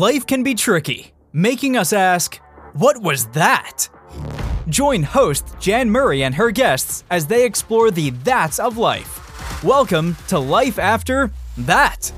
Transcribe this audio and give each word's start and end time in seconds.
Life 0.00 0.26
can 0.26 0.42
be 0.42 0.54
tricky, 0.54 1.12
making 1.34 1.76
us 1.76 1.92
ask, 1.92 2.40
what 2.72 3.02
was 3.02 3.26
that? 3.32 3.86
Join 4.66 5.02
host 5.02 5.54
Jan 5.60 5.90
Murray 5.90 6.24
and 6.24 6.34
her 6.36 6.50
guests 6.50 7.04
as 7.10 7.26
they 7.26 7.44
explore 7.44 7.90
the 7.90 8.08
that's 8.08 8.58
of 8.58 8.78
life. 8.78 9.62
Welcome 9.62 10.16
to 10.28 10.38
Life 10.38 10.78
After 10.78 11.30
That. 11.58 12.10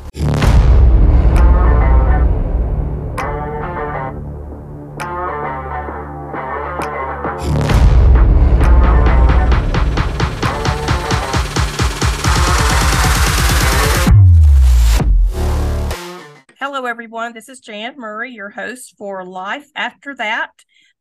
Everyone. 17.12 17.34
This 17.34 17.50
is 17.50 17.60
Jan 17.60 17.98
Murray, 17.98 18.32
your 18.32 18.48
host 18.48 18.94
for 18.96 19.22
Life 19.22 19.68
After 19.76 20.14
That. 20.14 20.48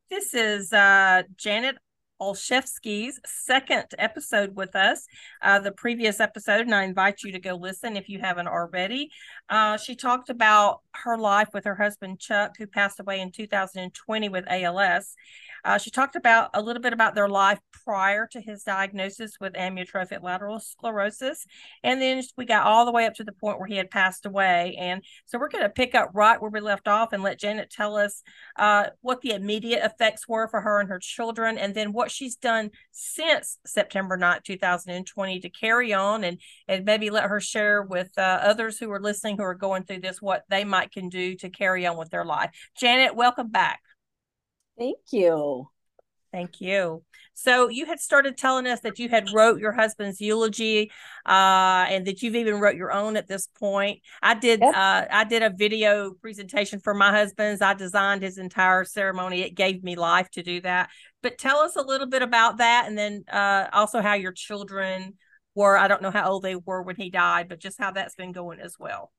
This 0.10 0.34
is 0.34 0.74
uh, 0.74 1.24
Janet 1.38 1.78
Olszewski's 2.22 3.18
second 3.26 3.86
episode 3.98 4.54
with 4.54 4.76
us. 4.76 5.06
Uh, 5.42 5.60
the 5.60 5.72
previous 5.72 6.20
episode, 6.20 6.62
and 6.66 6.76
I 6.76 6.84
invite 6.84 7.24
you 7.24 7.32
to 7.32 7.40
go 7.40 7.56
listen 7.56 7.96
if 7.96 8.10
you 8.10 8.20
haven't 8.20 8.50
already. 8.50 9.10
Uh, 9.48 9.78
she 9.78 9.96
talked 9.96 10.30
about 10.30 10.82
her 10.94 11.18
life 11.18 11.50
with 11.54 11.66
her 11.66 11.76
husband 11.76 12.20
Chuck, 12.20 12.56
who 12.58 12.68
passed 12.68 13.00
away 13.00 13.20
in 13.20 13.32
2020 13.32 14.30
with 14.30 14.46
ALS. 14.48 15.16
Uh, 15.64 15.78
she 15.78 15.92
talked 15.92 16.16
about 16.16 16.50
a 16.54 16.62
little 16.62 16.82
bit 16.82 16.94
about 16.94 17.14
their 17.14 17.30
life 17.30 17.60
prior 17.86 18.28
to 18.28 18.42
his 18.42 18.64
diagnosis 18.64 19.40
with 19.40 19.54
amyotrophic 19.54 20.24
lateral 20.24 20.60
sclerosis. 20.60 21.46
And 21.84 22.02
then 22.02 22.24
we 22.38 22.46
got 22.46 22.66
all 22.66 22.86
the 22.86 22.92
way 22.92 23.06
up 23.06 23.14
to 23.16 23.24
the 23.24 23.32
point 23.32 23.60
where 23.60 23.68
he 23.68 23.78
had 23.78 23.92
passed 23.92 24.26
away. 24.26 24.76
And 24.80 25.04
so 25.26 25.38
we're 25.38 25.50
going 25.50 25.64
to 25.64 25.70
pick 25.70 25.94
up 25.94 26.12
right 26.14 26.42
where 26.42 26.50
we 26.50 26.60
left 26.60 26.88
off 26.88 27.14
and 27.14 27.22
let 27.22 27.40
Janet 27.40 27.70
tell 27.70 27.96
us 27.96 28.24
uh, 28.58 28.88
what 29.02 29.22
the 29.22 29.32
immediate 29.32 29.84
effects 29.84 30.28
were 30.28 30.48
for 30.48 30.62
her 30.62 30.80
and 30.80 30.90
her 30.90 31.00
children, 31.00 31.58
and 31.58 31.76
then 31.76 31.94
what 31.94 32.12
she's 32.12 32.36
done 32.36 32.72
since 32.92 33.58
September 33.66 34.18
9th, 34.18 34.44
2020 34.44 35.40
to 35.40 35.50
carry 35.50 35.94
on 35.94 36.24
and, 36.24 36.40
and 36.68 36.86
maybe 36.86 37.10
let 37.10 37.26
her 37.26 37.40
share 37.40 37.84
with 37.84 38.10
uh, 38.18 38.40
others 38.42 38.78
who 38.78 38.92
are 38.92 39.00
listening 39.00 39.38
who 39.38 39.44
are 39.44 39.54
going 39.54 39.84
through 39.84 40.00
this 40.00 40.22
what 40.22 40.44
they 40.50 40.64
might 40.64 40.81
can 40.88 41.10
do 41.10 41.36
to 41.36 41.50
carry 41.50 41.86
on 41.86 41.98
with 41.98 42.10
their 42.10 42.26
life. 42.26 42.52
Janet, 42.80 43.16
welcome 43.16 43.50
back. 43.50 43.82
Thank 44.78 44.98
you. 45.12 45.68
Thank 46.32 46.62
you. 46.62 47.04
So 47.34 47.68
you 47.68 47.86
had 47.86 48.00
started 48.00 48.38
telling 48.38 48.66
us 48.66 48.80
that 48.82 49.00
you 49.00 49.10
had 49.10 49.34
wrote 49.34 49.60
your 49.60 49.74
husband's 49.74 50.22
eulogy, 50.22 50.92
uh, 51.26 51.86
and 51.90 52.08
that 52.08 52.22
you've 52.22 52.36
even 52.36 52.60
wrote 52.60 52.76
your 52.76 52.92
own 52.92 53.18
at 53.18 53.28
this 53.28 53.48
point. 53.48 54.00
I 54.22 54.36
did. 54.36 54.62
Yep. 54.62 54.74
Uh, 54.74 55.06
I 55.12 55.24
did 55.26 55.44
a 55.44 55.50
video 55.50 56.14
presentation 56.22 56.80
for 56.80 56.94
my 56.94 57.12
husband's. 57.12 57.62
I 57.62 57.74
designed 57.74 58.22
his 58.22 58.38
entire 58.38 58.86
ceremony. 58.86 59.42
It 59.42 59.56
gave 59.56 59.84
me 59.84 59.96
life 59.96 60.30
to 60.32 60.44
do 60.44 60.62
that. 60.62 60.90
But 61.22 61.38
tell 61.38 61.58
us 61.58 61.76
a 61.76 61.82
little 61.82 62.08
bit 62.08 62.22
about 62.22 62.58
that, 62.58 62.86
and 62.88 62.98
then 62.98 63.26
uh, 63.30 63.68
also 63.74 64.02
how 64.02 64.14
your 64.14 64.32
children 64.32 65.18
were. 65.54 65.78
I 65.78 65.90
don't 65.90 66.02
know 66.02 66.12
how 66.12 66.30
old 66.30 66.44
they 66.44 66.56
were 66.56 66.82
when 66.82 66.96
he 66.96 67.10
died, 67.10 67.50
but 67.50 67.60
just 67.60 67.78
how 67.78 67.92
that's 67.92 68.16
been 68.16 68.32
going 68.32 68.62
as 68.62 68.78
well. 68.80 69.12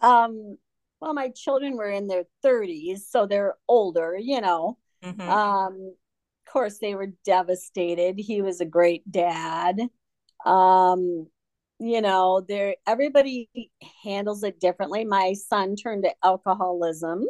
Um. 0.00 0.58
Well, 1.00 1.14
my 1.14 1.28
children 1.28 1.76
were 1.76 1.90
in 1.90 2.06
their 2.06 2.24
30s, 2.44 3.00
so 3.08 3.26
they're 3.26 3.54
older, 3.68 4.16
you 4.18 4.40
know. 4.40 4.78
Mm-hmm. 5.04 5.20
Um, 5.20 5.94
of 6.46 6.52
course, 6.52 6.78
they 6.78 6.94
were 6.94 7.12
devastated. 7.24 8.18
He 8.18 8.40
was 8.42 8.60
a 8.60 8.66
great 8.66 9.10
dad. 9.10 9.80
Um, 10.44 11.28
you 11.78 12.00
know, 12.00 12.40
there 12.40 12.76
everybody 12.86 13.50
handles 14.02 14.42
it 14.42 14.60
differently. 14.60 15.04
My 15.04 15.34
son 15.34 15.76
turned 15.76 16.04
to 16.04 16.14
alcoholism. 16.24 17.24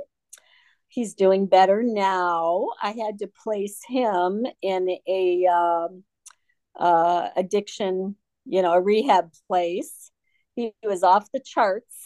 He's 0.89 1.15
doing 1.15 1.47
better 1.47 1.83
now. 1.83 2.69
I 2.81 2.91
had 2.91 3.19
to 3.19 3.27
place 3.27 3.81
him 3.87 4.47
in 4.63 4.89
a 5.09 5.47
um, 5.47 6.05
uh, 6.79 7.29
addiction, 7.37 8.17
you 8.45 8.63
know, 8.63 8.73
a 8.73 8.81
rehab 8.81 9.33
place. 9.49 10.11
He, 10.55 10.73
was 10.85 11.03
off 11.03 11.31
the 11.33 11.41
charts. 11.41 11.97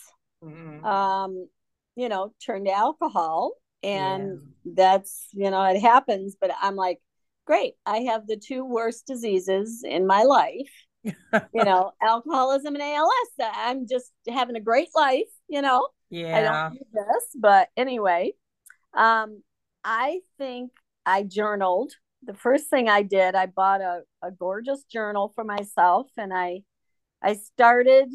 Mm-hmm. 0.42 0.84
Um, 0.84 1.48
you 1.96 2.08
know, 2.08 2.32
turned 2.44 2.66
to 2.66 2.72
alcohol 2.72 3.54
and 3.82 4.40
yeah. 4.64 4.72
that's 4.74 5.28
you 5.32 5.50
know 5.50 5.62
it 5.64 5.80
happens 5.80 6.36
but 6.40 6.50
i'm 6.60 6.76
like 6.76 6.98
great 7.46 7.74
i 7.86 7.98
have 7.98 8.26
the 8.26 8.36
two 8.36 8.64
worst 8.64 9.06
diseases 9.06 9.82
in 9.84 10.06
my 10.06 10.22
life. 10.22 10.70
You 11.54 11.64
know 11.64 11.92
alcoholism 12.02 12.74
and 12.74 12.82
als 12.82 13.08
i'm 13.40 13.86
just 13.88 14.12
having 14.28 14.56
a 14.56 14.60
great 14.60 14.90
life 14.94 15.30
you 15.48 15.62
know? 15.62 15.88
Yeah 16.10 16.36
i 16.36 16.42
don't 16.42 16.74
do 16.74 16.84
this 16.92 17.24
but 17.34 17.68
anyway 17.74 18.32
um 18.94 19.42
i 19.82 20.20
think 20.36 20.72
i 21.06 21.22
journaled. 21.22 21.94
The 22.22 22.34
first 22.34 22.68
thing 22.68 22.90
i 22.90 23.00
did 23.00 23.34
i 23.34 23.46
bought 23.46 23.80
a, 23.80 24.02
a 24.22 24.30
gorgeous 24.30 24.84
journal 24.84 25.32
for 25.34 25.42
myself 25.42 26.08
and 26.18 26.34
i 26.34 26.64
i 27.22 27.32
started 27.32 28.10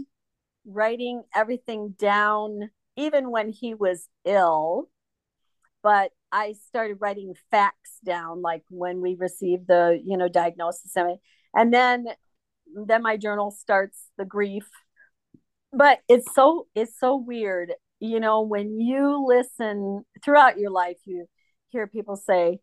writing 0.68 1.24
everything 1.34 1.96
down 1.98 2.70
even 2.96 3.32
when 3.32 3.50
he 3.50 3.74
was 3.74 4.08
ill 4.26 4.90
but 5.86 6.10
I 6.32 6.54
started 6.54 6.98
writing 7.00 7.36
facts 7.52 8.00
down, 8.04 8.42
like 8.42 8.64
when 8.72 9.02
we 9.02 9.14
received 9.14 9.68
the, 9.68 10.02
you 10.04 10.18
know, 10.18 10.28
diagnosis. 10.28 10.96
And 11.54 11.72
then, 11.72 12.08
then 12.88 13.04
my 13.04 13.18
journal 13.18 13.52
starts 13.52 14.08
the 14.18 14.26
grief. 14.26 14.68
But 15.72 16.00
it's 16.10 16.34
so, 16.34 16.66
it's 16.74 17.00
so 17.00 17.18
weird. 17.18 17.72
You 18.00 18.20
know, 18.20 18.42
when 18.42 18.80
you 18.80 19.24
listen 19.28 20.06
throughout 20.24 20.58
your 20.58 20.72
life, 20.72 20.98
you 21.06 21.28
hear 21.70 21.86
people 21.86 22.16
say, 22.16 22.58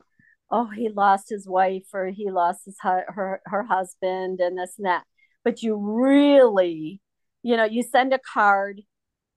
oh, 0.51 0.71
he 0.77 0.89
lost 0.89 1.27
his 1.29 1.47
wife 1.47 1.87
or 1.95 2.09
he 2.09 2.29
lost 2.29 2.65
his, 2.65 2.75
her, 2.81 3.41
her 3.45 3.63
husband 3.63 4.41
and 4.41 4.59
this 4.59 4.75
and 4.79 4.87
that. 4.89 5.05
But 5.45 5.63
you 5.63 5.77
really, 5.77 7.01
you 7.45 7.57
know, 7.57 7.67
you 7.67 7.85
send 7.85 8.13
a 8.13 8.19
card 8.19 8.83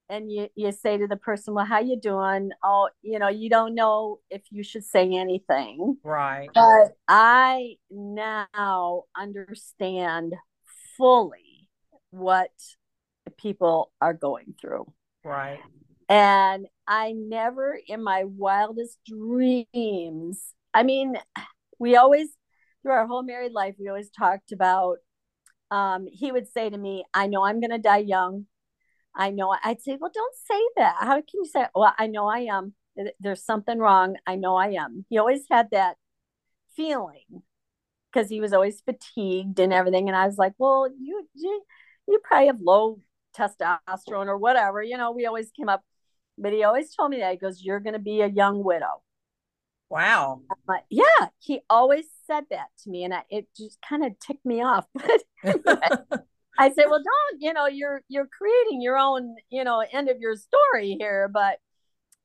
and 0.09 0.31
you, 0.31 0.47
you 0.55 0.71
say 0.71 0.97
to 0.97 1.07
the 1.07 1.17
person 1.17 1.53
well 1.53 1.65
how 1.65 1.79
you 1.79 1.99
doing? 1.99 2.51
Oh 2.63 2.89
you 3.01 3.19
know 3.19 3.29
you 3.29 3.49
don't 3.49 3.75
know 3.75 4.19
if 4.29 4.43
you 4.51 4.63
should 4.63 4.83
say 4.83 5.11
anything. 5.13 5.97
Right. 6.03 6.49
But 6.53 6.95
i 7.07 7.75
now 7.89 9.03
understand 9.17 10.33
fully 10.97 11.69
what 12.11 12.51
people 13.37 13.91
are 14.01 14.13
going 14.13 14.55
through. 14.59 14.91
Right. 15.23 15.59
And 16.07 16.67
i 16.87 17.13
never 17.13 17.79
in 17.87 18.03
my 18.03 18.23
wildest 18.25 18.99
dreams 19.05 20.53
i 20.73 20.83
mean 20.83 21.17
we 21.79 21.95
always 21.95 22.29
through 22.81 22.91
our 22.91 23.07
whole 23.07 23.23
married 23.23 23.51
life 23.51 23.75
we 23.79 23.87
always 23.87 24.09
talked 24.09 24.51
about 24.51 24.97
um, 25.71 26.05
he 26.07 26.31
would 26.31 26.47
say 26.47 26.69
to 26.69 26.77
me 26.77 27.05
i 27.13 27.27
know 27.27 27.43
i'm 27.43 27.59
going 27.59 27.71
to 27.71 27.79
die 27.79 27.97
young 27.97 28.45
I 29.15 29.31
know 29.31 29.55
I'd 29.63 29.81
say, 29.81 29.97
well, 29.99 30.11
don't 30.13 30.35
say 30.35 30.61
that. 30.77 30.95
How 30.99 31.15
can 31.15 31.25
you 31.33 31.45
say, 31.45 31.65
well, 31.73 31.93
I 31.97 32.07
know 32.07 32.27
I 32.27 32.47
um, 32.47 32.73
am. 32.97 33.07
There's 33.19 33.43
something 33.43 33.79
wrong. 33.79 34.15
I 34.25 34.35
know 34.35 34.55
I 34.55 34.69
am. 34.69 35.05
He 35.09 35.17
always 35.17 35.45
had 35.49 35.69
that 35.71 35.97
feeling 36.75 37.43
because 38.11 38.29
he 38.29 38.41
was 38.41 38.53
always 38.53 38.81
fatigued 38.81 39.59
and 39.59 39.73
everything. 39.73 40.07
And 40.07 40.15
I 40.15 40.25
was 40.25 40.37
like, 40.37 40.53
well, 40.57 40.87
you, 40.87 41.27
you, 41.33 41.63
you 42.07 42.19
probably 42.23 42.47
have 42.47 42.61
low 42.61 42.99
testosterone 43.37 44.27
or 44.27 44.37
whatever. 44.37 44.81
You 44.81 44.97
know, 44.97 45.11
we 45.11 45.25
always 45.25 45.51
came 45.51 45.69
up, 45.69 45.83
but 46.37 46.53
he 46.53 46.63
always 46.63 46.93
told 46.93 47.11
me 47.11 47.19
that. 47.19 47.31
He 47.31 47.37
goes, 47.37 47.61
you're 47.61 47.81
going 47.81 47.93
to 47.93 47.99
be 47.99 48.21
a 48.21 48.27
young 48.27 48.63
widow. 48.63 49.01
Wow. 49.89 50.41
Like, 50.67 50.85
yeah, 50.89 51.27
he 51.39 51.61
always 51.69 52.05
said 52.25 52.45
that 52.49 52.67
to 52.83 52.89
me, 52.89 53.03
and 53.03 53.13
I, 53.13 53.23
it 53.29 53.47
just 53.55 53.77
kind 53.87 54.03
of 54.03 54.17
ticked 54.19 54.45
me 54.45 54.61
off. 54.61 54.85
But 55.43 56.07
I 56.57 56.71
said, 56.71 56.85
well, 56.89 57.01
don't, 57.03 57.41
you 57.41 57.53
know, 57.53 57.67
you're 57.67 58.01
you're 58.07 58.27
creating 58.27 58.81
your 58.81 58.97
own, 58.97 59.35
you 59.49 59.63
know, 59.63 59.83
end 59.91 60.09
of 60.09 60.19
your 60.19 60.35
story 60.35 60.95
here. 60.99 61.29
But 61.31 61.59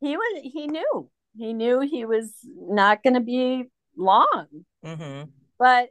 he 0.01 0.17
was 0.17 0.41
he 0.43 0.67
knew. 0.67 1.11
He 1.37 1.53
knew 1.53 1.81
he 1.81 2.05
was 2.05 2.35
not 2.57 3.03
gonna 3.03 3.21
be 3.21 3.65
long. 3.97 4.47
Mm-hmm. 4.85 5.31
But 5.59 5.91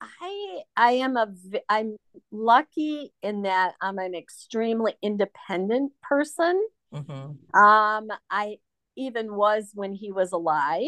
I 0.00 0.60
I 0.76 0.92
am 0.92 1.16
a 1.16 1.28
I'm 1.68 1.96
lucky 2.30 3.12
in 3.22 3.42
that 3.42 3.74
I'm 3.80 3.98
an 3.98 4.14
extremely 4.14 4.94
independent 5.02 5.92
person. 6.02 6.62
Mm-hmm. 6.92 7.58
Um, 7.60 8.08
I 8.30 8.58
even 8.96 9.34
was 9.34 9.70
when 9.74 9.92
he 9.92 10.12
was 10.12 10.32
alive. 10.32 10.86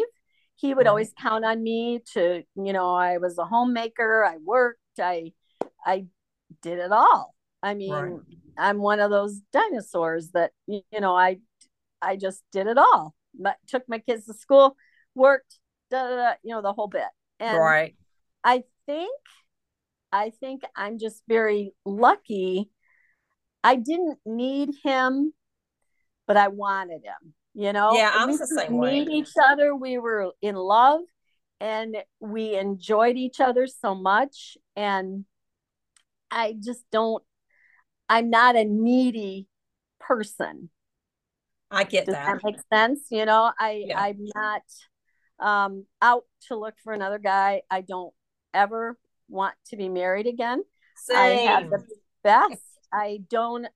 He 0.57 0.75
would 0.75 0.85
mm-hmm. 0.85 0.91
always 0.91 1.13
count 1.21 1.45
on 1.45 1.63
me 1.63 2.03
to, 2.13 2.43
you 2.57 2.73
know, 2.73 2.95
I 2.95 3.19
was 3.19 3.39
a 3.39 3.45
homemaker. 3.45 4.25
I 4.25 4.37
worked. 4.45 4.81
I 4.99 5.33
I 5.85 6.07
did 6.63 6.79
it 6.79 6.93
all. 6.93 7.35
I 7.63 7.75
mean, 7.75 7.93
right. 7.93 8.13
I'm 8.59 8.79
one 8.79 9.01
of 9.01 9.11
those 9.11 9.41
dinosaurs 9.53 10.31
that 10.33 10.53
you 10.67 10.83
know, 10.93 11.15
I 11.17 11.39
I 12.01 12.17
just 12.17 12.43
did 12.53 12.67
it 12.67 12.79
all. 12.79 13.15
But 13.39 13.57
took 13.69 13.89
my 13.89 13.99
kids 13.99 14.27
to 14.27 14.35
school, 14.35 14.77
worked, 15.15 15.59
da, 15.91 16.09
da, 16.09 16.17
da, 16.17 16.33
you 16.43 16.53
know, 16.53 16.63
the 16.63 16.73
whole 16.73 16.89
bit. 16.89 17.05
And 17.39 17.59
right. 17.59 17.95
I 18.43 18.65
think 18.87 19.15
I 20.13 20.31
think 20.31 20.63
I'm 20.75 20.99
just 20.99 21.23
very 21.29 21.73
lucky. 21.85 22.71
I 23.63 23.77
didn't 23.77 24.19
need 24.25 24.71
him, 24.83 25.33
but 26.27 26.37
I 26.37 26.49
wanted 26.49 27.05
him. 27.05 27.35
You 27.55 27.73
know, 27.73 27.93
Yeah, 27.93 28.13
I'm 28.15 28.31
we 28.31 28.37
the 28.37 28.47
same 28.47 28.79
way. 28.79 29.05
need 29.05 29.11
each 29.11 29.33
other. 29.49 29.75
We 29.75 29.99
were 29.99 30.33
in 30.41 30.55
love 30.55 31.01
and 31.61 31.97
we 32.21 32.57
enjoyed 32.57 33.17
each 33.17 33.41
other 33.41 33.67
so 33.67 33.95
much. 33.95 34.57
And 34.77 35.25
I 36.31 36.55
just 36.63 36.85
don't, 36.91 37.23
I'm 38.09 38.31
not 38.31 38.57
a 38.57 38.65
needy 38.65 39.49
person. 39.99 40.71
I 41.71 41.85
get 41.85 42.07
Does 42.07 42.15
that. 42.15 42.27
that 42.27 42.41
make 42.45 42.57
sense? 42.73 43.01
You 43.11 43.25
know, 43.25 43.53
I 43.59 43.85
Yeah. 43.87 44.01
I'm 44.01 44.27
not 44.35 44.63
um 45.39 45.87
out 46.03 46.25
to 46.49 46.57
look 46.57 46.75
for 46.83 46.93
another 46.93 47.19
guy. 47.19 47.63
I 47.71 47.83
don't 47.83 48.13
ever 48.53 48.99
want 49.29 49.55
to 49.67 49.77
be 49.77 49.89
married 49.89 50.27
again. 50.27 50.65
I 51.15 51.29
have 51.29 51.71
the 51.71 51.85
best. 52.25 52.63
I 52.93 53.21
don't 53.31 53.67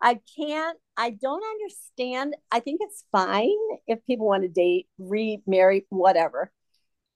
I 0.00 0.20
can't 0.36 0.78
I 0.96 1.10
don't 1.10 1.42
understand. 1.42 2.36
I 2.52 2.60
think 2.60 2.80
it's 2.82 3.04
fine 3.10 3.50
if 3.86 4.04
people 4.06 4.26
want 4.26 4.42
to 4.42 4.48
date, 4.48 4.86
remarry, 4.98 5.86
whatever. 5.88 6.52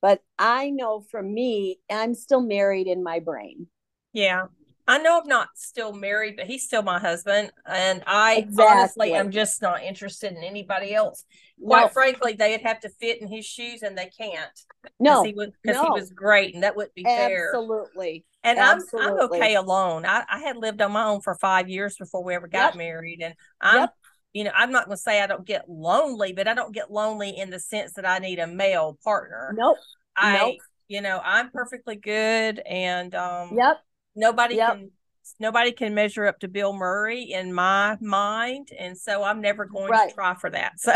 But 0.01 0.21
I 0.37 0.69
know 0.69 1.01
for 1.09 1.23
me, 1.23 1.79
I'm 1.89 2.13
still 2.13 2.41
married 2.41 2.87
in 2.87 3.03
my 3.03 3.19
brain. 3.19 3.67
Yeah. 4.13 4.47
I 4.87 4.99
know 4.99 5.19
I'm 5.19 5.27
not 5.27 5.49
still 5.55 5.93
married, 5.93 6.35
but 6.37 6.45
he's 6.47 6.63
still 6.65 6.83
my 6.83 6.99
husband. 6.99 7.51
And 7.65 8.03
I 8.05 8.37
Exactly. 8.37 8.67
honestly 8.71 9.13
am 9.15 9.31
just 9.31 9.61
not 9.61 9.83
interested 9.83 10.31
in 10.33 10.43
anybody 10.43 10.93
else. 10.93 11.23
Quite 11.63 11.87
No, 11.87 11.91
frankly, 11.91 12.33
they'd 12.33 12.61
have 12.61 12.79
to 12.81 12.89
fit 12.89 13.21
in 13.21 13.27
his 13.27 13.45
shoes 13.45 13.81
and 13.81 13.97
they 13.97 14.09
can't. 14.17 14.51
no, 14.99 15.23
he 15.23 15.33
because 15.33 15.79
he 15.81 15.87
no. 15.87 15.93
was 15.99 16.11
great 16.11 16.53
and 16.53 16.63
that 16.63 16.75
wouldn't 16.75 16.93
be 16.95 17.05
fair. 17.15 17.57
absolutely. 17.57 18.25
And 18.43 18.59
I'm 18.59 18.79
I'm 18.99 19.19
okay 19.21 19.55
alone. 19.55 20.05
I, 20.05 20.23
I 20.29 20.39
had 20.39 20.57
lived 20.57 20.81
on 20.81 20.91
my 20.91 21.05
own 21.05 21.21
for 21.21 21.35
five 21.35 21.67
years 21.69 21.95
before 21.97 22.23
we 22.23 22.35
ever 22.35 22.47
got 22.47 22.75
Yep. 22.75 22.75
married. 22.75 23.21
And 23.21 23.33
I'm 23.59 23.81
Yep. 23.81 23.95
you 24.33 24.43
know, 24.43 24.51
I'm 24.53 24.71
not 24.71 24.85
gonna 24.85 24.97
say 24.97 25.21
I 25.21 25.27
don't 25.27 25.45
get 25.47 25.67
lonely, 25.69 26.33
but 26.33 26.47
I 26.47 26.53
don't 26.53 26.73
get 26.73 26.91
lonely 26.91 27.31
in 27.37 27.49
the 27.49 27.59
sense 27.59 27.93
that 27.93 28.05
I 28.05 28.19
need 28.19 28.37
a 28.39 28.47
male 28.47 28.99
partner. 29.03 29.57
Nope. 29.57 29.77
I 30.17 30.31
nope. 30.31 30.57
you 30.87 31.01
know, 31.01 31.19
I'm 31.23 31.51
perfectly 31.51 31.95
good 31.95 32.59
and 32.59 33.15
um 33.15 33.49
Yep. 33.57 33.83
Nobody 34.15 34.55
Yep. 34.55 34.67
can 34.73 34.91
nobody 35.39 35.71
can 35.71 35.93
measure 35.93 36.25
up 36.27 36.39
to 36.39 36.47
Bill 36.47 36.71
Murray 36.73 37.23
in 37.31 37.51
my 37.53 37.97
mind. 37.99 38.69
And 38.77 38.97
so 38.97 39.23
I'm 39.23 39.41
never 39.41 39.65
going 39.65 39.89
Right. 39.89 40.09
to 40.09 40.15
try 40.15 40.35
for 40.35 40.49
that. 40.51 40.73
So 40.79 40.93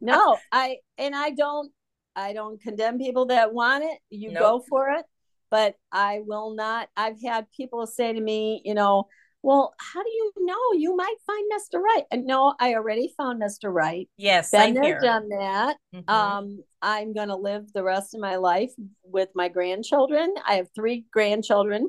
no 0.00 0.36
i 0.52 0.76
and 0.98 1.14
i 1.14 1.30
don't 1.30 1.70
i 2.16 2.32
don't 2.32 2.60
condemn 2.60 2.98
people 2.98 3.26
that 3.26 3.54
want 3.54 3.84
it 3.84 3.98
you 4.10 4.30
Nope. 4.32 4.40
go 4.42 4.64
for 4.68 4.90
it 4.90 5.04
but 5.50 5.76
i 5.92 6.20
will 6.26 6.54
not 6.54 6.88
i've 6.96 7.22
had 7.24 7.46
people 7.56 7.86
say 7.86 8.12
to 8.12 8.20
me 8.20 8.60
you 8.64 8.74
know 8.74 9.06
well 9.42 9.72
how 9.78 10.02
do 10.02 10.10
you 10.10 10.32
know 10.40 10.72
you 10.76 10.96
might 10.96 11.14
find 11.26 11.44
mr 11.52 11.80
right 11.80 12.04
and 12.10 12.26
no 12.26 12.54
i 12.58 12.74
already 12.74 13.14
found 13.16 13.40
mr 13.40 13.72
right 13.72 14.08
yes, 14.16 14.50
been 14.50 14.74
there 14.74 14.84
here. 14.84 15.00
done 15.00 15.28
that 15.28 15.76
Mhm. 15.94 16.10
um 16.12 16.58
i'm 16.82 17.12
going 17.14 17.28
to 17.28 17.36
live 17.36 17.72
the 17.72 17.84
rest 17.84 18.14
of 18.14 18.20
my 18.20 18.36
life 18.36 18.72
with 19.04 19.28
my 19.34 19.48
grandchildren 19.48 20.34
i 20.46 20.54
have 20.56 20.66
three 20.74 21.06
grandchildren 21.12 21.88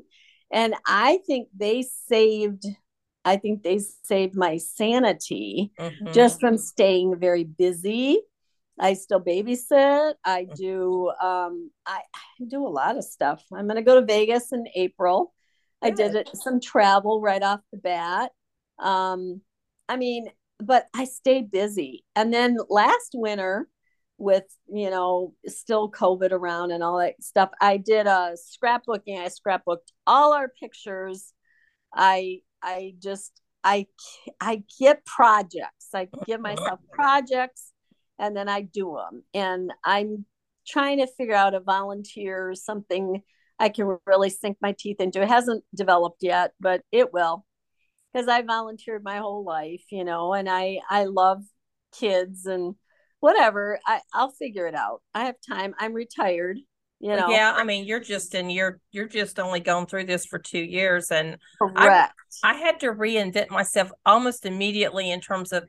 and 0.50 0.74
i 0.86 1.18
think 1.26 1.48
they 1.56 1.82
saved 1.82 2.64
i 3.24 3.36
think 3.36 3.62
they 3.62 3.78
saved 4.04 4.34
my 4.36 4.56
sanity 4.56 5.72
Mhm. 5.78 6.12
just 6.14 6.40
from 6.40 6.56
staying 6.56 7.18
very 7.18 7.44
busy. 7.44 8.20
I 8.78 8.92
still 8.92 9.20
babysit. 9.20 10.14
I 10.24 10.44
Mm. 10.44 10.54
do 10.54 11.10
um 11.20 11.70
I, 11.86 12.00
I 12.14 12.44
do 12.46 12.66
a 12.66 12.68
lot 12.68 12.96
of 12.98 13.04
stuff. 13.04 13.42
I'm 13.52 13.66
gonna 13.66 13.82
go 13.82 13.98
to 13.98 14.06
Vegas 14.06 14.52
in 14.52 14.66
April. 14.74 15.32
I 15.82 15.90
did 15.90 16.14
it, 16.14 16.28
some 16.34 16.60
travel 16.60 17.20
right 17.20 17.42
off 17.42 17.60
the 17.72 17.78
bat. 17.78 18.32
Um, 18.78 19.40
I 19.88 19.96
mean, 19.96 20.26
but 20.60 20.86
I 20.94 21.04
stayed 21.04 21.50
busy. 21.50 22.04
And 22.14 22.32
then 22.32 22.58
last 22.68 23.12
winter, 23.14 23.66
with 24.18 24.44
you 24.72 24.90
know 24.90 25.34
still 25.46 25.90
COVID 25.90 26.32
around 26.32 26.70
and 26.70 26.82
all 26.82 26.98
that 26.98 27.22
stuff, 27.22 27.50
I 27.60 27.76
did 27.76 28.06
a 28.06 28.36
scrapbooking. 28.36 29.18
I 29.18 29.28
scrapbooked 29.28 29.90
all 30.06 30.32
our 30.32 30.48
pictures. 30.48 31.32
I 31.94 32.40
I 32.62 32.94
just 33.02 33.40
I 33.64 33.86
I 34.40 34.62
get 34.78 35.04
projects. 35.04 35.88
I 35.94 36.08
give 36.26 36.40
myself 36.40 36.80
projects 36.92 37.72
and 38.18 38.36
then 38.36 38.48
I 38.48 38.62
do 38.62 38.96
them. 38.96 39.22
And 39.34 39.72
I'm 39.84 40.24
trying 40.66 40.98
to 40.98 41.06
figure 41.06 41.34
out 41.34 41.54
a 41.54 41.60
volunteer 41.60 42.54
something 42.54 43.22
I 43.58 43.68
can 43.70 43.98
really 44.06 44.30
sink 44.30 44.58
my 44.60 44.74
teeth 44.78 45.00
into. 45.00 45.22
It 45.22 45.28
hasn't 45.28 45.64
developed 45.74 46.22
yet, 46.22 46.52
but 46.60 46.82
it 46.92 47.12
will. 47.12 47.46
Because 48.12 48.28
I 48.28 48.42
volunteered 48.42 49.04
my 49.04 49.18
whole 49.18 49.44
life, 49.44 49.84
you 49.90 50.04
know, 50.04 50.32
and 50.32 50.48
I 50.48 50.80
I 50.88 51.04
love 51.04 51.42
kids 51.92 52.46
and 52.46 52.74
whatever. 53.20 53.78
I 53.86 54.00
I'll 54.12 54.30
figure 54.30 54.66
it 54.66 54.74
out. 54.74 55.02
I 55.14 55.26
have 55.26 55.36
time. 55.46 55.74
I'm 55.78 55.92
retired, 55.92 56.58
you 57.00 57.14
know. 57.14 57.30
yeah, 57.30 57.52
I 57.56 57.64
mean, 57.64 57.84
you're 57.84 58.00
just 58.00 58.34
in 58.34 58.50
you're 58.50 58.80
you're 58.92 59.08
just 59.08 59.38
only 59.38 59.60
going 59.60 59.86
through 59.86 60.04
this 60.04 60.26
for 60.26 60.38
two 60.38 60.62
years, 60.62 61.10
and 61.10 61.38
Correct. 61.58 62.12
I 62.42 62.54
had 62.54 62.80
to 62.80 62.92
reinvent 62.92 63.50
myself 63.50 63.90
almost 64.04 64.46
immediately 64.46 65.10
in 65.10 65.20
terms 65.20 65.52
of 65.52 65.68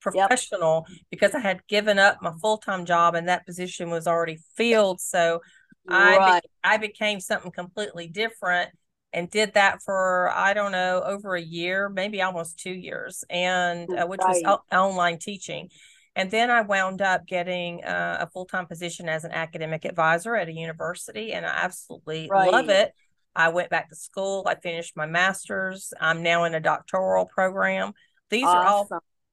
professional 0.00 0.86
because 1.10 1.34
I 1.34 1.40
had 1.40 1.66
given 1.66 1.98
up 1.98 2.18
my 2.22 2.32
full 2.40 2.58
time 2.58 2.84
job 2.84 3.14
and 3.14 3.28
that 3.28 3.46
position 3.46 3.90
was 3.90 4.06
already 4.06 4.38
filled. 4.56 5.00
So 5.00 5.40
I 5.88 6.40
be- 6.40 6.48
I 6.64 6.76
became 6.76 7.20
something 7.20 7.50
completely 7.50 8.08
different 8.08 8.70
and 9.12 9.30
did 9.30 9.54
that 9.54 9.82
for 9.82 10.30
I 10.30 10.52
don't 10.54 10.72
know 10.72 11.02
over 11.04 11.34
a 11.34 11.42
year, 11.42 11.88
maybe 11.88 12.22
almost 12.22 12.58
two 12.58 12.72
years, 12.72 13.24
and 13.30 13.88
uh, 13.90 14.06
which 14.06 14.20
was 14.20 14.42
o- 14.44 14.76
online 14.76 15.18
teaching. 15.18 15.70
And 16.16 16.30
then 16.30 16.50
I 16.50 16.62
wound 16.62 17.02
up 17.02 17.26
getting 17.26 17.84
uh, 17.84 18.18
a 18.20 18.30
full 18.30 18.46
time 18.46 18.66
position 18.66 19.08
as 19.08 19.24
an 19.24 19.32
academic 19.32 19.84
advisor 19.84 20.34
at 20.34 20.48
a 20.48 20.52
university, 20.52 21.32
and 21.32 21.46
I 21.46 21.50
absolutely 21.50 22.28
love 22.32 22.70
it. 22.70 22.92
I 23.36 23.50
went 23.50 23.68
back 23.68 23.90
to 23.90 23.96
school. 23.96 24.44
I 24.46 24.54
finished 24.54 24.96
my 24.96 25.04
master's. 25.04 25.92
I'm 26.00 26.22
now 26.22 26.44
in 26.44 26.54
a 26.54 26.60
doctoral 26.60 27.26
program. 27.26 27.92
These 28.30 28.44
are 28.44 28.64
all 28.64 28.88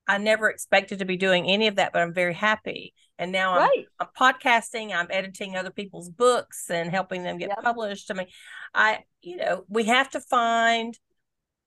I 0.08 0.18
never 0.18 0.50
expected 0.50 1.00
to 1.00 1.06
be 1.06 1.16
doing 1.16 1.48
any 1.48 1.68
of 1.68 1.76
that, 1.76 1.94
but 1.94 2.02
I'm 2.02 2.14
very 2.14 2.34
happy. 2.34 2.94
And 3.18 3.32
now 3.32 3.54
I'm, 3.54 3.62
Right. 3.62 3.86
I'm 4.00 4.08
podcasting, 4.20 4.94
I'm 4.94 5.08
editing 5.10 5.56
other 5.56 5.72
people's 5.72 6.10
books 6.10 6.70
and 6.70 6.90
helping 6.90 7.24
them 7.24 7.38
get 7.38 7.50
Yep. 7.50 7.64
published. 7.64 8.12
I 8.12 8.16
mean, 8.16 8.28
I, 8.74 9.00
you 9.22 9.38
know, 9.38 9.64
we 9.70 9.86
have 9.86 10.10
to 10.12 10.20
find 10.20 10.98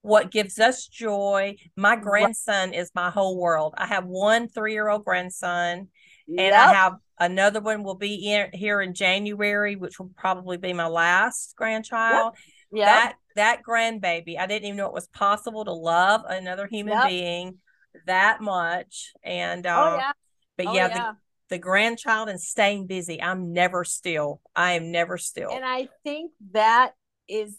what 0.07 0.31
gives 0.31 0.59
us 0.59 0.87
joy. 0.87 1.57
My 1.77 1.97
grandson 1.97 2.73
is 2.73 2.91
my 2.95 3.11
whole 3.11 3.39
world. 3.39 3.75
I 3.77 3.87
have 3.87 4.05
one 4.07 4.49
three 4.49 4.73
year 4.73 4.89
old 4.89 5.05
grandson, 5.05 5.89
and 6.29 6.55
Yep. 6.55 6.55
I 6.55 6.75
have 6.75 6.95
another 7.19 7.61
one 7.61 7.83
will 7.83 7.97
be 7.97 8.33
in, 8.33 8.51
here 8.53 8.81
in 8.81 8.95
January, 8.95 9.75
which 9.77 9.99
will 9.99 10.11
probably 10.17 10.59
be 10.59 10.73
my 10.73 10.87
last 10.87 11.55
grandchild 11.57 12.35
Yep. 12.73 12.87
that 12.87 13.15
that 13.37 13.63
grandbaby 13.63 14.39
i 14.39 14.47
didn't 14.47 14.65
even 14.65 14.77
know 14.77 14.87
it 14.87 14.93
was 14.93 15.09
possible 15.09 15.65
to 15.65 15.73
love 15.73 16.23
another 16.29 16.67
human 16.67 16.95
Yep. 16.95 17.11
being 17.11 17.59
that 18.07 18.41
much 18.41 19.13
and 19.23 19.67
uh 19.67 19.77
oh 19.79 19.97
yeah. 19.97 20.13
but 20.57 20.67
Oh, 20.67 20.75
yeah, 20.75 20.89
yeah. 20.89 21.13
The, 21.49 21.57
the 21.57 21.59
grandchild 21.59 22.29
and 22.29 22.41
staying 22.41 22.87
busy 22.87 23.21
i'm 23.23 23.53
never 23.53 23.85
still 23.85 24.41
i 24.55 24.73
am 24.73 24.91
never 24.91 25.19
still 25.19 25.51
And 25.53 25.65
I 25.65 25.89
think 26.05 26.33
that 26.53 26.95
is 27.29 27.57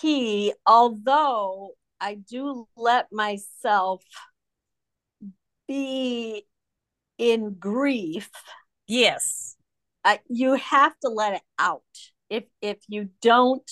key. 0.00 0.52
Although 0.66 1.72
I 2.00 2.14
do 2.14 2.66
let 2.76 3.12
myself 3.12 4.02
be 5.68 6.46
in 7.18 7.54
grief, 7.54 8.30
yes 8.86 9.56
I, 10.04 10.20
you 10.28 10.54
have 10.54 10.98
to 11.00 11.08
let 11.08 11.34
it 11.34 11.42
out. 11.58 11.82
If 12.30 12.44
if 12.62 12.78
you 12.88 13.10
don't, 13.20 13.70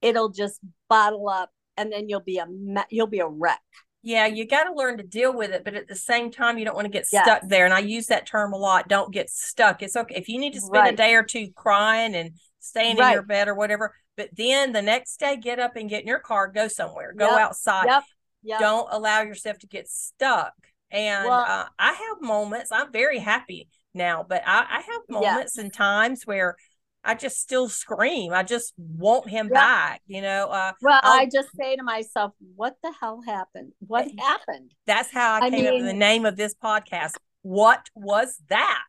it'll 0.00 0.30
just 0.30 0.58
bottle 0.88 1.28
up, 1.28 1.50
and 1.76 1.92
then 1.92 2.08
you'll 2.08 2.20
be 2.20 2.38
a 2.38 2.46
you'll 2.90 3.06
be 3.06 3.20
a 3.20 3.28
wreck. 3.28 3.60
yeah 4.02 4.26
you 4.26 4.46
got 4.46 4.64
to 4.64 4.74
learn 4.74 4.96
to 4.96 5.04
deal 5.04 5.32
with 5.32 5.52
it 5.52 5.62
but 5.64 5.74
at 5.74 5.86
the 5.86 5.94
same 5.94 6.30
time 6.30 6.58
you 6.58 6.64
don't 6.64 6.74
want 6.74 6.86
to 6.86 6.90
get 6.92 7.06
Yes. 7.12 7.24
stuck 7.24 7.42
there 7.48 7.64
and 7.64 7.72
i 7.72 7.78
use 7.78 8.08
that 8.08 8.26
term 8.26 8.52
a 8.52 8.56
lot 8.56 8.88
don't 8.88 9.12
get 9.12 9.30
stuck 9.30 9.82
it's 9.82 9.94
okay 9.94 10.16
if 10.16 10.28
you 10.28 10.38
need 10.40 10.54
to 10.54 10.60
spend 10.60 10.88
a 10.88 10.96
day 10.96 11.14
or 11.14 11.22
two 11.22 11.48
crying 11.54 12.14
and 12.16 12.32
staying 12.62 12.96
in 12.98 13.12
your 13.12 13.22
bed 13.22 13.48
or 13.48 13.54
whatever 13.54 13.94
but 14.16 14.28
then 14.36 14.72
the 14.72 14.82
next 14.82 15.18
day 15.18 15.36
get 15.36 15.58
up 15.58 15.76
and 15.76 15.88
get 15.90 16.02
in 16.02 16.06
your 16.08 16.18
car 16.18 16.48
go 16.48 16.68
somewhere 16.68 17.12
go 17.12 17.28
Yep. 17.30 17.38
outside 17.40 17.86
Yep. 17.86 18.02
Yep. 18.44 18.60
don't 18.60 18.88
allow 18.90 19.22
yourself 19.22 19.58
to 19.58 19.66
get 19.68 19.88
stuck. 19.88 20.52
And 20.90 21.24
Well- 21.28 21.44
uh, 21.46 21.66
I 21.78 21.92
have 21.92 22.20
moments, 22.20 22.72
I'm 22.72 22.90
very 22.92 23.18
happy 23.18 23.68
now, 23.94 24.24
but 24.28 24.42
I, 24.46 24.66
I 24.68 24.80
have 24.80 25.02
Yeah. 25.08 25.20
moments 25.32 25.58
and 25.58 25.72
times 25.72 26.26
where 26.26 26.56
I 27.04 27.14
just 27.14 27.38
still 27.40 27.68
scream. 27.68 28.32
I 28.32 28.42
just 28.42 28.74
want 28.76 29.28
him 29.28 29.48
back, 29.48 30.02
you 30.06 30.22
know. 30.22 30.48
Uh, 30.48 30.72
Well, 30.82 31.00
I'll- 31.02 31.20
I 31.20 31.26
just 31.26 31.48
say 31.56 31.74
to 31.76 31.82
myself, 31.82 32.32
"What 32.56 32.76
the 32.82 32.92
hell 33.00 33.22
happened? 33.26 33.72
What 33.80 34.06
happened? 34.18 34.72
that's 34.86 35.10
how 35.12 35.34
I 35.34 35.46
I 35.46 35.50
came 35.50 35.66
up 35.66 35.74
with 35.74 35.84
the 35.86 35.92
name 35.94 36.24
of 36.26 36.36
this 36.36 36.54
podcast. 36.54 37.14
What 37.42 37.88
was 37.96 38.40
that 38.48 38.84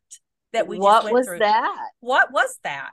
that 0.52 0.68
we 0.68 0.78
just 0.78 0.84
what 0.84 1.12
was 1.12 1.26
through? 1.28 1.40
that? 1.40 1.90
What 2.02 2.32
was 2.32 2.60
that? 2.64 2.92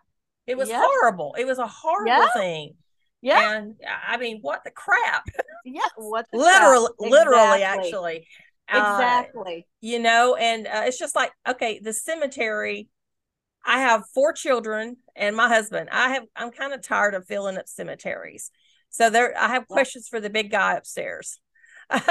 It 0.50 0.56
was 0.58 0.68
Yep. 0.68 0.80
horrible. 0.80 1.34
It 1.38 1.46
was 1.46 1.58
a 1.58 1.66
horrible 1.66 2.06
Yeah. 2.06 2.28
thing. 2.28 2.76
Yeah, 3.22 3.40
And 3.52 3.76
I 3.86 4.16
mean, 4.16 4.38
what 4.40 4.64
the 4.64 4.70
crap? 4.70 5.24
yeah. 5.64 5.80
What 5.96 6.26
the 6.32 6.38
literally 6.38 6.90
crap? 6.98 6.98
literally 6.98 7.62
Exactly. 7.62 7.62
actually 7.62 8.28
exactly. 8.72 9.66
Uh, 9.66 9.70
you 9.80 9.98
know, 9.98 10.36
and 10.36 10.66
uh, 10.66 10.82
it's 10.86 10.98
just 10.98 11.14
like 11.16 11.32
okay, 11.48 11.80
the 11.82 11.92
cemetery. 11.92 12.88
I 13.64 13.80
have 13.80 14.04
four 14.14 14.32
children 14.32 14.96
and 15.16 15.36
my 15.36 15.48
husband. 15.48 15.90
I 15.92 16.10
have. 16.14 16.24
I'm 16.36 16.50
kind 16.50 16.72
of 16.72 16.82
tired 16.82 17.14
of 17.14 17.26
filling 17.26 17.58
up 17.58 17.68
cemeteries. 17.68 18.50
So 18.90 19.10
there, 19.10 19.36
I 19.38 19.48
have 19.48 19.68
questions 19.68 20.06
yep. 20.06 20.10
for 20.10 20.20
the 20.20 20.30
big 20.30 20.50
guy 20.50 20.74
upstairs. 20.74 21.40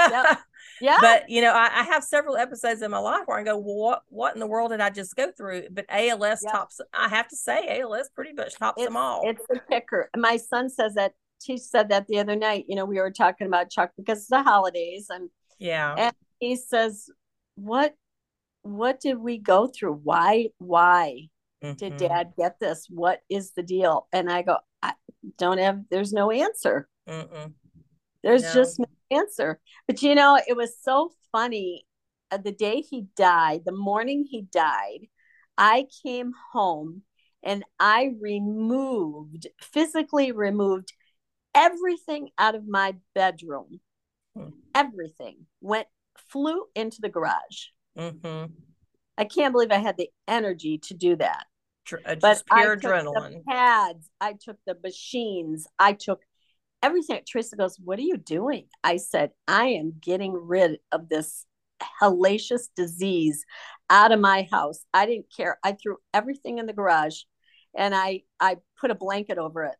yep. 0.06 0.28
Yeah. 0.80 0.98
But 1.00 1.28
you 1.28 1.42
know, 1.42 1.52
I, 1.52 1.80
I, 1.80 1.82
have 1.84 2.02
several 2.02 2.36
episodes 2.36 2.82
in 2.82 2.90
my 2.90 2.98
life 2.98 3.22
where 3.26 3.38
I 3.38 3.42
go, 3.42 3.56
well, 3.58 3.76
what 3.76 4.02
what 4.08 4.34
in 4.34 4.40
the 4.40 4.46
world 4.46 4.70
did 4.70 4.80
I 4.80 4.90
just 4.90 5.14
go 5.14 5.30
through? 5.30 5.64
But 5.70 5.86
ALS 5.88 6.40
yep. 6.42 6.52
tops. 6.52 6.80
I 6.94 7.08
have 7.08 7.28
to 7.28 7.36
say, 7.36 7.80
ALS 7.80 8.08
pretty 8.14 8.32
much 8.32 8.56
tops 8.56 8.80
it's, 8.80 8.86
them 8.86 8.96
all. 8.96 9.22
It's 9.24 9.44
a 9.54 9.60
kicker. 9.70 10.10
My 10.16 10.36
son 10.36 10.68
says 10.68 10.94
that. 10.94 11.12
He 11.42 11.56
said 11.56 11.88
that 11.88 12.06
the 12.06 12.18
other 12.18 12.36
night. 12.36 12.66
You 12.68 12.76
know, 12.76 12.84
we 12.84 12.98
were 12.98 13.10
talking 13.10 13.46
about 13.46 13.70
Chuck 13.70 13.92
because 13.96 14.18
it's 14.18 14.28
the 14.28 14.42
holidays, 14.42 15.06
and 15.08 15.30
yeah, 15.58 15.94
and 15.96 16.14
he 16.38 16.56
says, 16.56 17.08
"What, 17.54 17.94
what 18.62 19.00
did 19.00 19.18
we 19.18 19.38
go 19.38 19.66
through? 19.66 20.00
Why, 20.02 20.48
why 20.58 21.28
mm-hmm. 21.64 21.76
did 21.76 21.96
Dad 21.96 22.32
get 22.36 22.60
this? 22.60 22.88
What 22.90 23.20
is 23.30 23.52
the 23.52 23.62
deal?" 23.62 24.06
And 24.12 24.30
I 24.30 24.42
go, 24.42 24.58
"I 24.82 24.92
don't 25.38 25.58
have. 25.58 25.80
There's 25.90 26.12
no 26.12 26.30
answer. 26.30 26.88
Mm-mm. 27.08 27.54
There's 28.22 28.42
no. 28.42 28.54
just 28.54 28.78
no 28.78 28.86
answer. 29.10 29.60
But 29.86 30.02
you 30.02 30.14
know, 30.14 30.38
it 30.46 30.56
was 30.56 30.74
so 30.80 31.10
funny. 31.32 31.84
Uh, 32.30 32.36
the 32.38 32.52
day 32.52 32.80
he 32.80 33.06
died, 33.16 33.62
the 33.64 33.72
morning 33.72 34.26
he 34.28 34.42
died, 34.42 35.08
I 35.58 35.86
came 36.04 36.32
home 36.52 37.02
and 37.42 37.64
I 37.78 38.12
removed, 38.20 39.48
physically 39.60 40.32
removed 40.32 40.92
everything 41.54 42.30
out 42.38 42.54
of 42.54 42.68
my 42.68 42.96
bedroom. 43.14 43.80
Hmm. 44.36 44.50
Everything 44.74 45.46
went, 45.60 45.88
flew 46.16 46.64
into 46.74 47.00
the 47.00 47.08
garage. 47.08 47.68
Mm-hmm. 47.98 48.52
I 49.18 49.24
can't 49.24 49.52
believe 49.52 49.72
I 49.72 49.78
had 49.78 49.96
the 49.96 50.08
energy 50.28 50.78
to 50.78 50.94
do 50.94 51.16
that. 51.16 51.46
Uh, 51.92 52.14
just 52.14 52.20
but 52.46 52.56
pure 52.56 52.76
adrenaline. 52.76 53.44
pads, 53.44 54.08
I 54.20 54.34
took 54.34 54.58
the 54.66 54.76
machines, 54.82 55.66
I 55.78 55.92
took 55.92 56.22
everything. 56.82 57.20
Teresa 57.30 57.56
goes, 57.56 57.78
What 57.82 57.98
are 57.98 58.02
you 58.02 58.16
doing? 58.16 58.66
I 58.82 58.96
said, 58.96 59.30
I 59.46 59.66
am 59.66 59.94
getting 60.00 60.32
rid 60.32 60.78
of 60.92 61.08
this 61.08 61.46
hellacious 62.00 62.68
disease 62.76 63.44
out 63.88 64.12
of 64.12 64.20
my 64.20 64.46
house. 64.50 64.84
I 64.92 65.06
didn't 65.06 65.26
care. 65.34 65.58
I 65.64 65.72
threw 65.72 65.96
everything 66.12 66.58
in 66.58 66.66
the 66.66 66.72
garage 66.72 67.22
and 67.76 67.94
I 67.94 68.22
I 68.38 68.56
put 68.80 68.90
a 68.90 68.94
blanket 68.94 69.38
over 69.38 69.64
it. 69.64 69.76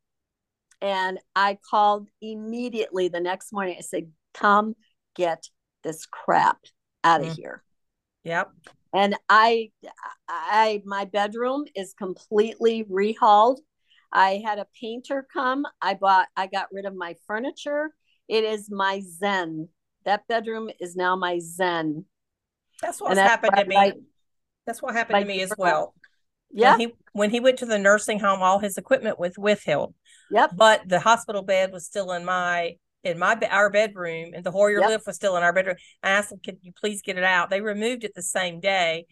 And 0.83 1.19
I 1.37 1.59
called 1.69 2.09
immediately 2.23 3.09
the 3.09 3.21
next 3.21 3.53
morning. 3.53 3.77
I 3.79 3.83
said, 3.83 4.11
Come 4.35 4.75
get 5.15 5.45
this 5.83 6.07
crap 6.07 6.59
out 7.05 7.21
of 7.21 7.29
mm. 7.29 7.37
here. 7.37 7.63
Yep. 8.25 8.51
And 8.95 9.17
I 9.29 9.71
I 10.29 10.83
my 10.85 11.05
bedroom 11.05 11.65
is 11.75 11.95
completely 11.95 12.85
rehauled. 12.91 13.61
I 14.13 14.43
had 14.45 14.59
a 14.59 14.67
painter 14.81 15.27
come. 15.33 15.67
I 15.81 15.95
bought, 15.95 16.29
I 16.37 16.47
got 16.47 16.67
rid 16.73 16.85
of 16.85 16.95
my 16.95 17.15
furniture. 17.27 17.91
It 18.29 18.45
is 18.45 18.71
my 18.71 19.01
zen. 19.01 19.69
That 20.05 20.27
bedroom 20.29 20.71
is 20.81 20.97
now 20.97 21.17
my 21.17 21.41
zen. 21.41 22.05
That's 22.81 23.01
what's 23.01 23.17
that's 23.17 23.29
happened 23.29 23.57
to 23.57 23.65
me. 23.67 23.77
I, 23.77 23.93
that's 24.67 24.81
what 24.81 24.95
happened 24.95 25.21
to 25.21 25.27
me 25.27 25.43
as 25.43 25.53
well. 25.59 25.95
Yeah. 26.53 26.73
When 26.73 26.81
he 26.81 26.95
when 27.13 27.31
he 27.31 27.41
went 27.41 27.59
to 27.59 27.67
the 27.67 27.79
nursing 27.79 28.19
home, 28.19 28.41
all 28.41 28.59
his 28.59 28.77
equipment 28.77 29.19
was 29.19 29.35
with 29.37 29.63
him. 29.63 29.89
Yep. 30.31 30.53
But 30.57 30.89
the 30.89 31.01
hospital 31.01 31.43
bed 31.43 31.73
was 31.73 31.87
still 31.87 32.13
in 32.13 32.25
my 32.25 32.77
in 33.05 33.19
my 33.19 33.39
our 33.51 33.71
bedroom, 33.71 34.33
and 34.35 34.45
the 34.45 34.51
Hoyer 34.51 34.81
yep. 34.81 34.89
lift 34.89 35.07
was 35.07 35.17
still 35.17 35.37
in 35.37 35.43
our 35.43 35.53
bedroom. 35.53 35.77
I 36.03 36.11
asked 36.11 36.31
them, 36.31 36.41
"Could 36.45 36.59
you 36.63 36.73
please 36.73 37.03
get 37.03 37.19
it 37.19 37.25
out?" 37.25 37.51
They 37.51 37.61
removed 37.61 38.05
it 38.05 38.15
the 38.15 38.23
same 38.23 38.61
day. 38.61 39.07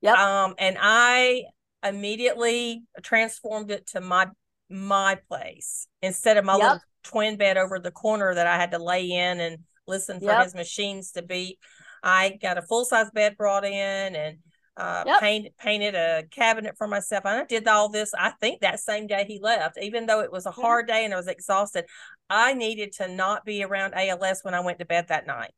Yep. 0.00 0.16
Um, 0.16 0.54
and 0.58 0.76
I 0.80 1.44
immediately 1.82 2.84
transformed 3.02 3.70
it 3.70 3.86
to 3.88 4.00
my 4.00 4.28
my 4.70 5.18
place 5.28 5.86
instead 6.00 6.36
of 6.36 6.44
my 6.44 6.54
yep. 6.54 6.62
little 6.62 6.80
twin 7.04 7.36
bed 7.36 7.56
over 7.56 7.78
the 7.78 7.90
corner 7.90 8.34
that 8.34 8.46
I 8.46 8.56
had 8.56 8.70
to 8.70 8.78
lay 8.78 9.10
in 9.10 9.40
and 9.40 9.58
listen 9.86 10.18
for 10.18 10.26
yep. 10.26 10.44
his 10.44 10.54
machines 10.54 11.12
to 11.12 11.22
beat. 11.22 11.58
I 12.02 12.38
got 12.40 12.58
a 12.58 12.62
full 12.62 12.84
size 12.84 13.10
bed 13.10 13.36
brought 13.36 13.64
in 13.64 14.16
and 14.16 14.38
uh, 14.76 15.04
yep. 15.06 15.20
painted 15.20 15.56
painted 15.58 15.94
a 15.94 16.24
cabinet 16.30 16.76
for 16.78 16.88
myself. 16.88 17.24
And 17.26 17.42
I 17.42 17.44
did 17.44 17.68
all 17.68 17.88
this. 17.90 18.12
I 18.14 18.30
think 18.30 18.60
that 18.60 18.80
same 18.80 19.06
day 19.06 19.24
he 19.28 19.38
left, 19.38 19.78
even 19.80 20.06
though 20.06 20.20
it 20.20 20.32
was 20.32 20.46
a 20.46 20.50
hard 20.50 20.86
day 20.86 21.04
and 21.04 21.12
I 21.12 21.16
was 21.16 21.28
exhausted. 21.28 21.84
I 22.30 22.54
needed 22.54 22.92
to 22.94 23.08
not 23.08 23.44
be 23.44 23.62
around 23.62 23.94
ALS 23.94 24.40
when 24.42 24.54
I 24.54 24.60
went 24.60 24.78
to 24.78 24.86
bed 24.86 25.08
that 25.08 25.26
night. 25.26 25.52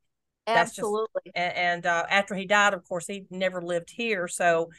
Absolutely. 0.47 1.21
Just, 1.25 1.37
and, 1.37 1.55
and 1.55 1.85
uh, 1.85 2.05
after 2.09 2.35
he 2.35 2.45
died, 2.45 2.73
of 2.73 2.87
course, 2.87 3.07
he 3.07 3.25
never 3.29 3.61
lived 3.61 3.89
here, 3.89 4.27
so 4.27 4.69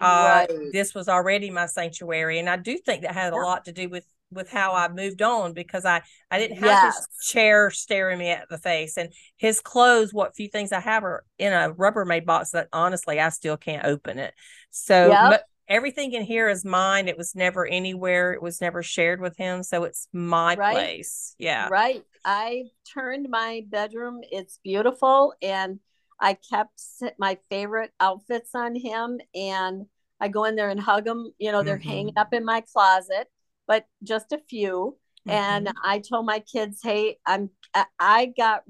uh, 0.00 0.46
right. 0.48 0.72
this 0.72 0.94
was 0.94 1.08
already 1.08 1.50
my 1.50 1.66
sanctuary 1.66 2.38
and 2.38 2.48
i 2.48 2.56
do 2.56 2.76
think 2.78 3.02
that 3.02 3.12
had 3.12 3.32
a 3.32 3.36
lot 3.36 3.64
to 3.64 3.72
do 3.72 3.88
with 3.88 4.04
with 4.30 4.48
how 4.50 4.74
i 4.74 4.88
moved 4.88 5.22
on 5.22 5.52
because 5.52 5.84
i 5.84 6.00
i 6.30 6.38
didn't 6.38 6.58
have 6.58 6.66
yes. 6.66 6.96
this 6.96 7.28
chair 7.28 7.70
staring 7.70 8.18
me 8.18 8.28
at 8.28 8.48
the 8.48 8.58
face 8.58 8.96
and 8.96 9.12
his 9.36 9.60
clothes 9.60 10.12
what 10.12 10.36
few 10.36 10.48
things 10.48 10.72
i 10.72 10.80
have 10.80 11.02
are 11.02 11.24
in 11.38 11.52
a 11.52 11.72
rubbermaid 11.74 12.24
box 12.24 12.50
that 12.50 12.68
honestly 12.72 13.18
i 13.18 13.28
still 13.28 13.56
can't 13.56 13.86
open 13.86 14.18
it 14.18 14.34
so 14.70 15.08
yep. 15.08 15.44
everything 15.66 16.12
in 16.12 16.22
here 16.22 16.48
is 16.48 16.64
mine 16.64 17.08
it 17.08 17.16
was 17.16 17.34
never 17.34 17.66
anywhere 17.66 18.32
it 18.32 18.42
was 18.42 18.60
never 18.60 18.82
shared 18.82 19.20
with 19.20 19.36
him 19.36 19.62
so 19.62 19.84
it's 19.84 20.08
my 20.12 20.54
right. 20.54 20.74
place 20.74 21.34
yeah 21.38 21.68
right 21.68 22.04
i 22.24 22.64
turned 22.92 23.28
my 23.30 23.62
bedroom 23.68 24.20
it's 24.30 24.58
beautiful 24.62 25.32
and 25.40 25.80
I 26.20 26.34
kept 26.34 26.80
my 27.18 27.38
favorite 27.50 27.92
outfits 28.00 28.50
on 28.54 28.74
him 28.74 29.20
and 29.34 29.86
I 30.20 30.28
go 30.28 30.44
in 30.44 30.56
there 30.56 30.70
and 30.70 30.80
hug 30.80 31.04
them. 31.04 31.32
You 31.38 31.52
know, 31.52 31.62
they're 31.62 31.78
mm-hmm. 31.78 31.88
hanging 31.88 32.18
up 32.18 32.32
in 32.32 32.44
my 32.44 32.62
closet, 32.72 33.28
but 33.66 33.86
just 34.02 34.32
a 34.32 34.40
few. 34.48 34.96
Mm-hmm. 35.26 35.30
And 35.30 35.72
I 35.84 36.00
told 36.00 36.26
my 36.26 36.40
kids, 36.40 36.80
hey, 36.82 37.18
I'm, 37.26 37.50
I 37.98 38.32
got, 38.36 38.62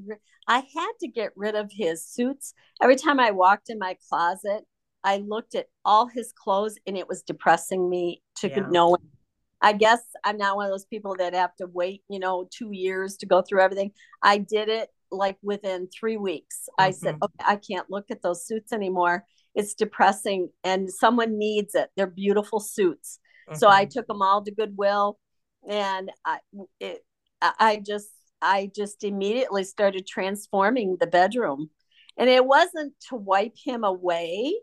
I 0.46 0.58
had 0.58 0.92
to 1.00 1.08
get 1.08 1.32
rid 1.36 1.54
of 1.54 1.70
his 1.72 2.06
suits. 2.06 2.54
Every 2.82 2.96
time 2.96 3.20
I 3.20 3.30
walked 3.30 3.70
in 3.70 3.78
my 3.78 3.96
closet, 4.08 4.64
I 5.04 5.18
looked 5.18 5.54
at 5.54 5.66
all 5.84 6.06
his 6.06 6.32
clothes 6.32 6.76
and 6.86 6.96
it 6.96 7.08
was 7.08 7.22
depressing 7.22 7.88
me 7.88 8.22
to 8.38 8.48
yeah. 8.48 8.66
know. 8.68 8.96
I 9.60 9.72
guess 9.72 10.00
I'm 10.24 10.36
not 10.36 10.56
one 10.56 10.66
of 10.66 10.72
those 10.72 10.84
people 10.84 11.16
that 11.18 11.34
have 11.34 11.56
to 11.56 11.66
wait, 11.66 12.02
you 12.08 12.18
know, 12.18 12.48
two 12.50 12.72
years 12.72 13.16
to 13.18 13.26
go 13.26 13.42
through 13.42 13.62
everything. 13.62 13.92
I 14.22 14.38
did 14.38 14.68
it 14.68 14.90
like 15.10 15.36
within 15.42 15.88
three 15.88 16.16
weeks. 16.16 16.68
Mm-hmm. 16.70 16.88
I 16.88 16.90
said, 16.90 17.14
mm-hmm. 17.14 17.24
okay, 17.24 17.44
I 17.46 17.56
can't 17.56 17.90
look 17.90 18.06
at 18.10 18.22
those 18.22 18.46
suits 18.46 18.72
anymore. 18.72 19.24
It's 19.54 19.74
depressing 19.74 20.50
and 20.64 20.90
someone 20.90 21.38
needs 21.38 21.74
it. 21.74 21.90
They're 21.96 22.06
beautiful 22.06 22.60
suits. 22.60 23.18
Mm-hmm. 23.48 23.58
So 23.58 23.68
I 23.68 23.84
mm-hmm. 23.84 23.90
took 23.90 24.06
them 24.06 24.22
all 24.22 24.44
to 24.44 24.50
Goodwill 24.50 25.18
and 25.68 26.10
I, 26.24 26.38
it, 26.80 27.04
I 27.40 27.82
just, 27.84 28.10
I 28.40 28.70
just 28.74 29.04
immediately 29.04 29.64
started 29.64 30.06
transforming 30.06 30.96
the 31.00 31.06
bedroom. 31.06 31.70
And 32.16 32.28
it 32.28 32.44
wasn't 32.44 32.94
to 33.08 33.16
wipe 33.16 33.54
him 33.56 33.84
away, 33.84 34.54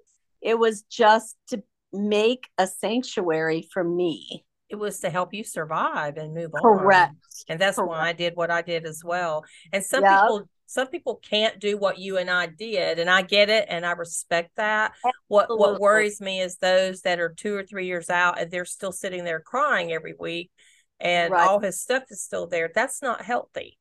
it 0.41 0.59
was 0.59 0.83
just 0.83 1.35
to 1.49 1.63
make 1.93 2.49
a 2.57 2.67
sanctuary 2.67 3.67
for 3.71 3.83
me 3.83 4.45
it 4.75 4.79
was 4.79 4.99
to 4.99 5.09
help 5.09 5.33
you 5.33 5.43
survive 5.43 6.17
and 6.17 6.33
move 6.33 6.51
on. 6.53 6.61
Correct. 6.61 7.15
And 7.47 7.59
that's 7.59 7.77
Correct. 7.77 7.89
why 7.89 8.09
I 8.09 8.13
did 8.13 8.35
what 8.35 8.51
I 8.51 8.61
did 8.61 8.85
as 8.85 9.01
well. 9.03 9.43
And 9.71 9.83
some 9.83 10.03
yep. 10.03 10.21
people 10.21 10.49
some 10.67 10.87
people 10.87 11.19
can't 11.23 11.59
do 11.59 11.77
what 11.77 11.99
you 11.99 12.17
and 12.17 12.29
I 12.29 12.47
did 12.47 12.99
and 12.99 13.09
I 13.09 13.21
get 13.21 13.49
it 13.49 13.67
and 13.69 13.85
I 13.85 13.91
respect 13.91 14.51
that. 14.57 14.91
Absolutely. 14.91 15.11
What 15.27 15.59
what 15.59 15.79
worries 15.79 16.19
me 16.19 16.41
is 16.41 16.57
those 16.57 17.01
that 17.01 17.19
are 17.19 17.29
2 17.29 17.55
or 17.55 17.63
3 17.63 17.85
years 17.85 18.09
out 18.09 18.39
and 18.39 18.51
they're 18.51 18.65
still 18.65 18.91
sitting 18.91 19.23
there 19.23 19.39
crying 19.39 19.91
every 19.91 20.15
week 20.19 20.51
and 20.99 21.31
right. 21.31 21.47
all 21.47 21.59
his 21.59 21.81
stuff 21.81 22.03
is 22.09 22.21
still 22.21 22.47
there. 22.47 22.71
That's 22.73 23.01
not 23.01 23.21
healthy. 23.21 23.77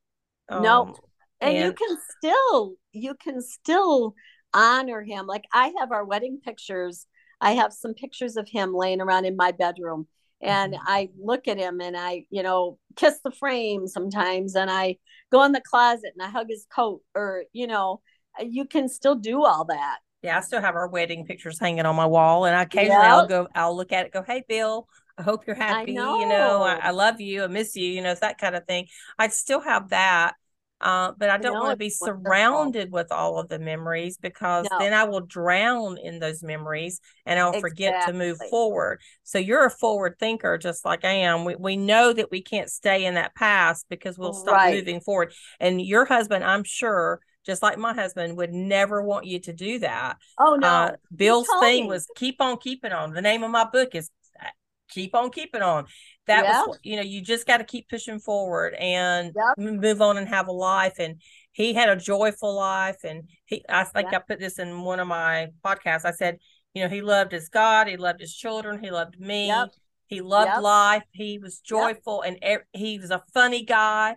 No. 0.51 0.83
Um, 0.83 0.95
and, 1.41 1.57
and 1.57 1.67
you 1.67 1.73
can 1.73 1.99
still 2.17 2.75
you 2.93 3.15
can 3.15 3.41
still 3.41 4.15
honor 4.53 5.03
him. 5.03 5.27
Like 5.27 5.45
I 5.53 5.73
have 5.79 5.91
our 5.91 6.05
wedding 6.05 6.41
pictures. 6.45 7.07
I 7.41 7.53
have 7.53 7.73
some 7.73 7.95
pictures 7.95 8.37
of 8.37 8.49
him 8.49 8.75
laying 8.75 9.01
around 9.01 9.25
in 9.25 9.37
my 9.37 9.53
bedroom 9.53 10.07
and 10.45 10.75
mm-hmm. 10.75 10.85
I 10.87 11.09
look 11.19 11.49
at 11.49 11.59
him 11.59 11.81
and 11.81 11.97
I, 11.97 12.27
you 12.31 12.43
know, 12.43 12.79
kiss 12.97 13.19
the 13.25 13.31
frame 13.31 13.89
sometimes 13.89 14.55
and 14.55 14.71
I 14.71 14.99
go 15.33 15.43
in 15.45 15.53
the 15.53 15.63
closet 15.63 16.13
and 16.17 16.23
I 16.23 16.31
hug 16.31 16.47
his 16.49 16.67
coat 16.73 17.01
or, 17.15 17.45
you 17.53 17.67
know, 17.67 18.01
you 18.41 18.67
can 18.67 18.89
still 18.89 19.15
do 19.15 19.45
all 19.45 19.65
that. 19.67 19.99
Yeah, 20.23 20.39
I 20.39 20.41
still 20.41 20.61
have 20.61 20.75
our 20.75 20.89
wedding 20.89 21.27
pictures 21.27 21.59
hanging 21.59 21.87
on 21.87 21.97
my 21.97 22.07
wall 22.07 22.45
and 22.45 22.61
occasionally 22.61 23.03
yep. 23.03 23.11
I'll 23.11 23.27
go 23.27 23.49
I'll 23.55 23.77
look 23.77 23.93
at 23.93 24.07
it, 24.07 24.13
go, 24.13 24.23
Hey 24.23 24.45
Bill, 24.49 24.87
I 25.19 25.23
hope 25.23 25.47
you're 25.47 25.57
happy. 25.57 25.93
Know. 25.93 26.21
You 26.21 26.29
know, 26.29 26.63
I, 26.63 26.77
I, 26.77 26.91
love 26.91 27.21
you, 27.21 27.45
I 27.45 27.47
miss 27.47 27.75
you, 27.77 27.89
you 27.89 28.03
know, 28.03 28.11
it's 28.11 28.21
that 28.21 28.39
kind 28.39 28.55
of 28.55 28.67
thing. 28.67 28.87
I 29.19 29.29
still 29.29 29.61
have 29.61 29.91
that. 29.91 30.35
Uh, 30.81 31.13
but 31.17 31.31
I 31.31 31.39
don't 31.39 31.55
want 31.55 31.71
to 31.71 31.77
be 31.77 31.89
surrounded 31.89 32.93
with 32.93 33.11
all 33.11 33.39
of 33.39 33.49
the 33.49 33.59
memories 33.59 34.19
because 34.19 34.67
no. 34.71 34.79
then 34.79 34.93
I 34.93 35.05
will 35.05 35.21
drown 35.21 35.97
in 35.97 36.19
those 36.19 36.43
memories 36.43 37.01
and 37.25 37.39
I'll 37.39 37.51
exactly. 37.51 37.71
forget 37.71 38.07
to 38.07 38.13
move 38.13 38.37
forward. 38.51 39.01
So 39.23 39.39
you're 39.39 39.65
a 39.65 39.71
forward 39.71 40.17
thinker, 40.19 40.59
just 40.59 40.85
like 40.85 41.05
I 41.05 41.13
am. 41.13 41.45
We, 41.45 41.57
we 41.57 41.77
know 41.77 42.13
that 42.13 42.31
we 42.31 42.43
can't 42.43 42.69
stay 42.69 43.07
in 43.07 43.15
that 43.15 43.35
past 43.35 43.87
because 43.89 44.19
we'll 44.19 44.35
stop 44.35 44.57
right. 44.57 44.75
moving 44.75 45.01
forward. 45.01 45.33
And 45.59 45.81
your 45.81 46.05
husband, 46.05 46.45
I'm 46.45 46.65
sure, 46.65 47.21
just 47.47 47.63
like 47.63 47.79
my 47.79 47.95
husband, 47.95 48.37
would 48.37 48.53
never 48.53 49.03
want 49.03 49.25
you 49.25 49.39
to 49.41 49.53
do 49.55 49.79
that. 49.79 50.17
Oh 50.39 50.57
no. 50.57 50.69
Uh, 50.69 50.91
Bill's 51.15 51.49
thing 51.61 51.85
me. 51.85 51.89
was 51.89 52.07
keep 52.17 52.41
on 52.41 52.59
keeping 52.59 52.93
on. 52.93 53.15
The 53.15 53.23
name 53.23 53.43
of 53.43 53.51
my 53.51 53.65
book 53.65 53.95
is 53.95 54.11
uh, 54.39 54.49
Keep 54.91 55.15
on 55.15 55.31
Keeping 55.31 55.63
On. 55.63 55.87
That 56.27 56.45
Yeah. 56.45 56.65
was, 56.67 56.79
you 56.83 56.97
know, 56.97 57.03
you 57.03 57.21
just 57.21 57.47
got 57.47 57.59
to 57.59 57.65
keep 57.65 57.89
pushing 57.89 58.19
forward 58.19 58.75
and 58.75 59.33
Yep. 59.35 59.59
move 59.81 60.01
on 60.01 60.17
and 60.17 60.29
have 60.29 60.49
a 60.49 60.53
life. 60.53 60.99
And 60.99 61.21
he 61.53 61.75
had 61.75 61.89
a 61.89 61.97
joyful 61.97 62.55
life. 62.55 63.05
And 63.05 63.29
he, 63.45 63.65
I 63.69 63.85
think 63.85 64.11
Yeah. 64.11 64.19
I 64.19 64.23
put 64.27 64.41
this 64.41 64.59
in 64.59 64.83
one 64.83 65.01
of 65.01 65.07
my 65.09 65.49
podcasts. 65.65 66.05
I 66.05 66.13
said, 66.13 66.39
you 66.73 66.83
know, 66.83 66.89
he 66.89 67.03
loved 67.03 67.33
his 67.33 67.49
God, 67.49 67.87
he 67.89 67.97
loved 67.97 68.21
his 68.21 68.35
children, 68.35 68.83
he 68.83 68.91
loved 68.91 69.21
me. 69.21 69.49
Yep. 69.49 69.71
He 70.07 70.21
loved 70.21 70.51
Yep. 70.55 70.63
life. 70.63 71.03
He 71.13 71.39
was 71.39 71.61
joyful 71.61 72.23
and 72.23 72.43
e- 72.45 72.59
he 72.73 72.99
was 72.99 73.11
a 73.11 73.23
funny 73.33 73.63
guy. 73.65 74.17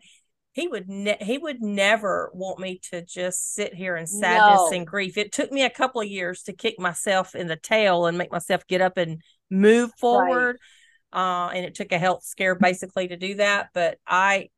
He 0.53 0.67
would 0.67 0.89
ne- 0.89 1.17
he 1.21 1.37
would 1.37 1.61
never 1.61 2.31
want 2.33 2.57
me 2.57 2.79
to 2.89 3.03
just 3.03 3.53
sit 3.53 3.75
here 3.75 3.95
in 3.95 4.07
sadness 4.07 4.71
No. 4.71 4.71
and 4.71 4.87
grief. 4.87 5.15
It 5.17 5.31
took 5.31 5.51
me 5.51 5.61
a 5.63 5.69
couple 5.69 6.01
of 6.01 6.07
years 6.07 6.41
to 6.43 6.53
kick 6.53 6.79
myself 6.79 7.35
in 7.35 7.45
the 7.47 7.57
tail 7.57 8.07
and 8.07 8.17
make 8.17 8.31
myself 8.31 8.65
get 8.65 8.81
up 8.81 8.97
and 8.97 9.21
move 9.51 9.91
forward. 9.99 10.57
Uh, 11.13 11.49
and 11.53 11.65
it 11.65 11.75
took 11.75 11.91
a 11.91 11.97
health 11.97 12.23
scare 12.23 12.55
basically 12.55 13.07
to 13.07 13.17
do 13.17 13.35
that. 13.35 13.69
But 13.73 13.97
I, 14.05 14.49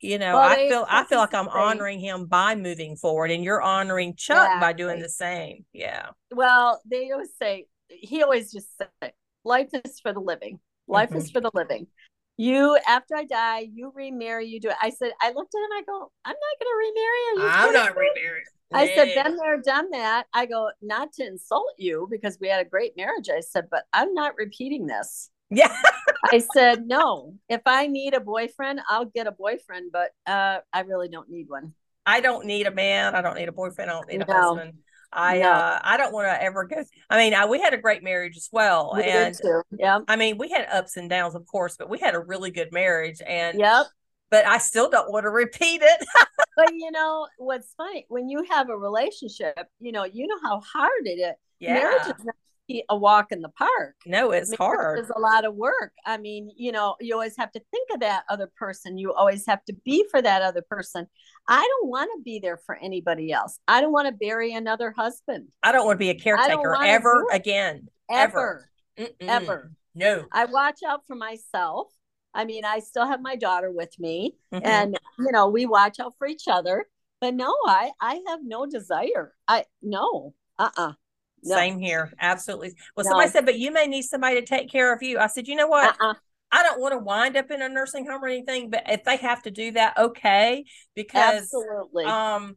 you 0.00 0.18
know, 0.18 0.34
Well, 0.34 0.48
I 0.48 0.56
they 0.56 0.68
feel 0.68 0.86
I 0.88 1.04
feel 1.04 1.18
like 1.18 1.34
I'm 1.34 1.48
us 1.48 1.54
honoring 1.54 1.98
him 2.00 2.26
by 2.26 2.54
moving 2.54 2.96
forward, 2.96 3.30
and 3.30 3.42
you're 3.42 3.62
honoring 3.62 4.14
Chuck 4.16 4.60
by 4.60 4.72
doing 4.72 4.98
Exactly. 4.98 5.02
the 5.02 5.08
same. 5.08 5.64
Yeah, 5.72 6.10
Well, 6.30 6.80
they 6.84 7.10
always 7.10 7.30
say 7.40 7.66
he 7.88 8.22
always 8.22 8.52
just 8.52 8.68
said, 8.76 9.12
"Life 9.44 9.70
is 9.72 9.98
for 10.00 10.12
the 10.12 10.20
living. 10.20 10.60
Life 10.86 11.10
Mm-hmm. 11.10 11.18
is 11.18 11.30
for 11.30 11.40
the 11.40 11.50
living." 11.54 11.86
You, 12.40 12.78
after 12.86 13.16
I 13.16 13.24
die, 13.24 13.66
you 13.72 13.90
remarry. 13.92 14.46
You 14.46 14.60
do 14.60 14.68
it. 14.68 14.76
I 14.80 14.90
said, 14.90 15.10
I 15.20 15.32
looked 15.32 15.52
at 15.56 15.58
him. 15.58 15.72
I 15.72 15.82
go, 15.84 16.12
I'm 16.24 16.36
not 16.36 16.58
going 16.60 16.70
to 16.70 16.76
remarry. 16.86 17.20
Are 17.50 17.66
you 17.66 17.72
kidding 17.72 18.00
me?" 18.00 18.10
remarried. 18.14 18.44
I 18.72 18.86
said, 18.94 19.24
been 19.24 19.36
there, 19.36 19.60
done 19.60 19.90
that. 19.90 20.26
I 20.32 20.46
go, 20.46 20.70
not 20.80 21.12
to 21.14 21.26
insult 21.26 21.72
you 21.78 22.06
because 22.08 22.38
we 22.40 22.46
had 22.48 22.64
a 22.64 22.68
great 22.68 22.96
marriage. 22.96 23.28
I 23.28 23.40
said, 23.40 23.68
but 23.70 23.86
I'm 23.92 24.14
not 24.14 24.36
repeating 24.36 24.86
this. 24.86 25.30
Yeah. 25.50 25.74
I 26.24 26.38
said, 26.54 26.86
no. 26.86 27.34
If 27.48 27.62
I 27.66 27.86
need 27.86 28.14
a 28.14 28.20
boyfriend, 28.20 28.80
I'll 28.88 29.06
get 29.06 29.26
a 29.26 29.32
boyfriend, 29.32 29.92
but 29.92 30.10
uh, 30.26 30.58
I 30.72 30.80
really 30.80 31.08
don't 31.08 31.30
need 31.30 31.48
one. 31.48 31.74
I 32.04 32.20
don't 32.20 32.46
need 32.46 32.66
a 32.66 32.70
man. 32.70 33.14
I 33.14 33.22
don't 33.22 33.36
need 33.36 33.48
a 33.48 33.52
boyfriend. 33.52 33.90
I 33.90 33.94
don't 33.94 34.08
need 34.08 34.22
a 34.22 34.26
No. 34.26 34.34
husband. 34.34 34.74
I 35.10 35.38
No. 35.38 35.50
uh 35.50 35.78
I 35.82 35.96
don't 35.96 36.12
want 36.12 36.26
to 36.26 36.42
ever 36.42 36.64
go. 36.64 36.82
I 37.08 37.16
mean, 37.16 37.32
I, 37.34 37.46
we 37.46 37.60
had 37.60 37.72
a 37.72 37.78
great 37.78 38.02
marriage 38.02 38.36
as 38.36 38.48
well, 38.52 38.92
We 38.94 39.04
and 39.04 39.34
too. 39.34 39.62
Yep. 39.78 40.02
I 40.06 40.16
mean, 40.16 40.36
we 40.38 40.50
had 40.50 40.66
ups 40.70 40.96
and 40.98 41.08
downs, 41.08 41.34
of 41.34 41.46
course, 41.46 41.76
but 41.78 41.88
we 41.88 41.98
had 41.98 42.14
a 42.14 42.18
really 42.20 42.50
good 42.50 42.72
marriage, 42.72 43.22
and 43.26 43.58
Yep. 43.58 43.86
but 44.30 44.46
I 44.46 44.58
still 44.58 44.90
don't 44.90 45.10
want 45.10 45.24
to 45.24 45.30
repeat 45.30 45.80
it. 45.82 46.06
But 46.56 46.74
you 46.74 46.90
know 46.90 47.28
what's 47.38 47.72
funny 47.76 48.04
when 48.08 48.28
you 48.28 48.42
have 48.50 48.68
a 48.68 48.76
relationship, 48.76 49.56
you 49.78 49.92
know, 49.92 50.04
you 50.04 50.26
know 50.26 50.38
how 50.42 50.60
hard 50.60 51.06
it 51.06 51.20
is. 51.20 51.34
Marriage 51.60 52.02
yeah, 52.06 52.12
is 52.18 52.24
not 52.24 52.34
a 52.88 52.96
walk 52.96 53.32
in 53.32 53.40
the 53.40 53.48
park. 53.48 53.96
no, 54.06 54.30
it's 54.30 54.54
hard. 54.56 54.98
is 54.98 55.10
a 55.14 55.18
lot 55.18 55.44
of 55.44 55.54
work. 55.54 55.92
I 56.04 56.18
mean, 56.18 56.50
you 56.56 56.72
know, 56.72 56.96
you 57.00 57.14
always 57.14 57.36
have 57.36 57.50
to 57.52 57.60
think 57.70 57.88
of 57.92 58.00
that 58.00 58.24
other 58.28 58.50
person. 58.56 58.98
You 58.98 59.12
always 59.14 59.46
have 59.46 59.64
to 59.66 59.72
be 59.84 60.04
for 60.10 60.20
that 60.20 60.42
other 60.42 60.62
person. 60.62 61.06
I 61.48 61.60
don't 61.60 61.88
want 61.88 62.10
to 62.16 62.22
be 62.22 62.38
there 62.40 62.58
for 62.66 62.76
anybody 62.76 63.32
else. 63.32 63.58
I 63.66 63.80
don't 63.80 63.92
want 63.92 64.06
to 64.08 64.12
bury 64.12 64.52
another 64.52 64.92
husband 64.96 65.48
I 65.62 65.72
don't 65.72 65.86
want 65.86 65.96
to 65.96 66.04
be 66.04 66.10
a 66.10 66.14
caretaker 66.14 66.76
ever 66.84 67.26
again. 67.32 67.88
ever, 68.10 68.68
Mm-mm. 68.98 69.10
ever. 69.22 69.72
No. 69.94 70.26
I 70.32 70.44
watch 70.44 70.80
out 70.86 71.06
for 71.06 71.16
myself. 71.16 71.88
I 72.34 72.44
mean, 72.44 72.64
I 72.64 72.80
still 72.80 73.06
have 73.06 73.22
my 73.22 73.36
daughter 73.36 73.70
with 73.70 73.98
me, 73.98 74.36
Mhm. 74.52 74.60
and 74.64 74.98
you 75.18 75.32
know, 75.32 75.48
we 75.48 75.64
watch 75.66 75.98
out 75.98 76.14
for 76.18 76.26
each 76.26 76.46
other. 76.46 76.86
But 77.20 77.34
no, 77.34 77.52
I 77.66 77.90
I 78.00 78.20
have 78.28 78.40
no 78.44 78.66
desire. 78.66 79.34
I 79.48 79.64
no, 79.82 80.34
uh, 80.58 80.70
uh 80.76 80.92
no, 81.42 81.56
Same 81.56 81.78
here. 81.78 82.12
Absolutely. 82.20 82.74
Well, 82.96 83.04
No. 83.04 83.10
somebody 83.10 83.30
said, 83.30 83.44
but 83.46 83.58
you 83.58 83.70
may 83.72 83.86
need 83.86 84.02
somebody 84.02 84.40
to 84.40 84.46
take 84.46 84.70
care 84.70 84.92
of 84.92 85.02
you. 85.02 85.18
I 85.18 85.26
said, 85.26 85.48
you 85.48 85.54
know 85.56 85.68
what? 85.68 85.96
uh, 86.00 86.10
uh 86.10 86.14
I 86.50 86.62
don't 86.62 86.80
want 86.80 86.92
to 86.92 86.98
wind 86.98 87.36
up 87.36 87.50
in 87.50 87.60
a 87.60 87.68
nursing 87.68 88.06
home 88.06 88.24
or 88.24 88.28
anything, 88.28 88.70
but 88.70 88.84
if 88.86 89.04
they 89.04 89.16
have 89.18 89.42
to 89.42 89.50
do 89.50 89.72
that, 89.72 89.98
okay. 89.98 90.64
Because 90.94 91.42
absolutely. 91.42 92.04
um 92.04 92.56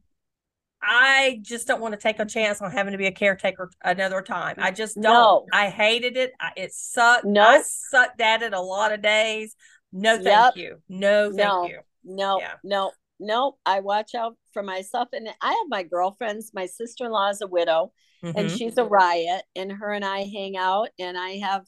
I 0.81 1.39
just 1.43 1.67
don't 1.67 1.79
want 1.81 1.93
to 1.93 1.99
take 1.99 2.19
a 2.19 2.25
chance 2.25 2.61
on 2.61 2.71
having 2.71 2.93
to 2.93 2.97
be 2.97 3.05
a 3.05 3.11
caretaker 3.11 3.69
another 3.83 4.21
time. 4.21 4.55
I 4.57 4.71
just 4.71 4.95
don't. 4.95 5.03
No. 5.03 5.45
I 5.53 5.69
hated 5.69 6.17
it. 6.17 6.31
I, 6.39 6.51
it 6.55 6.73
sucked. 6.73 7.25
No, 7.25 7.43
I 7.43 7.61
sucked 7.63 8.19
at 8.19 8.41
it 8.41 8.53
a 8.53 8.59
lot 8.59 8.91
of 8.91 9.01
days. 9.01 9.55
No, 9.91 10.15
thank 10.15 10.25
Yep. 10.25 10.55
you. 10.55 10.81
No, 10.89 11.25
thank 11.25 11.37
No. 11.37 11.67
you. 11.67 11.79
No, 12.03 12.39
Yeah. 12.39 12.53
no, 12.63 12.91
no. 13.21 13.57
I 13.65 13.79
watch 13.79 14.15
out 14.15 14.35
for 14.51 14.63
myself, 14.63 15.09
and 15.13 15.29
I 15.41 15.49
have 15.49 15.67
my 15.69 15.83
girlfriends. 15.83 16.51
My 16.53 16.65
sister 16.65 17.05
in 17.05 17.11
law 17.11 17.29
is 17.29 17.41
a 17.41 17.47
widow, 17.47 17.93
and 18.23 18.47
Mhm. 18.47 18.57
she's 18.57 18.77
a 18.77 18.83
riot. 18.85 19.43
And 19.55 19.71
her 19.71 19.91
and 19.91 20.03
I 20.05 20.23
hang 20.23 20.57
out, 20.57 20.89
and 20.99 21.17
I 21.17 21.37
have 21.37 21.65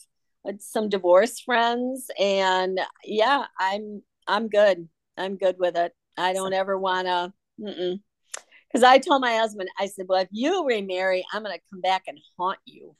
some 0.59 0.89
divorce 0.89 1.39
friends. 1.39 2.09
And 2.19 2.79
yeah, 3.05 3.45
I'm 3.59 4.03
I'm 4.27 4.49
good. 4.49 4.89
I'm 5.17 5.37
good 5.37 5.57
with 5.59 5.77
it. 5.77 5.93
I 6.17 6.33
don't 6.33 6.53
ever 6.53 6.77
want 6.77 7.07
to. 7.07 7.33
Because 7.57 8.83
I 8.83 8.97
told 8.97 9.21
my 9.21 9.35
husband, 9.35 9.69
I 9.79 9.87
said, 9.87 10.07
"Well, 10.09 10.21
if 10.21 10.29
you 10.31 10.65
remarry, 10.65 11.25
I'm 11.31 11.43
going 11.43 11.55
to 11.55 11.61
come 11.69 11.81
back 11.81 12.03
and 12.07 12.19
haunt 12.37 12.59
you." 12.65 12.95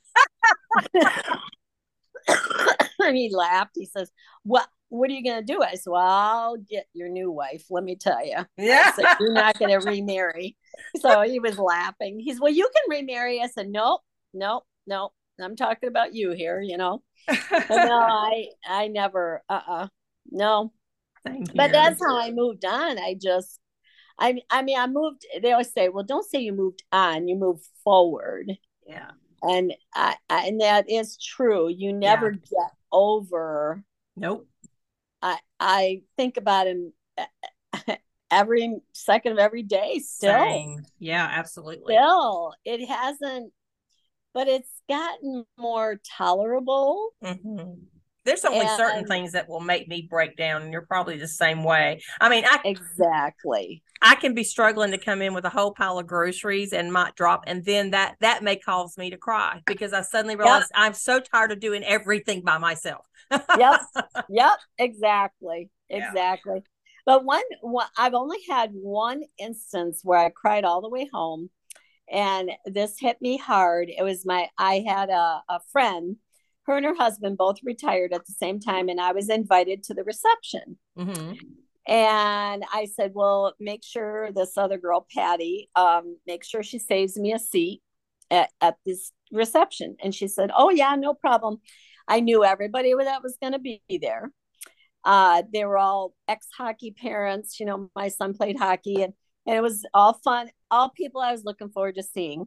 and 2.99 3.17
he 3.17 3.33
laughed. 3.33 3.71
He 3.75 3.85
says, 3.85 4.11
"What? 4.43 4.67
What 4.93 5.09
are 5.09 5.13
you 5.13 5.23
going 5.23 5.45
to 5.45 5.53
do?" 5.53 5.61
I 5.61 5.75
said, 5.75 5.91
"Well, 5.91 6.01
I'll 6.01 6.57
get 6.57 6.85
your 6.93 7.09
new 7.09 7.31
wife. 7.31 7.65
Let 7.69 7.83
me 7.83 7.95
tell 7.95 8.25
you." 8.25 8.45
Yeah. 8.57 8.93
Said, 8.93 9.05
You're 9.19 9.33
not 9.33 9.57
going 9.57 9.71
to 9.79 9.89
remarry. 9.89 10.55
So 10.99 11.21
he 11.21 11.39
was 11.39 11.57
laughing. 11.57 12.19
He's, 12.19 12.39
Well, 12.39 12.51
you 12.51 12.69
can 12.75 12.99
remarry. 12.99 13.41
I 13.41 13.47
said, 13.47 13.69
Nope, 13.69 14.01
nope, 14.33 14.63
nope. 14.87 15.13
I'm 15.41 15.55
talking 15.55 15.89
about 15.89 16.13
you 16.13 16.31
here, 16.31 16.61
you 16.61 16.77
know. 16.77 17.01
No, 17.27 17.35
I, 17.69 18.47
I 18.67 18.87
never, 18.87 19.43
uh, 19.49 19.61
uh 19.67 19.87
no. 20.29 20.71
Thank 21.25 21.49
you. 21.49 21.53
But 21.55 21.71
that's 21.71 21.99
how 22.01 22.19
I 22.19 22.31
moved 22.31 22.65
on. 22.65 22.99
I 22.99 23.15
just, 23.19 23.59
I, 24.19 24.41
I 24.49 24.61
mean, 24.61 24.77
I 24.77 24.87
moved. 24.87 25.25
They 25.41 25.51
always 25.51 25.71
say, 25.71 25.89
"Well, 25.89 26.03
don't 26.03 26.29
say 26.29 26.39
you 26.39 26.53
moved 26.53 26.83
on. 26.91 27.27
You 27.27 27.35
moved 27.35 27.65
forward." 27.83 28.51
yeah. 28.87 29.11
And 29.41 29.73
I, 29.93 30.15
I 30.29 30.47
and 30.47 30.61
that 30.61 30.89
is 30.89 31.17
true. 31.17 31.67
You 31.67 31.93
never 31.93 32.31
get 32.31 32.71
over. 32.91 33.83
Nope. 34.15 34.47
I, 35.23 35.39
I 35.59 36.01
think 36.17 36.37
about 36.37 36.67
him 36.67 36.93
every 38.29 38.77
second 38.91 39.31
of 39.31 39.39
every 39.39 39.63
day. 39.63 39.99
Still, 39.99 40.33
Same. 40.33 40.85
Yeah, 40.99 41.27
absolutely. 41.31 41.95
still 41.95 42.53
it 42.65 42.85
hasn't 42.87 43.53
but 44.33 44.47
it's 44.47 44.81
gotten 44.89 45.45
more 45.57 45.99
tolerable 46.17 47.11
Mhm. 47.23 47.83
There's 48.25 48.45
only 48.45 48.67
certain 48.67 49.05
things 49.05 49.33
that 49.33 49.49
will 49.49 49.59
make 49.59 49.87
me 49.87 50.07
break 50.09 50.37
down, 50.37 50.61
and 50.61 50.71
you're 50.71 50.85
probably 50.85 51.17
the 51.17 51.27
same 51.27 51.63
way. 51.63 52.01
I 52.21 52.29
mean, 52.29 52.45
I 52.45 52.59
exactly. 52.63 53.83
I 54.01 54.15
can 54.15 54.33
be 54.33 54.43
struggling 54.43 54.91
to 54.91 54.97
come 54.97 55.21
in 55.21 55.33
with 55.33 55.45
a 55.45 55.49
whole 55.49 55.73
pile 55.73 55.99
of 55.99 56.07
groceries 56.07 56.73
and 56.73 56.91
might 56.91 57.15
drop, 57.15 57.43
and 57.47 57.63
then 57.65 57.91
that 57.91 58.15
that 58.21 58.43
may 58.43 58.55
cause 58.55 58.97
me 58.97 59.09
to 59.09 59.17
cry 59.17 59.61
because 59.65 59.93
I 59.93 60.01
suddenly 60.01 60.35
realize 60.35 60.67
I'm 60.73 60.93
so 60.93 61.19
tired 61.19 61.51
of 61.51 61.59
doing 61.59 61.83
everything 61.83 62.41
by 62.41 62.57
myself. 62.57 63.05
yep. 63.31 63.81
Yep. 64.29 64.57
Exactly. 64.77 65.69
Yeah. 65.89 66.07
exactly. 66.07 66.63
But 67.05 67.25
one, 67.25 67.43
one 67.61 67.87
i've 67.97 68.13
only 68.13 68.37
had 68.49 68.71
one 68.71 69.23
instance 69.37 69.99
where 70.03 70.19
i 70.19 70.29
cried 70.29 70.63
all 70.63 70.81
the 70.81 70.89
way 70.89 71.09
home 71.13 71.49
and 72.11 72.51
this 72.65 72.99
hit 72.99 73.21
me 73.21 73.37
hard. 73.37 73.89
It 73.89 74.03
was 74.03 74.25
my 74.25 74.47
i 74.57 74.83
had 74.87 75.09
a, 75.09 75.43
a 75.49 75.59
friend 75.71 76.17
her 76.65 76.77
and 76.77 76.85
her 76.85 76.95
husband 76.95 77.37
both 77.37 77.57
retired 77.63 78.13
at 78.13 78.25
the 78.25 78.33
same 78.33 78.59
time 78.59 78.89
and 78.89 78.99
i 79.01 79.11
was 79.11 79.29
invited 79.29 79.83
to 79.83 79.93
the 79.93 80.03
reception 80.03 80.77
hmm 80.97 81.33
And 81.85 82.63
I 82.73 82.85
said, 82.85 83.11
well, 83.13 83.53
make 83.59 83.83
sure 83.83 84.31
this 84.31 84.57
other 84.57 84.77
girl, 84.77 85.05
Patty, 85.13 85.69
um, 85.75 86.17
make 86.25 86.43
sure 86.45 86.63
she 86.63 86.79
saves 86.79 87.17
me 87.17 87.33
a 87.33 87.39
seat 87.39 87.81
at, 88.31 88.51
at 88.61 88.77
this 88.85 89.11
reception. 89.31 89.97
And 90.01 90.15
she 90.15 90.27
said, 90.29 90.49
oh, 90.55 90.69
yeah, 90.69 90.95
no 90.95 91.13
problem. 91.13 91.57
I 92.07 92.21
knew 92.21 92.43
everybody 92.45 92.93
that 92.93 93.21
was 93.23 93.37
going 93.41 93.53
to 93.53 93.59
be 93.59 93.81
there. 94.01 94.31
Uh, 95.03 95.43
they 95.53 95.65
were 95.65 95.77
all 95.77 96.13
ex 96.27 96.47
hockey 96.57 96.91
parents. 96.91 97.59
You 97.59 97.65
know, 97.65 97.89
my 97.95 98.07
son 98.07 98.33
played 98.33 98.57
hockey 98.57 99.01
and, 99.03 99.13
and 99.45 99.57
it 99.57 99.61
was 99.61 99.85
all 99.93 100.13
fun, 100.13 100.49
all 100.71 100.89
people 100.89 101.19
I 101.21 101.33
was 101.33 101.43
looking 101.43 101.69
forward 101.69 101.95
to 101.95 102.03
seeing. 102.03 102.45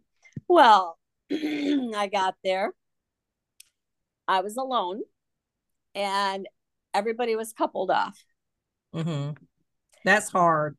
Well, 0.48 0.98
I 1.31 2.09
got 2.11 2.37
there. 2.42 2.72
I 4.29 4.41
was 4.41 4.57
alone 4.57 5.03
and 5.95 6.49
everybody 6.95 7.37
was 7.37 7.53
coupled 7.53 7.91
off. 7.91 8.19
hmm 8.93 9.31
That's 10.05 10.31
hard. 10.31 10.77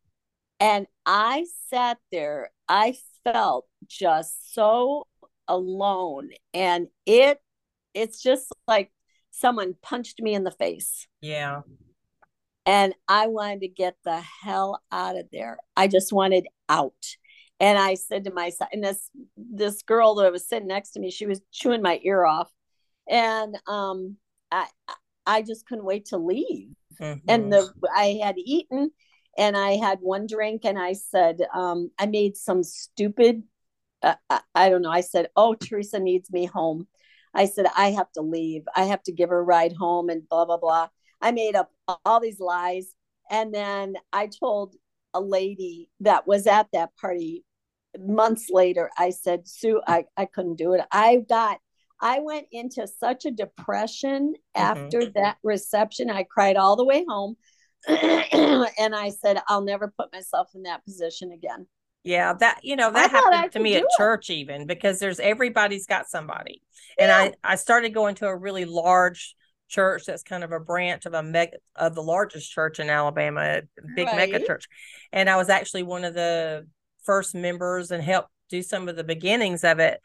And 0.59 0.87
I 1.05 1.45
sat 1.69 1.97
there, 2.11 2.51
I 2.67 2.95
felt 3.23 3.65
just 3.87 4.53
so 4.53 5.07
alone. 5.47 6.29
And 6.53 6.87
it 7.05 7.39
it's 7.93 8.21
just 8.21 8.51
like 8.67 8.91
someone 9.31 9.75
punched 9.81 10.21
me 10.21 10.33
in 10.33 10.43
the 10.43 10.51
face. 10.51 11.07
Yeah. 11.21 11.61
And 12.65 12.93
I 13.07 13.27
wanted 13.27 13.61
to 13.61 13.67
get 13.69 13.95
the 14.03 14.19
hell 14.19 14.81
out 14.91 15.15
of 15.15 15.27
there. 15.31 15.57
I 15.75 15.87
just 15.87 16.11
wanted 16.11 16.47
out. 16.67 17.15
And 17.59 17.77
I 17.79 17.95
said 17.95 18.25
to 18.25 18.31
myself, 18.33 18.69
and 18.73 18.83
this 18.83 19.09
this 19.37 19.81
girl 19.81 20.15
that 20.15 20.31
was 20.31 20.47
sitting 20.47 20.67
next 20.67 20.91
to 20.91 20.99
me, 20.99 21.09
she 21.09 21.25
was 21.25 21.41
chewing 21.51 21.81
my 21.81 21.99
ear 22.03 22.25
off, 22.25 22.51
and 23.09 23.57
um, 23.67 24.17
I 24.51 24.67
I 25.25 25.41
just 25.41 25.65
couldn't 25.67 25.85
wait 25.85 26.05
to 26.07 26.17
leave. 26.17 26.69
Mm-hmm. 26.99 27.19
And 27.27 27.53
the 27.53 27.71
I 27.95 28.19
had 28.23 28.35
eaten, 28.37 28.91
and 29.37 29.57
I 29.57 29.77
had 29.77 29.99
one 30.01 30.27
drink, 30.27 30.61
and 30.63 30.79
I 30.79 30.93
said, 30.93 31.39
um, 31.53 31.91
I 31.99 32.05
made 32.07 32.37
some 32.37 32.63
stupid, 32.63 33.43
uh, 34.01 34.15
I, 34.29 34.41
I 34.55 34.69
don't 34.69 34.81
know. 34.81 34.91
I 34.91 35.01
said, 35.01 35.27
oh, 35.35 35.53
Teresa 35.53 35.99
needs 35.99 36.31
me 36.31 36.45
home. 36.45 36.87
I 37.33 37.45
said, 37.45 37.67
I 37.75 37.91
have 37.91 38.11
to 38.13 38.21
leave. 38.21 38.63
I 38.75 38.85
have 38.85 39.03
to 39.03 39.11
give 39.11 39.29
her 39.29 39.39
a 39.39 39.43
ride 39.43 39.73
home, 39.73 40.09
and 40.09 40.27
blah 40.27 40.45
blah 40.45 40.57
blah. 40.57 40.87
I 41.21 41.31
made 41.31 41.55
up 41.55 41.71
all 42.05 42.19
these 42.19 42.39
lies, 42.39 42.93
and 43.29 43.53
then 43.53 43.95
I 44.11 44.27
told 44.27 44.75
a 45.13 45.21
lady 45.21 45.89
that 46.01 46.27
was 46.27 46.47
at 46.47 46.67
that 46.73 46.95
party 46.97 47.43
months 47.99 48.49
later, 48.49 48.91
I 48.97 49.09
said, 49.09 49.47
Sue, 49.47 49.81
I, 49.87 50.05
I 50.15 50.25
couldn't 50.25 50.57
do 50.57 50.73
it. 50.73 50.81
I 50.91 51.23
got, 51.27 51.59
I 51.99 52.19
went 52.19 52.47
into 52.51 52.87
such 52.87 53.25
a 53.25 53.31
depression 53.31 54.33
mm-hmm. 54.55 54.61
after 54.61 55.05
that 55.11 55.37
reception. 55.43 56.09
I 56.09 56.23
cried 56.23 56.55
all 56.55 56.75
the 56.75 56.85
way 56.85 57.05
home. 57.07 57.35
and 57.87 58.95
I 58.95 59.09
said, 59.09 59.39
I'll 59.47 59.63
never 59.63 59.93
put 59.97 60.11
myself 60.11 60.49
in 60.55 60.63
that 60.63 60.83
position 60.83 61.31
again. 61.31 61.67
Yeah, 62.03 62.33
that 62.39 62.61
you 62.63 62.77
know 62.77 62.89
that 62.89 63.11
happened 63.11 63.51
to 63.51 63.59
me 63.59 63.75
at 63.75 63.83
church 63.97 64.29
even 64.29 64.65
because 64.65 64.97
there's 64.97 65.19
everybody's 65.19 65.87
got 65.87 66.07
somebody, 66.07 66.61
and 66.97 67.11
I 67.11 67.33
I 67.43 67.55
started 67.55 67.93
going 67.93 68.15
to 68.15 68.27
a 68.27 68.35
really 68.35 68.63
large 68.63 69.35
church 69.67 70.05
that's 70.05 70.23
kind 70.23 70.45
of 70.45 70.53
a 70.53 70.59
branch 70.59 71.05
of 71.05 71.13
a 71.13 71.21
mega 71.21 71.57
of 71.75 71.95
the 71.95 72.03
largest 72.03 72.49
church 72.49 72.79
in 72.79 72.89
Alabama, 72.89 73.41
a 73.41 73.61
big 73.93 74.07
right. 74.07 74.15
mega 74.31 74.45
church, 74.45 74.69
and 75.11 75.29
I 75.29 75.35
was 75.35 75.49
actually 75.49 75.83
one 75.83 76.05
of 76.05 76.13
the 76.13 76.65
first 77.03 77.35
members 77.35 77.91
and 77.91 78.01
helped 78.01 78.29
do 78.49 78.61
some 78.61 78.87
of 78.87 78.95
the 78.95 79.03
beginnings 79.03 79.65
of 79.65 79.79
it. 79.79 79.99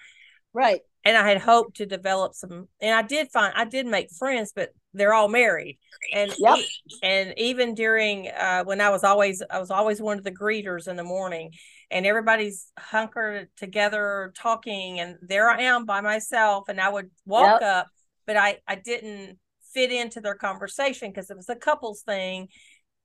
Right. 0.55 0.81
And 1.05 1.17
I 1.17 1.29
had 1.29 1.41
hoped 1.41 1.79
to 1.79 1.87
develop 1.87 2.35
some, 2.35 2.69
and 2.81 2.95
I 2.95 3.03
did 3.03 3.31
find 3.33 3.53
I 3.57 3.65
did 3.65 3.87
make 3.87 4.13
friends, 4.13 4.53
but 4.55 4.71
they're 4.95 5.15
all 5.15 5.29
married. 5.29 5.79
And 6.15 6.33
yep. 6.39 6.59
and 7.03 7.35
even 7.37 7.75
during 7.75 8.29
uh, 8.29 8.63
when 8.65 8.81
I 8.81 8.91
was 8.91 9.03
always 9.03 9.43
I 9.51 9.59
was 9.59 9.73
always 9.73 10.01
one 10.01 10.19
of 10.19 10.25
the 10.25 10.31
greeters 10.31 10.87
in 10.87 10.95
the 10.95 11.03
morning, 11.03 11.53
and 11.91 12.07
everybody's 12.07 12.71
hunkered 12.79 13.49
together 13.57 14.33
talking, 14.37 15.01
and 15.01 15.17
there 15.23 15.51
I 15.51 15.63
am 15.63 15.87
by 15.87 16.03
myself, 16.03 16.69
and 16.69 16.81
I 16.81 16.89
would 16.89 17.11
walk 17.27 17.61
yep. 17.61 17.69
up, 17.69 17.87
but 18.27 18.37
I 18.37 18.59
I 18.69 18.77
didn't 18.77 19.39
fit 19.75 19.91
into 19.91 20.21
their 20.21 20.35
conversation 20.35 21.11
because 21.11 21.31
it 21.31 21.37
was 21.37 21.49
a 21.49 21.57
couples 21.57 22.03
thing 22.03 22.49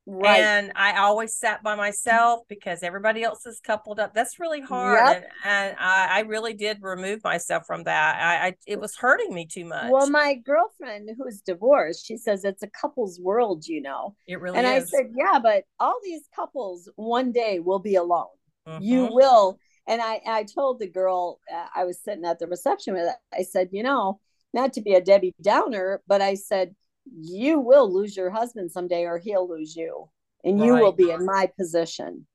Right. 0.09 0.39
And 0.39 0.71
I 0.73 0.99
always 0.99 1.35
sat 1.35 1.61
by 1.63 1.75
myself 1.75 2.43
because 2.47 2.81
everybody 2.81 3.23
else 3.23 3.45
is 3.45 3.59
coupled 3.59 3.99
up. 3.99 4.13
That's 4.13 4.39
really 4.39 4.61
hard. 4.61 4.99
Yep. 5.05 5.15
And, 5.43 5.69
and 5.69 5.77
I, 5.77 6.07
I, 6.11 6.19
really 6.21 6.53
did 6.53 6.77
remove 6.81 7.25
myself 7.25 7.63
from 7.67 7.83
that. 7.83 8.15
I, 8.15 8.47
I, 8.47 8.53
it 8.65 8.79
was 8.79 8.95
hurting 8.95 9.33
me 9.33 9.45
too 9.45 9.65
much. 9.65 9.91
Well, 9.91 10.09
my 10.09 10.35
girlfriend 10.35 11.09
who's 11.17 11.41
divorced, 11.41 12.05
she 12.05 12.15
says 12.15 12.45
it's 12.45 12.63
a 12.63 12.69
couple's 12.69 13.19
world, 13.19 13.67
you 13.67 13.81
know. 13.81 14.15
It 14.29 14.39
really 14.39 14.57
and 14.57 14.65
is. 14.65 14.85
I 14.93 14.97
said, 14.97 15.11
Yeah, 15.13 15.39
but 15.43 15.65
all 15.77 15.99
these 16.01 16.23
couples 16.33 16.89
one 16.95 17.33
day 17.33 17.59
will 17.59 17.79
be 17.79 17.95
alone. 17.95 18.27
Mm-hmm. 18.65 18.83
You 18.83 19.09
will. 19.11 19.59
And 19.87 20.01
I, 20.01 20.21
I 20.25 20.43
told 20.45 20.79
the 20.79 20.87
girl 20.87 21.41
uh, 21.53 21.65
I 21.75 21.83
was 21.83 21.99
sitting 22.01 22.23
at 22.23 22.39
the 22.39 22.47
reception 22.47 22.93
with, 22.93 23.13
I 23.37 23.43
said, 23.43 23.69
you 23.73 23.83
know, 23.83 24.21
not 24.53 24.71
to 24.73 24.81
be 24.81 24.93
a 24.93 25.01
Debbie 25.01 25.35
Downer, 25.41 26.01
but 26.07 26.21
I 26.21 26.35
said, 26.35 26.75
you 27.15 27.59
will 27.59 27.91
lose 27.91 28.15
your 28.15 28.29
husband 28.29 28.71
someday 28.71 29.05
or 29.05 29.17
he'll 29.17 29.47
lose 29.47 29.75
you 29.75 30.09
and 30.43 30.59
you 30.59 30.73
right. 30.73 30.81
will 30.81 30.91
be 30.91 31.11
in 31.11 31.25
my 31.25 31.49
position. 31.57 32.25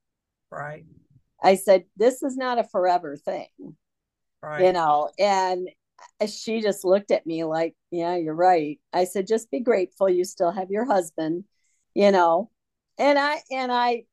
Right. 0.51 0.85
I 1.43 1.57
said 1.57 1.85
this 1.97 2.23
is 2.23 2.37
not 2.37 2.59
a 2.59 2.65
forever 2.65 3.17
thing. 3.17 3.49
Right. 4.43 4.65
you 4.65 4.73
know 4.73 5.09
and 5.21 5.69
she 6.29 6.63
just 6.63 6.85
looked 6.85 7.13
at 7.13 7.25
me 7.27 7.45
like 7.45 7.75
yeah 7.93 8.17
you're 8.17 8.35
right. 8.35 8.81
I 8.93 9.05
said 9.05 9.27
just 9.27 9.51
be 9.51 9.61
grateful 9.61 10.09
you 10.09 10.25
still 10.25 10.51
have 10.51 10.71
your 10.71 10.85
husband 10.85 11.45
you 11.95 12.11
know 12.11 12.51
and 12.99 13.19
i 13.19 13.41
and 13.51 13.71
i 13.71 14.05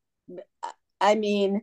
i 1.01 1.15
mean 1.15 1.61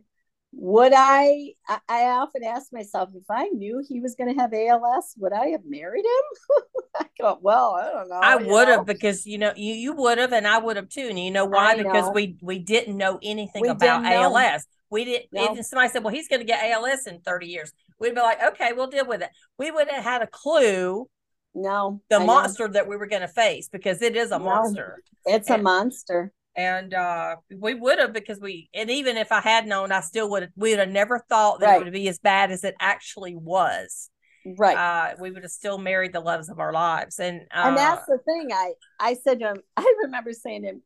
would 0.59 0.91
I, 0.95 1.53
I 1.87 2.05
often 2.05 2.43
ask 2.43 2.73
myself 2.73 3.09
if 3.13 3.29
I 3.29 3.47
knew 3.49 3.83
he 3.87 4.01
was 4.01 4.15
going 4.15 4.33
to 4.33 4.41
have 4.41 4.51
ALS, 4.53 5.13
would 5.19 5.31
I 5.31 5.49
have 5.49 5.61
married 5.67 6.03
him? 6.03 6.63
I 6.99 7.05
thought 7.21 7.43
well, 7.43 7.75
I 7.75 7.91
don't 7.91 8.09
know. 8.09 8.15
I 8.15 8.35
would 8.37 8.67
have 8.67 8.85
because 8.87 9.27
you 9.27 9.37
know 9.37 9.53
you 9.55 9.75
you 9.75 9.93
would 9.93 10.17
have 10.17 10.33
and 10.33 10.47
I 10.47 10.57
would 10.57 10.75
have 10.75 10.89
too. 10.89 11.07
And 11.09 11.19
you 11.19 11.29
know 11.29 11.45
why? 11.45 11.73
I 11.73 11.77
because 11.77 12.11
we 12.11 12.37
we 12.41 12.57
didn't 12.57 12.97
know 12.97 13.19
anything 13.21 13.61
we 13.61 13.69
about 13.69 14.03
ALS. 14.03 14.65
We 14.89 15.05
didn't. 15.05 15.27
No. 15.31 15.55
If 15.55 15.65
somebody 15.67 15.89
said, 15.89 16.03
"Well, 16.03 16.13
he's 16.13 16.27
going 16.27 16.39
to 16.39 16.45
get 16.45 16.63
ALS 16.71 17.05
in 17.05 17.19
30 17.19 17.45
years," 17.45 17.71
we'd 17.99 18.15
be 18.15 18.21
like, 18.21 18.41
"Okay, 18.41 18.71
we'll 18.73 18.87
deal 18.87 19.05
with 19.05 19.21
it." 19.21 19.29
We 19.59 19.69
would 19.69 19.89
have 19.89 20.03
had 20.03 20.23
a 20.23 20.27
clue. 20.27 21.07
No, 21.53 22.01
the 22.09 22.17
I 22.17 22.25
monster 22.25 22.67
know. 22.67 22.73
that 22.73 22.87
we 22.87 22.97
were 22.97 23.07
going 23.07 23.21
to 23.21 23.27
face 23.27 23.69
because 23.69 24.01
it 24.01 24.15
is 24.15 24.31
a 24.31 24.39
no, 24.39 24.45
monster. 24.45 25.03
It's 25.25 25.51
and, 25.51 25.61
a 25.61 25.63
monster 25.63 26.33
and 26.57 26.93
uh, 26.93 27.35
we 27.55 27.75
would 27.75 27.99
have 27.99 28.11
because 28.11 28.39
we 28.39 28.69
and 28.73 28.89
even 28.89 29.15
if 29.15 29.31
I 29.31 29.39
had 29.39 29.67
known, 29.67 29.91
I 29.91 30.01
still 30.01 30.29
would 30.31 30.43
have 30.43 30.51
we 30.55 30.71
would 30.71 30.79
have 30.79 30.89
never 30.89 31.23
thought 31.29 31.59
that 31.59 31.67
right. 31.67 31.81
it 31.81 31.83
would 31.83 31.93
be 31.93 32.09
as 32.09 32.19
bad 32.19 32.51
as 32.51 32.63
it 32.63 32.75
actually 32.79 33.35
was. 33.35 34.09
Right. 34.57 34.77
Uh, 34.77 35.15
we 35.19 35.29
would 35.29 35.43
have 35.43 35.51
still 35.51 35.77
married 35.77 36.13
the 36.13 36.19
loves 36.19 36.49
of 36.49 36.59
our 36.59 36.73
lives, 36.73 37.19
and 37.19 37.41
uh, 37.53 37.67
and 37.67 37.77
that's 37.77 38.05
the 38.07 38.17
thing. 38.25 38.49
I 38.51 38.73
I 38.99 39.13
said 39.13 39.39
to 39.39 39.49
him, 39.49 39.57
I 39.77 39.93
remember 40.03 40.33
saying 40.33 40.63
to 40.63 40.69
him, 40.69 40.81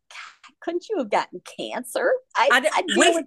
"Couldn't 0.59 0.87
you 0.89 0.97
have 0.97 1.09
gotten 1.09 1.41
cancer?" 1.57 2.11
I 2.35 2.49
I, 2.51 2.69
I 2.73 2.81
deal 2.81 2.97
we, 2.97 3.15
with 3.15 3.25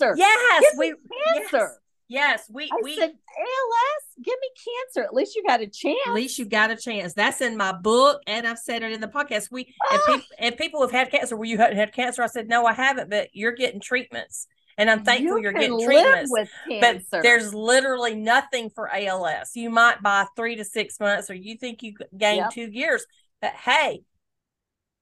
cancer. 0.00 0.16
Yes, 0.16 0.64
we 0.78 0.94
cancer. 1.34 1.48
Yes. 1.52 1.78
Yes, 2.08 2.48
we 2.50 2.64
I 2.64 2.80
we 2.82 2.96
said 2.96 3.10
ALS. 3.10 4.24
Give 4.24 4.34
me 4.40 4.48
cancer. 4.56 5.04
At 5.04 5.12
least 5.12 5.36
you 5.36 5.44
got 5.46 5.60
a 5.60 5.66
chance. 5.66 5.98
At 6.06 6.14
least 6.14 6.38
you 6.38 6.46
got 6.46 6.70
a 6.70 6.76
chance. 6.76 7.12
That's 7.12 7.42
in 7.42 7.56
my 7.56 7.72
book, 7.72 8.22
and 8.26 8.46
I've 8.46 8.58
said 8.58 8.82
it 8.82 8.92
in 8.92 9.02
the 9.02 9.08
podcast. 9.08 9.50
We 9.50 9.74
ah. 9.84 9.92
and, 9.92 10.02
people, 10.06 10.36
and 10.38 10.56
people 10.56 10.80
have 10.80 10.90
had 10.90 11.10
cancer. 11.10 11.36
Well, 11.36 11.44
you 11.44 11.58
hadn't 11.58 11.76
had 11.76 11.92
cancer. 11.92 12.22
I 12.22 12.26
said 12.26 12.48
no, 12.48 12.64
I 12.64 12.72
haven't, 12.72 13.10
but 13.10 13.28
you're 13.34 13.52
getting 13.52 13.78
treatments, 13.78 14.46
and 14.78 14.90
I'm 14.90 15.04
thankful 15.04 15.38
you 15.38 15.48
are 15.48 15.52
getting 15.52 15.84
treatments. 15.84 16.32
But 16.80 17.02
there's 17.22 17.52
literally 17.52 18.14
nothing 18.14 18.70
for 18.70 18.88
ALS. 18.90 19.50
You 19.54 19.68
might 19.68 20.02
buy 20.02 20.26
three 20.34 20.56
to 20.56 20.64
six 20.64 20.98
months, 20.98 21.28
or 21.28 21.34
you 21.34 21.58
think 21.58 21.82
you 21.82 21.94
gain 22.16 22.38
yep. 22.38 22.50
two 22.52 22.70
years, 22.70 23.04
but 23.42 23.52
hey, 23.52 24.02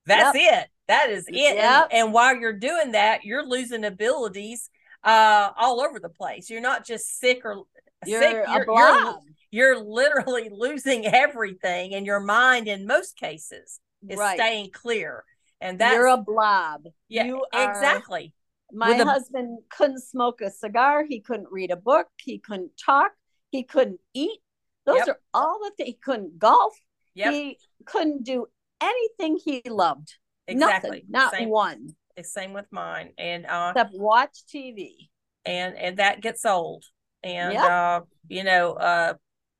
that's 0.07 0.37
yep. 0.37 0.65
it. 0.65 0.71
That 0.89 1.11
is 1.11 1.27
it. 1.29 1.57
Yep. 1.57 1.89
And, 1.93 2.07
and 2.07 2.13
while 2.13 2.37
you're 2.37 2.59
doing 2.59 2.93
that, 2.93 3.25
you're 3.25 3.47
losing 3.47 3.85
abilities 3.85 4.71
uh, 5.07 5.53
all 5.57 5.81
over 5.81 6.01
the 6.01 6.09
place. 6.11 6.51
You're 6.51 6.61
not 6.61 6.85
just 6.85 7.19
sick 7.19 7.43
or 7.45 7.63
you're 8.05 8.21
sick. 8.21 8.33
You're, 8.33 8.65
you're, 8.67 9.21
you're, 9.51 9.81
literally 9.81 10.49
losing 10.53 11.07
everything, 11.07 11.95
and 11.95 12.05
your 12.05 12.21
mind, 12.21 12.69
in 12.69 12.87
most 12.87 13.17
cases, 13.17 13.81
is 14.07 14.19
right. 14.19 14.37
staying 14.37 14.71
clear. 14.73 15.25
And 15.61 15.79
that's 15.79 15.95
you're 15.95 16.09
a 16.09 16.19
blob. 16.19 16.83
Yeah, 17.09 17.25
you 17.25 17.47
exactly. 17.55 18.35
my 18.71 18.97
a, 18.97 19.05
husband 19.05 19.61
couldn't 19.71 20.03
smoke 20.03 20.41
a 20.43 20.51
cigar. 20.51 21.05
He 21.09 21.21
couldn't 21.21 21.49
read 21.51 21.71
a 21.71 21.77
book. 21.77 22.09
He 22.21 22.39
couldn't 22.39 22.73
talk. 22.77 23.13
He 23.51 23.63
couldn't 23.63 24.01
eat. 24.13 24.41
Those 24.85 24.99
yep. 24.99 25.09
are 25.09 25.21
all 25.33 25.61
the 25.63 25.71
things. 25.77 25.89
He 25.89 25.95
couldn't 25.95 26.39
golf. 26.39 26.75
Yep. 27.15 27.33
He 27.33 27.59
couldn't 27.87 28.25
do 28.25 28.47
anything 28.83 29.39
he 29.43 29.63
loved. 29.67 30.17
Exactly. 30.47 30.91
Nothing, 30.91 31.05
not 31.09 31.33
Same. 31.33 31.49
one. 31.49 31.89
It's 32.17 32.33
same 32.33 32.53
with 32.53 32.67
mine. 32.71 33.11
And 33.19 33.47
uh 33.47 33.73
except 33.75 33.95
watch 33.95 34.39
TV. 34.53 35.09
And 35.45 35.77
and 35.77 35.99
that 35.99 36.21
gets 36.21 36.45
old. 36.45 36.85
And 37.23 37.55
yep. 37.55 37.65
uh, 37.65 38.01
you 38.29 38.45
know, 38.45 38.73
uh 38.73 39.15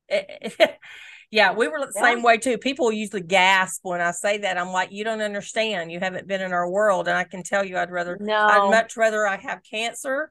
it, 0.09 0.53
yeah, 1.31 1.53
we 1.53 1.67
were 1.67 1.79
the 1.79 1.91
yeah. 1.95 2.01
same 2.01 2.23
way 2.23 2.37
too. 2.37 2.57
People 2.57 2.91
usually 2.91 3.21
gasp 3.21 3.81
when 3.83 4.01
I 4.01 4.11
say 4.11 4.39
that. 4.39 4.57
I'm 4.57 4.71
like, 4.71 4.91
you 4.91 5.03
don't 5.03 5.21
understand. 5.21 5.91
You 5.91 5.99
haven't 5.99 6.27
been 6.27 6.41
in 6.41 6.53
our 6.53 6.69
world. 6.69 7.07
And 7.07 7.17
I 7.17 7.23
can 7.23 7.43
tell 7.43 7.63
you 7.63 7.77
I'd 7.77 7.91
rather 7.91 8.17
no. 8.19 8.35
I'd 8.35 8.69
much 8.69 8.97
rather 8.97 9.27
I 9.27 9.37
have 9.37 9.61
cancer 9.69 10.29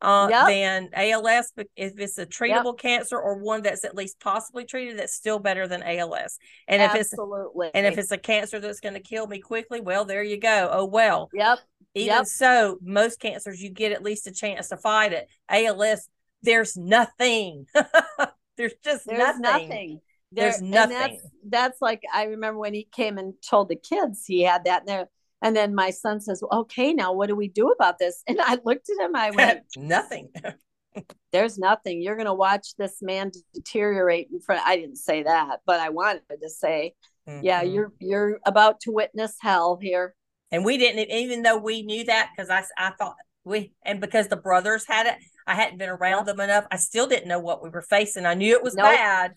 uh, 0.00 0.28
yep. 0.30 0.46
than 0.46 0.90
ALS. 0.94 1.52
But 1.54 1.68
if 1.76 1.98
it's 1.98 2.18
a 2.18 2.26
treatable 2.26 2.74
yep. 2.74 2.78
cancer 2.78 3.18
or 3.18 3.38
one 3.38 3.62
that's 3.62 3.84
at 3.84 3.94
least 3.94 4.20
possibly 4.20 4.64
treated, 4.64 4.98
that's 4.98 5.14
still 5.14 5.38
better 5.38 5.66
than 5.66 5.82
ALS. 5.82 6.38
And 6.66 6.82
Absolutely. 6.82 7.66
if 7.66 7.70
it's 7.70 7.76
and 7.76 7.86
if 7.86 7.98
it's 7.98 8.12
a 8.12 8.18
cancer 8.18 8.60
that's 8.60 8.80
going 8.80 8.94
to 8.94 9.00
kill 9.00 9.26
me 9.26 9.40
quickly, 9.40 9.80
well, 9.80 10.04
there 10.04 10.22
you 10.22 10.38
go. 10.38 10.68
Oh 10.72 10.84
well. 10.84 11.28
Yep. 11.32 11.58
Even 11.94 12.06
yep. 12.06 12.26
so, 12.26 12.78
most 12.82 13.18
cancers 13.18 13.62
you 13.62 13.70
get 13.70 13.92
at 13.92 14.02
least 14.02 14.26
a 14.26 14.32
chance 14.32 14.68
to 14.68 14.76
fight 14.76 15.12
it. 15.12 15.28
ALS, 15.48 16.08
there's 16.42 16.76
nothing. 16.76 17.66
there's 18.56 18.74
just 18.84 19.06
there's 19.06 19.38
nothing. 19.38 19.68
nothing. 19.68 20.00
There's 20.30 20.60
nothing. 20.60 20.96
That's, 20.96 21.22
that's, 21.48 21.82
like 21.82 22.02
I 22.12 22.24
remember 22.24 22.60
when 22.60 22.74
he 22.74 22.84
came 22.84 23.16
and 23.16 23.32
told 23.42 23.68
the 23.68 23.76
kids 23.76 24.24
he 24.26 24.42
had 24.42 24.64
that, 24.64 24.80
and 24.80 24.88
there 24.88 25.08
and 25.42 25.54
then 25.54 25.74
my 25.74 25.90
son 25.90 26.20
says, 26.20 26.42
okay, 26.50 26.92
now 26.92 27.12
what 27.12 27.28
do 27.28 27.36
we 27.36 27.48
do 27.48 27.68
about 27.70 27.98
this? 27.98 28.22
And 28.28 28.40
I 28.40 28.58
looked 28.64 28.88
at 28.90 29.04
him, 29.04 29.16
I 29.16 29.30
went, 29.30 29.64
nothing. 29.76 30.30
There's 31.32 31.58
nothing. 31.58 32.02
You're 32.02 32.16
going 32.16 32.26
to 32.26 32.34
watch 32.34 32.74
this 32.76 33.00
man 33.00 33.30
deteriorate 33.54 34.28
in 34.32 34.40
front. 34.40 34.66
I 34.66 34.76
didn't 34.76 34.96
say 34.96 35.22
that, 35.22 35.60
but 35.64 35.80
I 35.80 35.90
wanted 35.90 36.22
to 36.42 36.48
say, 36.48 36.94
mm-hmm. 37.28 37.44
yeah, 37.44 37.62
you're, 37.62 37.92
you're 38.00 38.40
about 38.44 38.80
to 38.80 38.92
witness 38.92 39.36
hell 39.40 39.78
here. 39.80 40.14
And 40.50 40.64
we 40.64 40.78
didn't, 40.78 41.10
even 41.10 41.42
though 41.42 41.58
we 41.58 41.82
knew 41.82 42.04
that, 42.04 42.30
because 42.34 42.50
I, 42.50 42.64
I 42.76 42.90
thought 42.98 43.16
we, 43.44 43.72
and 43.84 44.00
because 44.00 44.28
the 44.28 44.36
brothers 44.36 44.84
had 44.88 45.06
it, 45.06 45.16
I 45.46 45.54
hadn't 45.54 45.78
been 45.78 45.88
around 45.88 46.26
them 46.26 46.40
enough. 46.40 46.66
I 46.70 46.76
still 46.76 47.06
didn't 47.06 47.28
know 47.28 47.38
what 47.38 47.62
we 47.62 47.70
were 47.70 47.82
facing. 47.82 48.26
I 48.26 48.34
knew 48.34 48.54
it 48.54 48.62
was 48.62 48.74
nope. 48.74 48.86
bad, 48.86 49.34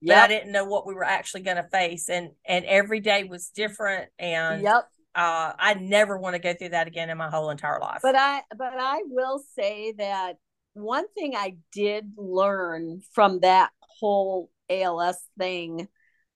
yep. 0.00 0.16
but 0.16 0.24
I 0.24 0.28
didn't 0.28 0.52
know 0.52 0.64
what 0.64 0.86
we 0.86 0.94
were 0.94 1.04
actually 1.04 1.42
going 1.42 1.56
to 1.56 1.68
face. 1.70 2.08
And 2.10 2.30
and 2.46 2.66
every 2.66 3.00
day 3.00 3.24
was 3.24 3.48
different. 3.48 4.10
And 4.18 4.62
yep. 4.62 4.88
Uh, 5.18 5.52
I 5.58 5.74
never 5.74 6.16
want 6.16 6.34
to 6.34 6.38
go 6.38 6.54
through 6.54 6.68
that 6.68 6.86
again 6.86 7.10
in 7.10 7.18
my 7.18 7.28
whole 7.28 7.50
entire 7.50 7.80
life. 7.80 7.98
But 8.04 8.14
I 8.14 8.42
but 8.56 8.74
I 8.78 9.02
will 9.06 9.42
say 9.56 9.92
that 9.98 10.36
one 10.74 11.08
thing 11.08 11.34
I 11.34 11.56
did 11.72 12.12
learn 12.16 13.02
from 13.14 13.40
that 13.40 13.72
whole 13.80 14.48
ALS 14.70 15.18
thing 15.36 15.88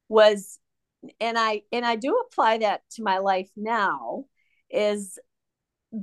was 0.09 0.59
and 1.21 1.39
I 1.39 1.63
and 1.71 1.87
I 1.87 1.95
do 1.95 2.21
apply 2.27 2.59
that 2.59 2.83
to 2.97 3.05
my 3.05 3.19
life 3.19 3.49
now 3.57 4.25
is 4.69 5.17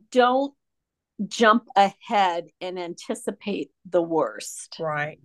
don't 0.10 0.54
jump 1.28 1.68
ahead 1.76 2.48
and 2.62 2.80
anticipate 2.80 3.72
the 3.90 4.02
worst. 4.02 4.78
Right. 4.80 5.20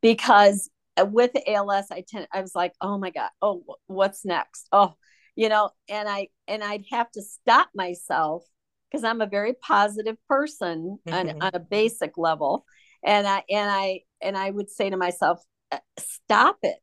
Because 0.00 0.70
with 0.96 1.32
ALS 1.48 1.86
I 1.90 2.04
tend 2.06 2.28
I 2.32 2.42
was 2.42 2.54
like, 2.54 2.74
"Oh 2.80 2.96
my 2.96 3.10
god, 3.10 3.30
oh 3.42 3.64
what's 3.88 4.24
next?" 4.24 4.68
Oh, 4.70 4.94
you 5.36 5.48
know, 5.48 5.70
and 5.88 6.08
I 6.08 6.28
and 6.46 6.62
I'd 6.62 6.84
have 6.90 7.10
to 7.12 7.22
stop 7.22 7.68
myself 7.74 8.44
because 8.90 9.04
I'm 9.04 9.20
a 9.20 9.26
very 9.26 9.54
positive 9.54 10.16
person 10.28 10.98
mm-hmm. 11.06 11.14
on, 11.14 11.42
on 11.42 11.50
a 11.54 11.60
basic 11.60 12.18
level. 12.18 12.64
And 13.04 13.26
I 13.26 13.42
and 13.48 13.70
I 13.70 14.00
and 14.20 14.36
I 14.36 14.50
would 14.50 14.70
say 14.70 14.90
to 14.90 14.96
myself, 14.96 15.42
uh, 15.72 15.78
stop 15.98 16.58
it. 16.62 16.76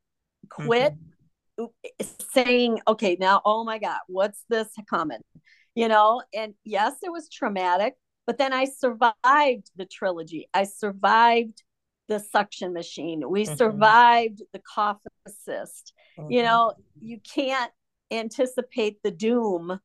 Quit 0.49 0.95
mm-hmm. 1.60 2.05
saying, 2.33 2.79
okay, 2.88 3.17
now 3.19 3.41
oh 3.45 3.63
my 3.63 3.79
God, 3.79 3.99
what's 4.07 4.43
this 4.49 4.69
coming? 4.89 5.21
You 5.75 5.88
know, 5.88 6.23
and 6.33 6.53
yes, 6.63 6.95
it 7.03 7.12
was 7.12 7.29
traumatic, 7.29 7.93
but 8.25 8.38
then 8.38 8.53
I 8.53 8.65
survived 8.65 9.69
the 9.75 9.86
trilogy. 9.86 10.49
I 10.53 10.63
survived 10.63 11.62
the 12.07 12.19
suction 12.19 12.73
machine. 12.73 13.21
We 13.29 13.43
mm-hmm. 13.43 13.55
survived 13.55 14.41
the 14.53 14.62
cough 14.73 14.97
assist. 15.27 15.93
Mm-hmm. 16.17 16.31
You 16.31 16.43
know, 16.43 16.73
you 17.01 17.19
can't 17.19 17.71
anticipate 18.11 19.01
the 19.03 19.11
doom. 19.11 19.79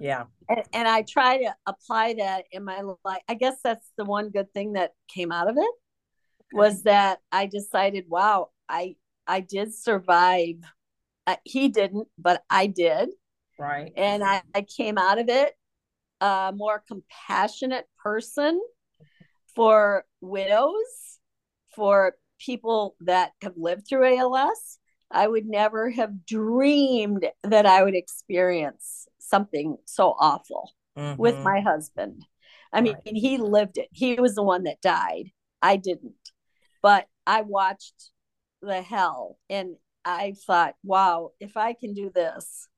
Yeah. 0.00 0.24
And, 0.48 0.62
and 0.72 0.88
i 0.88 1.02
try 1.02 1.38
to 1.38 1.54
apply 1.66 2.14
that 2.14 2.44
in 2.52 2.64
my 2.64 2.82
life. 3.04 3.22
I 3.28 3.34
guess 3.34 3.56
that's 3.62 3.90
the 3.96 4.04
one 4.04 4.30
good 4.30 4.52
thing 4.52 4.74
that 4.74 4.92
came 5.08 5.32
out 5.32 5.48
of 5.48 5.56
it 5.56 5.60
okay. 5.60 5.70
was 6.52 6.82
that 6.84 7.18
i 7.32 7.46
decided 7.46 8.04
wow 8.08 8.50
i 8.68 8.96
i 9.26 9.40
did 9.40 9.74
survive. 9.74 10.56
Uh, 11.26 11.36
he 11.44 11.68
didn't 11.68 12.08
but 12.18 12.42
i 12.48 12.66
did. 12.66 13.10
Right. 13.58 13.92
And 13.96 14.22
I, 14.22 14.42
I 14.54 14.62
came 14.62 14.98
out 14.98 15.18
of 15.18 15.28
it 15.28 15.52
a 16.20 16.52
more 16.54 16.82
compassionate 16.86 17.86
person 18.02 18.60
for 19.54 20.04
widows 20.20 21.18
for 21.74 22.14
people 22.38 22.96
that 23.00 23.32
have 23.42 23.54
lived 23.56 23.88
through 23.88 24.16
als 24.16 24.78
I 25.10 25.26
would 25.26 25.46
never 25.46 25.90
have 25.90 26.26
dreamed 26.26 27.26
that 27.42 27.66
I 27.66 27.82
would 27.82 27.94
experience 27.94 29.08
something 29.18 29.76
so 29.84 30.14
awful 30.18 30.72
mm-hmm. 30.96 31.20
with 31.20 31.38
my 31.38 31.60
husband. 31.60 32.24
I 32.72 32.82
mean, 32.82 32.94
right. 33.06 33.16
he 33.16 33.38
lived 33.38 33.78
it. 33.78 33.88
He 33.92 34.14
was 34.16 34.34
the 34.34 34.42
one 34.42 34.64
that 34.64 34.80
died. 34.80 35.30
I 35.62 35.76
didn't. 35.76 36.14
But 36.82 37.06
I 37.26 37.42
watched 37.42 38.10
the 38.60 38.82
hell 38.82 39.38
and 39.48 39.76
I 40.04 40.34
thought, 40.46 40.74
wow, 40.84 41.30
if 41.40 41.56
I 41.56 41.72
can 41.72 41.94
do 41.94 42.10
this, 42.14 42.68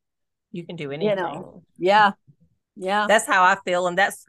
you 0.53 0.65
can 0.65 0.77
do 0.77 0.91
anything. 0.91 1.17
You 1.17 1.17
know, 1.17 1.63
yeah. 1.79 2.13
Yeah. 2.77 3.07
That's 3.09 3.27
how 3.27 3.45
I 3.45 3.57
feel. 3.65 3.87
And 3.87 3.99
that's 3.99 4.25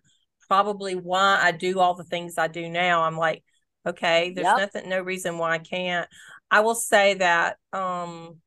probably 0.47 0.95
why 0.95 1.39
I 1.41 1.51
do 1.51 1.79
all 1.79 1.93
the 1.93 2.03
things 2.03 2.37
I 2.37 2.47
do 2.47 2.69
now. 2.69 3.03
I'm 3.03 3.17
like, 3.17 3.43
okay, 3.87 4.33
there's 4.35 4.45
yep. 4.45 4.57
nothing, 4.57 4.89
no 4.89 5.01
reason 5.01 5.37
why 5.37 5.53
I 5.53 5.59
can't. 5.59 6.07
I 6.51 6.59
will 6.59 6.75
say 6.75 7.15
that 7.15 7.57
um, 7.71 8.41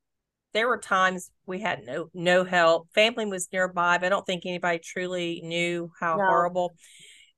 there 0.53 0.69
were 0.69 0.79
times 0.79 1.31
we 1.47 1.61
had 1.61 1.85
no 1.85 2.11
no 2.15 2.45
help. 2.45 2.89
Family 2.95 3.27
was 3.27 3.49
nearby, 3.51 3.99
but 3.99 4.07
I 4.07 4.09
don't 4.11 4.27
think 4.27 4.45
anybody 4.47 4.79
truly 4.79 5.41
knew 5.43 5.91
how 5.99 6.17
no. 6.17 6.25
horrible. 6.25 6.77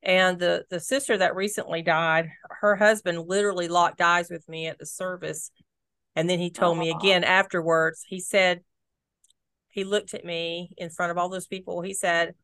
And 0.03 0.39
the 0.39 0.65
the 0.69 0.81
sister 0.81 1.17
that 1.17 1.35
recently 1.35 1.83
died, 1.83 2.29
her 2.61 2.77
husband 2.77 3.27
literally 3.27 3.69
locked 3.69 4.01
eyes 4.01 4.29
with 4.29 4.47
me 4.49 4.67
at 4.67 4.79
the 4.79 4.87
service, 4.87 5.51
and 6.15 6.29
then 6.29 6.39
he 6.39 6.51
told 6.51 6.79
me 6.79 6.91
again 6.91 7.25
afterwards. 7.25 8.05
He 8.07 8.21
said, 8.21 8.61
he 9.71 9.85
looked 9.85 10.15
at 10.15 10.25
me 10.25 10.71
in 10.77 10.91
front 10.91 11.11
of 11.11 11.19
all 11.19 11.29
those 11.29 11.47
people. 11.47 11.81
He 11.81 11.95
said, 11.95 12.35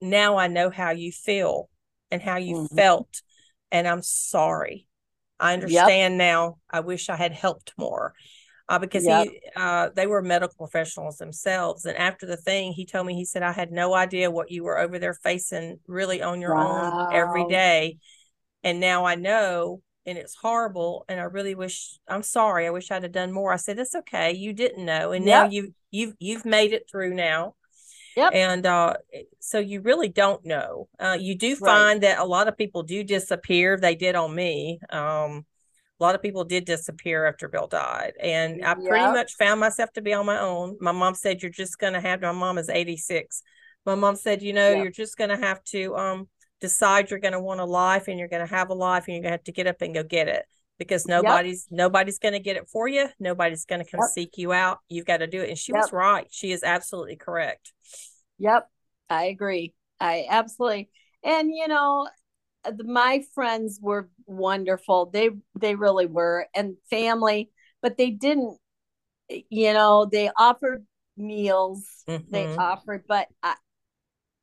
"Now 0.00 0.36
I 0.36 0.46
know 0.48 0.70
how 0.70 0.90
you 0.90 1.12
feel 1.12 1.68
and 2.10 2.22
how 2.22 2.36
you 2.36 2.56
mm-hmm. 2.56 2.76
felt, 2.76 3.22
and 3.70 3.86
I'm 3.86 4.02
sorry." 4.02 4.87
I 5.40 5.52
understand 5.54 6.14
yep. 6.14 6.18
now. 6.18 6.58
I 6.70 6.80
wish 6.80 7.08
I 7.08 7.16
had 7.16 7.32
helped 7.32 7.72
more. 7.76 8.14
Uh, 8.70 8.78
because 8.78 9.06
yep. 9.06 9.28
he 9.28 9.40
uh, 9.56 9.88
they 9.96 10.06
were 10.06 10.20
medical 10.20 10.54
professionals 10.58 11.16
themselves 11.16 11.86
and 11.86 11.96
after 11.96 12.26
the 12.26 12.36
thing 12.36 12.70
he 12.70 12.84
told 12.84 13.06
me 13.06 13.14
he 13.14 13.24
said 13.24 13.42
i 13.42 13.50
had 13.50 13.72
no 13.72 13.94
idea 13.94 14.30
what 14.30 14.50
you 14.50 14.62
were 14.62 14.78
over 14.78 14.98
there 14.98 15.14
facing 15.14 15.80
really 15.86 16.20
on 16.20 16.42
your 16.42 16.54
wow. 16.54 17.06
own 17.08 17.14
every 17.14 17.46
day 17.46 17.96
and 18.62 18.78
now 18.78 19.06
i 19.06 19.14
know 19.14 19.80
and 20.04 20.18
it's 20.18 20.34
horrible 20.34 21.06
and 21.08 21.18
i 21.18 21.22
really 21.22 21.54
wish 21.54 21.98
i'm 22.08 22.22
sorry 22.22 22.66
i 22.66 22.70
wish 22.70 22.90
i'd 22.90 23.04
have 23.04 23.10
done 23.12 23.32
more 23.32 23.54
i 23.54 23.56
said 23.56 23.78
it's 23.78 23.94
okay 23.94 24.34
you 24.34 24.52
didn't 24.52 24.84
know 24.84 25.12
and 25.12 25.24
yep. 25.24 25.44
now 25.46 25.50
you 25.50 25.72
you've 25.90 26.12
you've 26.18 26.44
made 26.44 26.74
it 26.74 26.82
through 26.90 27.14
now 27.14 27.54
Yep. 28.18 28.34
And 28.34 28.66
uh, 28.66 28.94
so 29.38 29.60
you 29.60 29.80
really 29.80 30.08
don't 30.08 30.44
know. 30.44 30.88
Uh, 30.98 31.16
you 31.20 31.36
do 31.36 31.54
find 31.54 32.02
right. 32.02 32.16
that 32.16 32.18
a 32.18 32.24
lot 32.24 32.48
of 32.48 32.58
people 32.58 32.82
do 32.82 33.04
disappear. 33.04 33.76
They 33.76 33.94
did 33.94 34.16
on 34.16 34.34
me. 34.34 34.80
Um, 34.90 35.46
a 36.00 36.02
lot 36.02 36.16
of 36.16 36.22
people 36.22 36.42
did 36.42 36.64
disappear 36.64 37.26
after 37.26 37.46
Bill 37.46 37.68
died. 37.68 38.14
And 38.20 38.64
I 38.64 38.70
yep. 38.70 38.78
pretty 38.88 39.06
much 39.06 39.36
found 39.36 39.60
myself 39.60 39.92
to 39.92 40.02
be 40.02 40.14
on 40.14 40.26
my 40.26 40.40
own. 40.40 40.78
My 40.80 40.90
mom 40.90 41.14
said, 41.14 41.42
You're 41.42 41.52
just 41.52 41.78
going 41.78 41.92
to 41.92 42.00
have, 42.00 42.20
my 42.20 42.32
mom 42.32 42.58
is 42.58 42.68
86. 42.68 43.40
My 43.86 43.94
mom 43.94 44.16
said, 44.16 44.42
You 44.42 44.52
know, 44.52 44.70
yep. 44.70 44.82
you're 44.82 44.90
just 44.90 45.16
going 45.16 45.30
to 45.30 45.36
have 45.36 45.62
to 45.66 45.96
um, 45.96 46.28
decide 46.60 47.12
you're 47.12 47.20
going 47.20 47.34
to 47.34 47.40
want 47.40 47.60
a 47.60 47.64
life 47.64 48.08
and 48.08 48.18
you're 48.18 48.26
going 48.26 48.44
to 48.44 48.52
have 48.52 48.70
a 48.70 48.74
life 48.74 49.04
and 49.06 49.14
you're 49.14 49.22
going 49.22 49.30
to 49.30 49.38
have 49.38 49.44
to 49.44 49.52
get 49.52 49.68
up 49.68 49.80
and 49.80 49.94
go 49.94 50.02
get 50.02 50.26
it 50.26 50.44
because 50.78 51.06
nobody's 51.06 51.66
yep. 51.70 51.78
nobody's 51.78 52.18
going 52.18 52.32
to 52.32 52.40
get 52.40 52.56
it 52.56 52.68
for 52.68 52.88
you 52.88 53.08
nobody's 53.18 53.64
going 53.64 53.84
to 53.84 53.90
come 53.90 54.00
seek 54.12 54.38
you 54.38 54.52
out 54.52 54.78
you've 54.88 55.06
got 55.06 55.18
to 55.18 55.26
do 55.26 55.42
it 55.42 55.48
and 55.48 55.58
she 55.58 55.72
was 55.72 55.92
right 55.92 56.28
she 56.30 56.52
is 56.52 56.62
absolutely 56.62 57.16
correct 57.16 57.72
yep 58.38 58.68
i 59.08 59.24
agree 59.24 59.74
i 60.00 60.26
absolutely 60.28 60.88
and 61.24 61.50
you 61.54 61.68
know 61.68 62.08
my 62.84 63.22
friends 63.34 63.78
were 63.80 64.08
wonderful 64.26 65.06
they 65.06 65.30
they 65.58 65.74
really 65.74 66.06
were 66.06 66.46
and 66.54 66.76
family 66.90 67.50
but 67.82 67.96
they 67.96 68.10
didn't 68.10 68.58
you 69.28 69.72
know 69.72 70.06
they 70.10 70.30
offered 70.36 70.84
meals 71.16 71.84
mm-hmm. 72.08 72.30
they 72.30 72.46
offered 72.56 73.04
but 73.08 73.26
i 73.42 73.54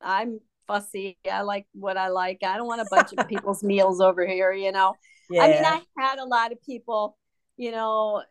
i'm 0.00 0.40
fussy 0.66 1.16
i 1.30 1.42
like 1.42 1.66
what 1.72 1.96
i 1.96 2.08
like 2.08 2.38
i 2.42 2.56
don't 2.56 2.66
want 2.66 2.80
a 2.80 2.86
bunch 2.90 3.12
of 3.16 3.28
people's 3.28 3.62
meals 3.62 4.00
over 4.00 4.26
here 4.26 4.52
you 4.52 4.72
know 4.72 4.94
yeah. 5.30 5.42
I 5.42 5.48
mean, 5.48 5.64
I 5.64 5.82
had 5.98 6.18
a 6.18 6.24
lot 6.24 6.52
of 6.52 6.62
people, 6.62 7.16
you 7.56 7.72
know, 7.72 8.22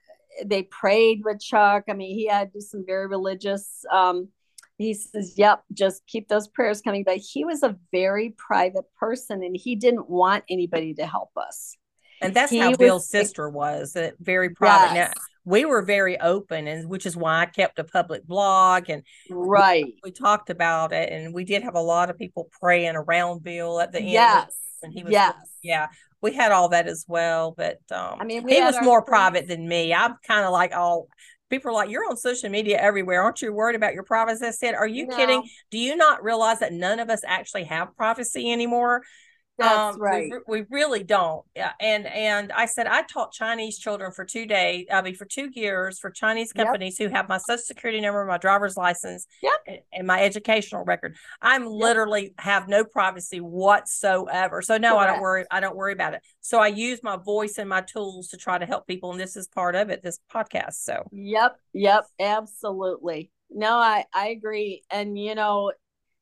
they 0.44 0.64
prayed 0.64 1.22
with 1.24 1.40
Chuck. 1.40 1.86
I 1.90 1.94
mean, 1.94 2.16
he 2.16 2.28
had 2.28 2.52
some 2.60 2.84
very 2.86 3.08
religious. 3.08 3.86
Um, 3.92 4.30
he 4.78 4.94
says, 4.94 5.34
"Yep, 5.38 5.64
just 5.74 6.06
keep 6.08 6.28
those 6.28 6.48
prayers 6.48 6.82
coming." 6.82 7.04
But 7.04 7.18
he 7.18 7.46
was 7.46 7.64
a 7.64 7.78
very 7.92 8.36
private 8.38 8.86
person, 9.00 9.44
and 9.44 9.56
he 9.56 9.76
didn't 9.76 10.10
want 10.10 10.44
anybody 10.50 10.94
to 10.96 11.06
help 11.06 11.32
us. 11.38 11.76
And 12.22 12.34
that's 12.34 12.52
he 12.52 12.60
how 12.60 12.70
was, 12.70 12.78
Bill's 12.78 13.10
sister 13.10 13.50
was, 13.50 13.96
very 14.20 14.50
private. 14.50 14.96
Yes. 14.96 15.14
Now, 15.16 15.22
we 15.44 15.66
were 15.66 15.82
very 15.82 16.20
open, 16.20 16.68
and 16.68 16.90
which 16.90 17.06
is 17.06 17.16
why 17.16 17.42
I 17.42 17.46
kept 17.46 17.78
a 17.80 17.84
public 17.84 18.26
blog, 18.26 18.90
and 18.90 19.04
right, 19.30 19.84
we, 19.86 20.00
we, 20.06 20.12
talked 20.12 20.50
about 20.50 20.92
it, 20.92 21.12
and 21.12 21.34
we 21.34 21.44
did 21.44 21.64
have 21.64 21.76
a 21.76 21.82
lot 21.82 22.10
of 22.10 22.18
people 22.18 22.50
praying 22.60 22.96
around 22.96 23.44
Bill 23.44 23.80
at 23.80 23.92
the 23.92 24.00
end. 24.00 24.10
Yes, 24.10 24.56
and 24.82 24.94
he 24.94 25.04
was, 25.04 25.12
yes, 25.12 25.36
yeah 25.62 25.88
we 26.26 26.34
had 26.34 26.52
all 26.52 26.70
that 26.70 26.88
as 26.88 27.06
well, 27.08 27.54
but 27.56 27.80
um, 27.92 28.18
I 28.20 28.24
mean, 28.24 28.48
he 28.48 28.60
was 28.60 28.76
more 28.82 29.04
private 29.04 29.48
than 29.48 29.68
me. 29.68 29.94
I'm 29.94 30.16
kind 30.28 30.44
of 30.44 30.52
like, 30.52 30.72
oh, 30.76 31.08
people 31.56 31.72
are 31.72 31.74
like, 31.74 31.90
you're 31.90 32.10
on 32.10 32.18
social 32.18 32.50
media 32.50 32.78
everywhere. 32.78 33.22
Aren't 33.22 33.42
you 33.42 33.54
worried 33.54 33.76
about 33.76 33.94
your 33.94 34.04
privacy? 34.04 34.46
I 34.46 34.52
said, 34.52 34.76
are 34.76 34.88
you 34.88 35.08
no. 35.08 35.16
kidding? 35.16 35.44
Do 35.72 35.78
you 35.78 35.96
not 35.96 36.24
realize 36.24 36.60
that 36.60 36.74
none 36.74 37.00
of 37.00 37.10
us 37.10 37.22
actually 37.26 37.64
have 37.66 37.96
privacy 37.96 38.52
anymore? 38.52 39.04
That's 39.58 39.96
um, 39.96 40.02
right. 40.02 40.32
We, 40.48 40.62
we, 40.62 40.66
really 40.70 41.04
don't. 41.04 41.46
Yeah. 41.56 41.72
And 41.80 42.06
and 42.08 42.52
I 42.52 42.66
said 42.66 42.88
I 42.88 43.04
taught 43.04 43.32
Chinese 43.32 43.78
children 43.78 44.12
for 44.12 44.26
two 44.26 44.46
days. 44.46 44.88
I 44.92 45.02
mean 45.02 45.16
for 45.16 45.26
two 45.26 45.50
years 45.54 45.98
for 45.98 46.12
Chinese 46.12 46.52
companies 46.52 47.00
yep. 47.00 47.10
who 47.10 47.16
have 47.16 47.30
my 47.30 47.38
social 47.38 47.64
security 47.64 48.02
number, 48.02 48.26
my 48.26 48.38
driver's 48.38 48.76
license, 48.76 49.28
yep. 49.42 49.54
and, 49.66 49.80
and 49.94 50.08
my 50.08 50.22
educational 50.22 50.84
record. 50.84 51.16
I'm 51.42 51.64
yep. 51.64 51.72
literally 51.72 52.34
have 52.38 52.68
no 52.68 52.84
privacy 52.84 53.40
whatsoever. 53.40 54.62
So 54.62 54.78
no, 54.78 54.96
Correct. 54.96 55.10
I 55.10 55.14
don't 55.14 55.22
worry. 55.22 55.46
I 55.50 55.60
don't 55.62 55.76
worry 55.76 55.94
about 55.94 56.16
it. 56.16 56.22
So 56.42 56.60
I 56.60 56.68
use 56.68 57.02
my 57.02 57.16
voice 57.16 57.58
and 57.58 57.70
my 57.70 57.82
tools 57.82 58.28
to 58.30 58.38
try 58.38 58.58
to 58.58 58.66
help 58.66 58.88
people, 58.88 59.12
and 59.12 59.20
this 59.20 59.38
is 59.38 59.48
part 59.48 59.76
of 59.76 59.90
it. 59.90 60.04
This 60.04 60.20
podcast. 60.34 60.84
So. 60.84 61.04
Yep. 61.12 61.58
Yep. 61.74 62.06
Absolutely. 62.20 63.32
No, 63.50 63.78
I 63.78 64.04
I 64.14 64.28
agree. 64.30 64.84
And 64.92 65.18
you 65.18 65.34
know, 65.34 65.72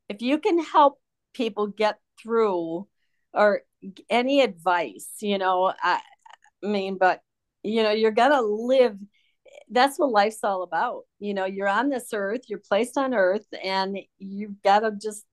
if 0.07 0.21
you 0.21 0.37
can 0.37 0.63
help 0.63 0.99
people 1.33 1.67
get 1.67 1.97
through 2.21 2.87
or 3.33 3.61
any 4.09 4.41
advice, 4.41 5.09
you 5.21 5.37
know, 5.37 5.73
I, 5.81 5.99
I 6.63 6.67
mean, 6.67 6.97
but 6.97 7.21
you 7.63 7.83
know, 7.83 7.91
you're 7.91 8.11
gonna 8.11 8.41
live. 8.41 8.97
That's 9.69 9.97
what 9.97 10.11
life's 10.11 10.43
all 10.43 10.63
about. 10.63 11.03
You 11.19 11.33
know, 11.33 11.45
you're 11.45 11.67
on 11.67 11.89
this 11.89 12.09
earth, 12.13 12.41
you're 12.47 12.59
placed 12.59 12.97
on 12.97 13.13
earth, 13.13 13.45
and 13.63 13.97
you've 14.19 14.61
got 14.61 14.81
to 14.81 14.91
just 14.91 15.25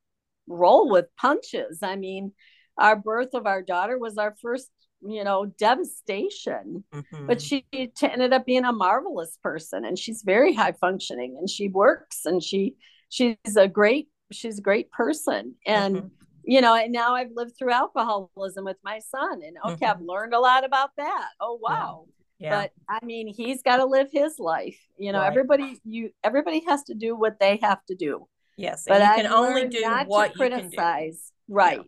roll 0.47 0.91
with 0.91 1.07
punches. 1.17 1.81
I 1.83 1.97
mean, 1.97 2.33
our 2.79 2.97
birth 2.97 3.35
of 3.35 3.47
our 3.47 3.63
daughter 3.63 3.99
was 3.99 4.19
our 4.19 4.35
first 4.41 4.71
you 5.03 5.25
know 5.25 5.47
devastation 5.59 6.85
mm-hmm. 6.93 7.27
but 7.27 7.41
she 7.41 7.65
ended 8.03 8.33
up 8.33 8.45
being 8.45 8.65
a 8.65 8.73
marvelous 8.73 9.39
person 9.43 9.85
and 9.85 9.99
she's 9.99 10.23
very 10.23 10.53
high 10.53 10.73
functioning 10.73 11.37
and 11.39 11.49
she 11.49 11.69
works 11.69 12.27
and 12.27 12.43
she 12.43 12.75
she's 13.09 13.37
a 13.57 13.67
great 13.67 14.09
she's 14.31 14.59
a 14.59 14.63
great 14.63 14.91
person 14.91 15.55
and 15.67 15.97
mm-hmm. 15.97 16.07
You 16.42 16.61
know 16.61 16.74
and 16.74 16.92
now 16.92 17.14
i've 17.14 17.31
lived 17.35 17.57
through 17.57 17.72
alcoholism 17.72 18.64
with 18.64 18.79
my 18.85 18.98
son 18.98 19.40
and 19.44 19.57
okay 19.64 19.74
mm-hmm. 19.74 19.85
i've 19.85 20.00
learned 20.00 20.35
a 20.35 20.40
lot 20.40 20.64
about 20.64 20.90
that 20.96 21.29
oh 21.40 21.59
wow 21.61 22.07
yeah. 22.38 22.48
Yeah. 22.48 22.61
but 22.62 22.72
i 22.88 23.05
mean 23.05 23.26
he's 23.29 23.62
got 23.62 23.79
to 23.79 23.85
live 23.85 24.09
his 24.12 24.38
life 24.38 24.79
you 24.98 25.12
know 25.12 25.20
right. 25.20 25.26
everybody 25.26 25.79
you 25.85 26.11
everybody 26.24 26.62
has 26.66 26.85
to 26.85 26.94
do 26.94 27.14
what 27.14 27.38
they 27.38 27.59
have 27.62 27.85
to 27.87 27.94
do 27.94 28.26
yes 28.57 28.85
but 28.87 29.00
you 29.00 29.22
can 29.22 29.33
only 29.33 29.68
do 29.68 29.85
what 30.07 30.31
you 30.31 30.37
criticize 30.37 31.33
right 31.48 31.79
yeah. 31.79 31.83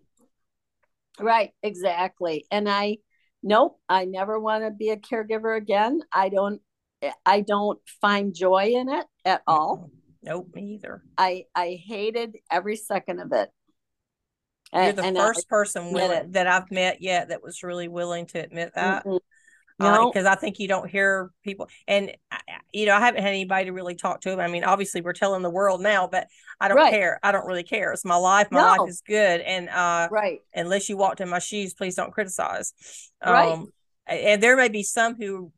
Right, 1.20 1.50
exactly. 1.62 2.46
And 2.50 2.68
I 2.68 2.98
nope, 3.42 3.78
I 3.88 4.04
never 4.04 4.38
want 4.38 4.64
to 4.64 4.70
be 4.70 4.90
a 4.90 4.96
caregiver 4.96 5.56
again. 5.56 6.00
I 6.12 6.28
don't 6.28 6.60
I 7.26 7.40
don't 7.40 7.80
find 8.00 8.34
joy 8.34 8.72
in 8.74 8.88
it 8.88 9.06
at 9.24 9.42
all. 9.46 9.90
Nope, 10.22 10.48
me 10.54 10.74
either. 10.74 11.02
I 11.18 11.46
I 11.54 11.80
hated 11.84 12.36
every 12.50 12.76
second 12.76 13.20
of 13.20 13.32
it. 13.32 13.50
You're 14.72 14.92
the 14.92 15.02
and 15.02 15.16
first 15.16 15.46
I, 15.48 15.50
person 15.50 15.92
that 16.32 16.46
I've 16.46 16.70
met 16.70 17.02
yet 17.02 17.28
that 17.28 17.42
was 17.42 17.62
really 17.62 17.88
willing 17.88 18.26
to 18.28 18.38
admit 18.38 18.72
that. 18.74 19.04
Mm-hmm 19.04 19.16
no. 19.82 20.10
because 20.10 20.26
uh, 20.26 20.30
I 20.30 20.34
think 20.34 20.58
you 20.58 20.68
don't 20.68 20.88
hear 20.88 21.30
people, 21.42 21.68
and 21.86 22.12
you 22.72 22.86
know, 22.86 22.94
I 22.94 23.00
haven't 23.00 23.22
had 23.22 23.30
anybody 23.30 23.66
to 23.66 23.72
really 23.72 23.94
talk 23.94 24.20
to. 24.22 24.40
I 24.40 24.48
mean, 24.48 24.64
obviously, 24.64 25.00
we're 25.00 25.12
telling 25.12 25.42
the 25.42 25.50
world 25.50 25.80
now, 25.80 26.08
but 26.10 26.28
I 26.60 26.68
don't 26.68 26.76
right. 26.76 26.92
care. 26.92 27.18
I 27.22 27.32
don't 27.32 27.46
really 27.46 27.62
care. 27.62 27.92
It's 27.92 28.04
my 28.04 28.16
life. 28.16 28.48
My 28.50 28.60
no. 28.60 28.82
life 28.82 28.90
is 28.90 29.02
good, 29.06 29.40
and 29.40 29.68
uh, 29.68 30.08
right. 30.10 30.40
Unless 30.54 30.88
you 30.88 30.96
walked 30.96 31.20
in 31.20 31.28
my 31.28 31.38
shoes, 31.38 31.74
please 31.74 31.94
don't 31.94 32.12
criticize. 32.12 32.72
Right. 33.24 33.52
Um, 33.52 33.72
and 34.06 34.42
there 34.42 34.56
may 34.56 34.68
be 34.68 34.82
some 34.82 35.16
who 35.16 35.52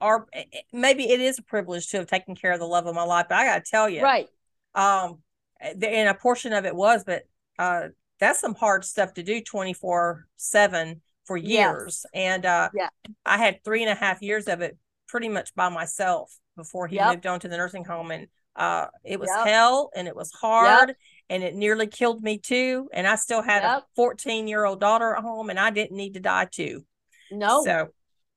are 0.00 0.26
maybe 0.72 1.08
it 1.10 1.20
is 1.20 1.38
a 1.38 1.42
privilege 1.42 1.88
to 1.88 1.98
have 1.98 2.06
taken 2.06 2.34
care 2.34 2.52
of 2.52 2.60
the 2.60 2.66
love 2.66 2.86
of 2.86 2.94
my 2.94 3.04
life, 3.04 3.26
but 3.28 3.38
I 3.38 3.44
got 3.46 3.64
to 3.64 3.70
tell 3.70 3.88
you, 3.88 4.02
right. 4.02 4.28
Um, 4.74 5.18
and 5.60 6.08
a 6.08 6.14
portion 6.14 6.52
of 6.52 6.66
it 6.66 6.74
was, 6.74 7.04
but 7.04 7.22
uh, 7.58 7.88
that's 8.24 8.40
some 8.40 8.54
hard 8.54 8.84
stuff 8.84 9.14
to 9.14 9.22
do 9.22 9.40
twenty 9.40 9.72
four 9.72 10.26
seven 10.36 11.02
for 11.24 11.36
years. 11.36 12.04
Yes. 12.12 12.22
And 12.22 12.46
uh, 12.46 12.70
yeah. 12.74 12.88
I 13.24 13.38
had 13.38 13.62
three 13.64 13.82
and 13.82 13.90
a 13.90 13.94
half 13.94 14.22
years 14.22 14.46
of 14.46 14.60
it 14.60 14.76
pretty 15.08 15.28
much 15.28 15.54
by 15.54 15.68
myself 15.68 16.38
before 16.56 16.86
he 16.86 16.96
yep. 16.96 17.10
moved 17.10 17.26
on 17.26 17.40
to 17.40 17.48
the 17.48 17.56
nursing 17.56 17.84
home. 17.84 18.10
And 18.10 18.28
uh, 18.56 18.86
it 19.04 19.18
was 19.18 19.30
yep. 19.34 19.46
hell 19.46 19.90
and 19.96 20.06
it 20.06 20.14
was 20.14 20.30
hard 20.32 20.88
yep. 20.88 20.96
and 21.28 21.42
it 21.42 21.54
nearly 21.54 21.86
killed 21.86 22.22
me 22.22 22.38
too. 22.38 22.88
And 22.92 23.06
I 23.06 23.16
still 23.16 23.42
had 23.42 23.64
a 23.64 23.82
14 23.96 24.46
year 24.46 24.64
old 24.64 24.80
daughter 24.80 25.14
at 25.14 25.22
home 25.22 25.50
and 25.50 25.58
I 25.58 25.70
didn't 25.70 25.96
need 25.96 26.14
to 26.14 26.20
die 26.20 26.46
too. 26.50 26.84
No. 27.30 27.64
So, 27.64 27.88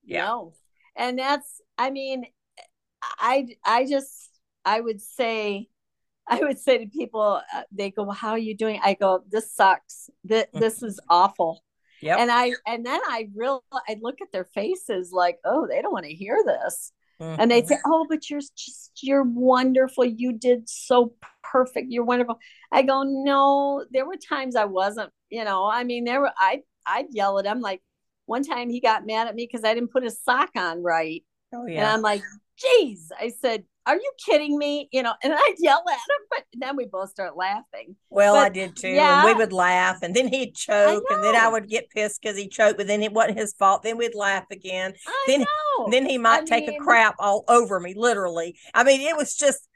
yeah. 0.04 0.26
No. 0.26 0.54
And 0.95 1.19
that's, 1.19 1.62
I 1.78 1.91
mean, 1.91 2.26
I, 3.02 3.47
I 3.63 3.86
just, 3.86 4.30
I 4.65 4.80
would 4.82 5.02
say, 5.02 5.67
I 6.39 6.39
would 6.39 6.59
say 6.59 6.77
to 6.79 6.87
people, 6.87 7.41
uh, 7.53 7.61
they 7.71 7.91
go, 7.91 8.03
well, 8.03 8.13
"How 8.13 8.31
are 8.31 8.37
you 8.37 8.55
doing?" 8.55 8.79
I 8.83 8.93
go, 8.93 9.23
"This 9.29 9.53
sucks. 9.53 10.09
This 10.23 10.45
this 10.53 10.83
is 10.83 10.99
awful." 11.09 11.63
Yep. 12.01 12.19
And 12.19 12.31
I 12.31 12.53
and 12.65 12.85
then 12.85 13.01
I 13.07 13.29
real 13.35 13.63
I 13.73 13.97
look 14.01 14.21
at 14.21 14.31
their 14.31 14.45
faces 14.45 15.11
like, 15.11 15.39
oh, 15.45 15.67
they 15.67 15.81
don't 15.81 15.93
want 15.93 16.05
to 16.05 16.13
hear 16.13 16.37
this. 16.45 16.91
Mm-hmm. 17.19 17.41
And 17.41 17.51
they 17.51 17.63
say, 17.63 17.77
Oh, 17.85 18.05
but 18.07 18.29
you're 18.29 18.39
just 18.39 18.91
you're 19.01 19.23
wonderful. 19.23 20.05
You 20.05 20.33
did 20.33 20.69
so 20.69 21.13
perfect. 21.43 21.87
You're 21.89 22.03
wonderful. 22.03 22.39
I 22.71 22.83
go, 22.83 23.03
No, 23.03 23.85
there 23.89 24.05
were 24.05 24.17
times 24.17 24.55
I 24.55 24.65
wasn't, 24.65 25.11
you 25.29 25.43
know, 25.43 25.65
I 25.65 25.83
mean, 25.83 26.03
there 26.03 26.21
were 26.21 26.31
I 26.37 26.61
I'd 26.85 27.07
yell 27.11 27.39
at 27.39 27.45
him. 27.45 27.61
Like 27.61 27.81
one 28.25 28.43
time 28.43 28.69
he 28.69 28.79
got 28.79 29.07
mad 29.07 29.27
at 29.27 29.35
me 29.35 29.47
because 29.51 29.65
I 29.65 29.73
didn't 29.73 29.91
put 29.91 30.03
his 30.03 30.21
sock 30.21 30.51
on 30.55 30.83
right. 30.83 31.23
Oh 31.53 31.65
yeah. 31.65 31.79
And 31.79 31.87
I'm 31.87 32.01
like, 32.01 32.21
geez, 32.57 33.11
I 33.19 33.29
said, 33.29 33.63
are 33.88 33.95
you 33.95 34.12
kidding 34.23 34.58
me? 34.58 34.89
You 34.91 35.02
know, 35.02 35.13
and 35.23 35.34
I'd 35.34 35.56
yell 35.58 35.84
at 35.89 35.93
him, 35.93 36.28
but 36.30 36.43
then 36.54 36.76
we 36.76 36.86
both 36.86 37.10
start 37.10 37.38
laughing. 37.38 37.95
Well, 38.10 38.36
but, 38.36 38.45
I 38.45 38.50
did 38.50 38.76
too. 38.76 38.89
Yeah. 38.89 39.26
And 39.26 39.26
we 39.26 39.34
would 39.34 39.54
laugh 39.54 40.00
and 40.04 40.13
then 40.13 40.28
he'd 40.28 40.56
choke 40.56 41.06
and 41.10 41.23
then 41.23 41.36
I 41.36 41.47
would 41.47 41.69
get 41.69 41.89
pissed 41.89 42.21
because 42.21 42.38
he 42.38 42.50
choked, 42.50 42.78
but 42.78 42.88
then 42.88 43.02
it 43.02 43.13
wasn't 43.13 43.39
his 43.39 43.54
fault. 43.54 43.84
Then 43.84 43.97
we'd 43.97 44.13
laugh 44.13 44.45
again. 44.52 44.93
I 45.08 45.23
then, 45.28 45.39
know. 45.41 45.88
then 45.89 46.06
he 46.06 46.17
might 46.17 46.43
I 46.43 46.45
take 46.45 46.67
mean, 46.67 46.82
a 46.82 46.84
crap 46.84 47.15
all 47.19 47.45
over 47.47 47.80
me, 47.80 47.93
literally. 47.95 48.58
I 48.73 48.84
mean, 48.84 49.02
it 49.02 49.15
was 49.15 49.36
just, 49.36 49.67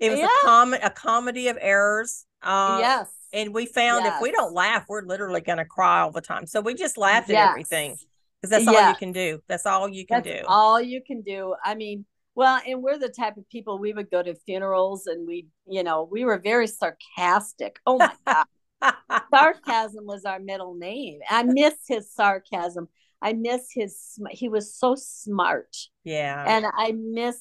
it 0.00 0.10
was 0.10 0.20
yeah. 0.20 0.26
a 0.26 0.46
comment, 0.46 0.82
a 0.84 0.90
comedy 0.90 1.48
of 1.48 1.58
errors. 1.60 2.24
Um, 2.42 2.80
yes. 2.80 3.10
And 3.32 3.52
we 3.52 3.66
found 3.66 4.06
yes. 4.06 4.16
if 4.16 4.22
we 4.22 4.32
don't 4.32 4.54
laugh, 4.54 4.86
we're 4.88 5.02
literally 5.02 5.42
going 5.42 5.58
to 5.58 5.66
cry 5.66 6.00
all 6.00 6.10
the 6.10 6.22
time. 6.22 6.46
So 6.46 6.62
we 6.62 6.72
just 6.74 6.96
laughed 6.96 7.28
yes. 7.28 7.46
at 7.46 7.50
everything 7.50 7.96
because 8.40 8.64
that's 8.64 8.68
all 8.68 8.88
you 8.88 8.96
can 8.96 9.12
do. 9.12 9.40
That's 9.48 9.66
all 9.66 9.88
you 9.88 10.06
can 10.06 10.22
that's 10.22 10.40
do. 10.40 10.46
All 10.46 10.80
you 10.80 11.02
can 11.06 11.20
do. 11.20 11.54
I 11.62 11.74
mean, 11.74 12.06
well, 12.38 12.60
and 12.64 12.84
we're 12.84 13.00
the 13.00 13.08
type 13.08 13.36
of 13.36 13.48
people 13.48 13.80
we 13.80 13.92
would 13.92 14.12
go 14.12 14.22
to 14.22 14.32
funerals 14.32 15.08
and 15.08 15.26
we, 15.26 15.48
you 15.66 15.82
know, 15.82 16.08
we 16.08 16.24
were 16.24 16.38
very 16.38 16.68
sarcastic. 16.68 17.80
Oh 17.84 17.98
my 17.98 18.12
God. 18.80 18.94
sarcasm 19.34 20.06
was 20.06 20.24
our 20.24 20.38
middle 20.38 20.76
name. 20.76 21.18
I 21.28 21.42
miss 21.42 21.74
his 21.88 22.14
sarcasm. 22.14 22.86
I 23.20 23.32
miss 23.32 23.72
his, 23.74 24.20
he 24.30 24.48
was 24.48 24.72
so 24.72 24.94
smart. 24.96 25.76
Yeah. 26.04 26.44
And 26.46 26.66
I 26.72 26.92
miss 26.92 27.40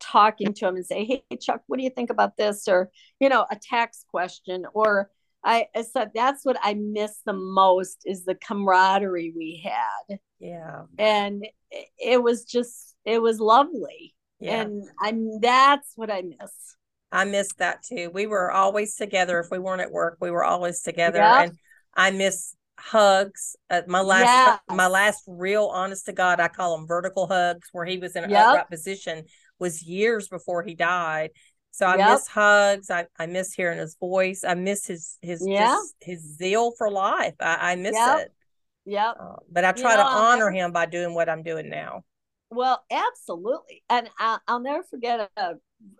talking 0.00 0.54
to 0.54 0.68
him 0.68 0.76
and 0.76 0.86
say, 0.86 1.04
Hey, 1.04 1.36
Chuck, 1.36 1.60
what 1.66 1.76
do 1.76 1.84
you 1.84 1.90
think 1.90 2.08
about 2.08 2.38
this? 2.38 2.68
Or, 2.68 2.90
you 3.20 3.28
know, 3.28 3.44
a 3.50 3.56
tax 3.62 4.06
question. 4.10 4.64
Or 4.72 5.10
I, 5.44 5.66
I 5.76 5.82
said, 5.82 6.12
that's 6.14 6.46
what 6.46 6.56
I 6.62 6.72
miss 6.72 7.20
the 7.26 7.34
most 7.34 8.04
is 8.06 8.24
the 8.24 8.34
camaraderie 8.34 9.34
we 9.36 9.62
had. 9.62 10.20
Yeah. 10.40 10.84
And 10.98 11.46
it 11.98 12.22
was 12.22 12.46
just, 12.46 12.96
it 13.04 13.20
was 13.20 13.40
lovely. 13.40 14.14
Yeah. 14.40 14.62
And 14.62 14.84
I'm 15.00 15.40
that's 15.40 15.92
what 15.96 16.10
I 16.10 16.22
miss. 16.22 16.76
I 17.10 17.24
miss 17.24 17.48
that 17.58 17.82
too. 17.82 18.10
We 18.12 18.26
were 18.26 18.50
always 18.50 18.96
together. 18.96 19.40
If 19.40 19.50
we 19.50 19.58
weren't 19.58 19.80
at 19.80 19.90
work, 19.90 20.18
we 20.20 20.30
were 20.30 20.44
always 20.44 20.82
together. 20.82 21.18
Yep. 21.18 21.48
And 21.48 21.58
I 21.94 22.10
miss 22.10 22.54
hugs. 22.78 23.56
Uh, 23.70 23.82
my 23.86 24.00
last 24.00 24.26
yes. 24.26 24.60
my 24.68 24.86
last 24.86 25.24
real 25.26 25.66
honest 25.66 26.06
to 26.06 26.12
God, 26.12 26.40
I 26.40 26.48
call 26.48 26.76
them 26.76 26.86
vertical 26.86 27.26
hugs, 27.26 27.68
where 27.72 27.84
he 27.86 27.98
was 27.98 28.14
in 28.14 28.24
an 28.24 28.30
yep. 28.30 28.46
upright 28.46 28.70
position, 28.70 29.24
was 29.58 29.82
years 29.82 30.28
before 30.28 30.62
he 30.62 30.74
died. 30.74 31.30
So 31.70 31.86
I 31.86 31.96
yep. 31.96 32.10
miss 32.10 32.28
hugs. 32.28 32.90
I, 32.90 33.06
I 33.18 33.26
miss 33.26 33.52
hearing 33.52 33.78
his 33.78 33.96
voice. 33.98 34.44
I 34.46 34.54
miss 34.54 34.86
his 34.86 35.18
his 35.22 35.44
yeah. 35.46 35.66
just, 35.66 35.94
his 36.00 36.36
zeal 36.36 36.72
for 36.76 36.90
life. 36.90 37.34
I, 37.40 37.72
I 37.72 37.76
miss 37.76 37.96
it. 37.96 38.32
Yeah. 38.84 39.10
Uh, 39.10 39.36
but 39.50 39.64
I 39.64 39.72
try 39.72 39.92
you 39.92 39.96
know, 39.98 40.04
to 40.04 40.08
honor 40.08 40.50
him 40.50 40.72
by 40.72 40.86
doing 40.86 41.14
what 41.14 41.28
I'm 41.28 41.42
doing 41.42 41.68
now. 41.68 42.04
Well, 42.50 42.82
absolutely. 42.90 43.82
And 43.90 44.08
I'll, 44.18 44.40
I'll 44.48 44.60
never 44.60 44.82
forget 44.82 45.30
uh, 45.36 45.54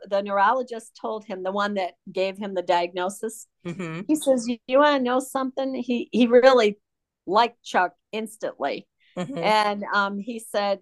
the 0.09 0.23
neurologist 0.23 0.99
told 1.01 1.25
him, 1.25 1.43
the 1.43 1.53
one 1.53 1.75
that 1.75 1.95
gave 2.11 2.39
him 2.39 2.55
the 2.55 2.63
diagnosis, 2.63 3.47
mm-hmm. 3.67 4.03
he 4.07 4.17
says, 4.17 4.49
You, 4.49 4.59
you 4.67 4.79
want 4.79 4.99
to 4.99 5.03
know 5.03 5.21
something? 5.21 5.75
He, 5.75 6.09
he 6.11 6.27
really 6.27 6.79
liked 7.27 7.63
Chuck 7.63 7.93
instantly. 8.13 8.89
Mm-hmm. 9.17 9.39
And 9.39 9.85
um, 9.93 10.19
he 10.19 10.39
said, 10.39 10.81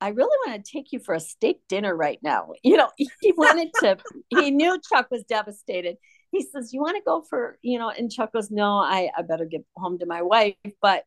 I 0.00 0.08
really 0.08 0.36
want 0.46 0.64
to 0.64 0.72
take 0.72 0.92
you 0.92 0.98
for 0.98 1.14
a 1.14 1.20
steak 1.20 1.60
dinner 1.68 1.94
right 1.94 2.18
now. 2.22 2.50
You 2.62 2.76
know, 2.76 2.90
he 2.96 3.32
wanted 3.36 3.70
to, 3.80 3.98
he 4.28 4.50
knew 4.50 4.78
Chuck 4.88 5.08
was 5.10 5.24
devastated. 5.24 5.96
He 6.30 6.42
says, 6.42 6.72
You 6.72 6.80
want 6.80 6.96
to 6.96 7.02
go 7.04 7.22
for, 7.28 7.58
you 7.62 7.78
know, 7.78 7.90
and 7.90 8.10
Chuck 8.10 8.32
goes, 8.32 8.50
No, 8.50 8.78
I, 8.78 9.10
I 9.16 9.22
better 9.22 9.44
get 9.44 9.62
home 9.76 9.98
to 9.98 10.06
my 10.06 10.22
wife. 10.22 10.54
But 10.80 11.04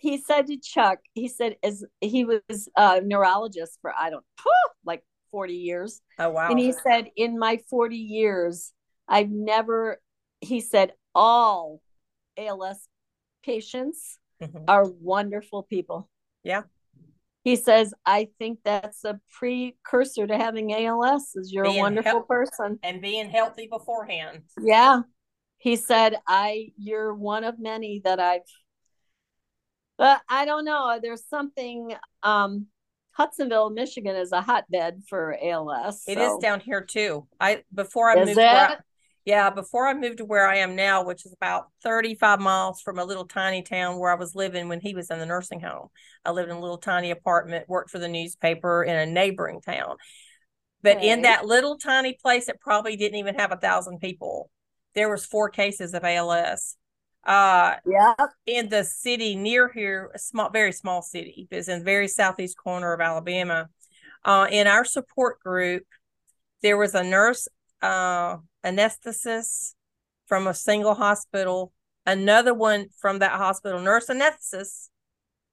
he 0.00 0.16
said 0.16 0.46
to 0.46 0.56
Chuck, 0.56 0.98
he 1.12 1.28
said, 1.28 1.56
as 1.62 1.84
he 2.00 2.24
was 2.24 2.68
a 2.76 3.00
neurologist 3.02 3.78
for, 3.82 3.92
I 3.96 4.10
don't 4.10 4.24
like 4.84 5.04
40 5.30 5.54
years. 5.54 6.00
Oh, 6.18 6.30
wow. 6.30 6.48
And 6.50 6.58
he 6.58 6.72
said, 6.72 7.08
in 7.16 7.38
my 7.38 7.60
40 7.68 7.96
years, 7.96 8.72
I've 9.06 9.30
never, 9.30 10.00
he 10.40 10.60
said, 10.60 10.92
all 11.14 11.82
ALS 12.38 12.88
patients 13.44 14.18
mm-hmm. 14.42 14.64
are 14.68 14.86
wonderful 14.88 15.64
people. 15.64 16.08
Yeah. 16.44 16.62
He 17.44 17.56
says, 17.56 17.92
I 18.06 18.28
think 18.38 18.60
that's 18.64 19.04
a 19.04 19.20
precursor 19.38 20.26
to 20.26 20.36
having 20.36 20.72
ALS 20.72 21.32
is 21.36 21.52
you're 21.52 21.64
being 21.64 21.78
a 21.78 21.82
wonderful 21.82 22.22
person. 22.22 22.78
And 22.82 23.02
being 23.02 23.28
healthy 23.28 23.66
beforehand. 23.70 24.42
Yeah. 24.62 25.02
He 25.58 25.76
said, 25.76 26.16
I 26.26 26.72
you're 26.78 27.14
one 27.14 27.44
of 27.44 27.58
many 27.58 28.00
that 28.04 28.18
I've 28.18 28.40
but 30.00 30.22
I 30.30 30.46
don't 30.46 30.64
know. 30.64 30.98
There's 31.00 31.22
something. 31.28 31.94
Um, 32.22 32.68
Hudsonville, 33.12 33.68
Michigan, 33.68 34.16
is 34.16 34.32
a 34.32 34.40
hotbed 34.40 35.02
for 35.06 35.36
ALS. 35.42 36.04
So. 36.04 36.12
It 36.12 36.16
is 36.16 36.38
down 36.38 36.60
here 36.60 36.80
too. 36.80 37.26
I 37.38 37.64
before 37.72 38.08
I 38.08 38.22
is 38.22 38.28
moved. 38.28 38.40
I, 38.40 38.78
Yeah, 39.26 39.50
before 39.50 39.86
I 39.86 39.92
moved 39.92 40.16
to 40.18 40.24
where 40.24 40.48
I 40.48 40.56
am 40.58 40.74
now, 40.74 41.04
which 41.04 41.26
is 41.26 41.34
about 41.34 41.66
35 41.82 42.40
miles 42.40 42.80
from 42.80 42.98
a 42.98 43.04
little 43.04 43.26
tiny 43.26 43.60
town 43.60 43.98
where 43.98 44.10
I 44.10 44.14
was 44.14 44.34
living 44.34 44.68
when 44.68 44.80
he 44.80 44.94
was 44.94 45.10
in 45.10 45.18
the 45.18 45.26
nursing 45.26 45.60
home. 45.60 45.88
I 46.24 46.30
lived 46.30 46.48
in 46.48 46.56
a 46.56 46.60
little 46.60 46.78
tiny 46.78 47.10
apartment, 47.10 47.68
worked 47.68 47.90
for 47.90 47.98
the 47.98 48.08
newspaper 48.08 48.82
in 48.82 48.96
a 48.96 49.04
neighboring 49.04 49.60
town. 49.60 49.96
But 50.82 50.96
okay. 50.96 51.10
in 51.10 51.22
that 51.22 51.44
little 51.44 51.76
tiny 51.76 52.14
place, 52.14 52.48
it 52.48 52.58
probably 52.58 52.96
didn't 52.96 53.18
even 53.18 53.34
have 53.34 53.52
a 53.52 53.56
thousand 53.56 53.98
people. 53.98 54.48
There 54.94 55.10
was 55.10 55.26
four 55.26 55.50
cases 55.50 55.92
of 55.92 56.04
ALS. 56.04 56.78
Uh, 57.24 57.74
yeah. 57.86 58.14
In 58.46 58.68
the 58.68 58.84
city 58.84 59.36
near 59.36 59.68
here, 59.68 60.10
a 60.14 60.18
small, 60.18 60.50
very 60.50 60.72
small 60.72 61.02
city, 61.02 61.48
it's 61.50 61.68
in 61.68 61.80
the 61.80 61.84
very 61.84 62.08
southeast 62.08 62.56
corner 62.56 62.92
of 62.92 63.00
Alabama. 63.00 63.68
Uh, 64.24 64.46
in 64.50 64.66
our 64.66 64.84
support 64.84 65.40
group, 65.40 65.84
there 66.62 66.76
was 66.76 66.94
a 66.94 67.02
nurse, 67.02 67.48
uh, 67.82 68.36
anesthetist 68.64 69.74
from 70.26 70.46
a 70.46 70.54
single 70.54 70.94
hospital, 70.94 71.72
another 72.06 72.54
one 72.54 72.86
from 73.00 73.18
that 73.18 73.32
hospital, 73.32 73.80
nurse 73.80 74.06
anesthetist, 74.06 74.88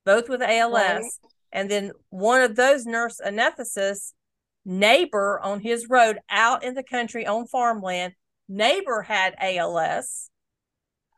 both 0.05 0.29
with 0.29 0.41
ALS, 0.41 0.73
right. 0.73 1.03
and 1.51 1.69
then 1.69 1.91
one 2.09 2.41
of 2.41 2.55
those 2.55 2.85
nurse 2.85 3.19
anesthetists 3.25 4.13
neighbor 4.65 5.39
on 5.41 5.61
his 5.61 5.87
road 5.89 6.19
out 6.29 6.63
in 6.63 6.73
the 6.73 6.83
country 6.83 7.25
on 7.25 7.47
farmland. 7.47 8.13
Neighbor 8.49 9.01
had 9.01 9.33
ALS. 9.39 10.29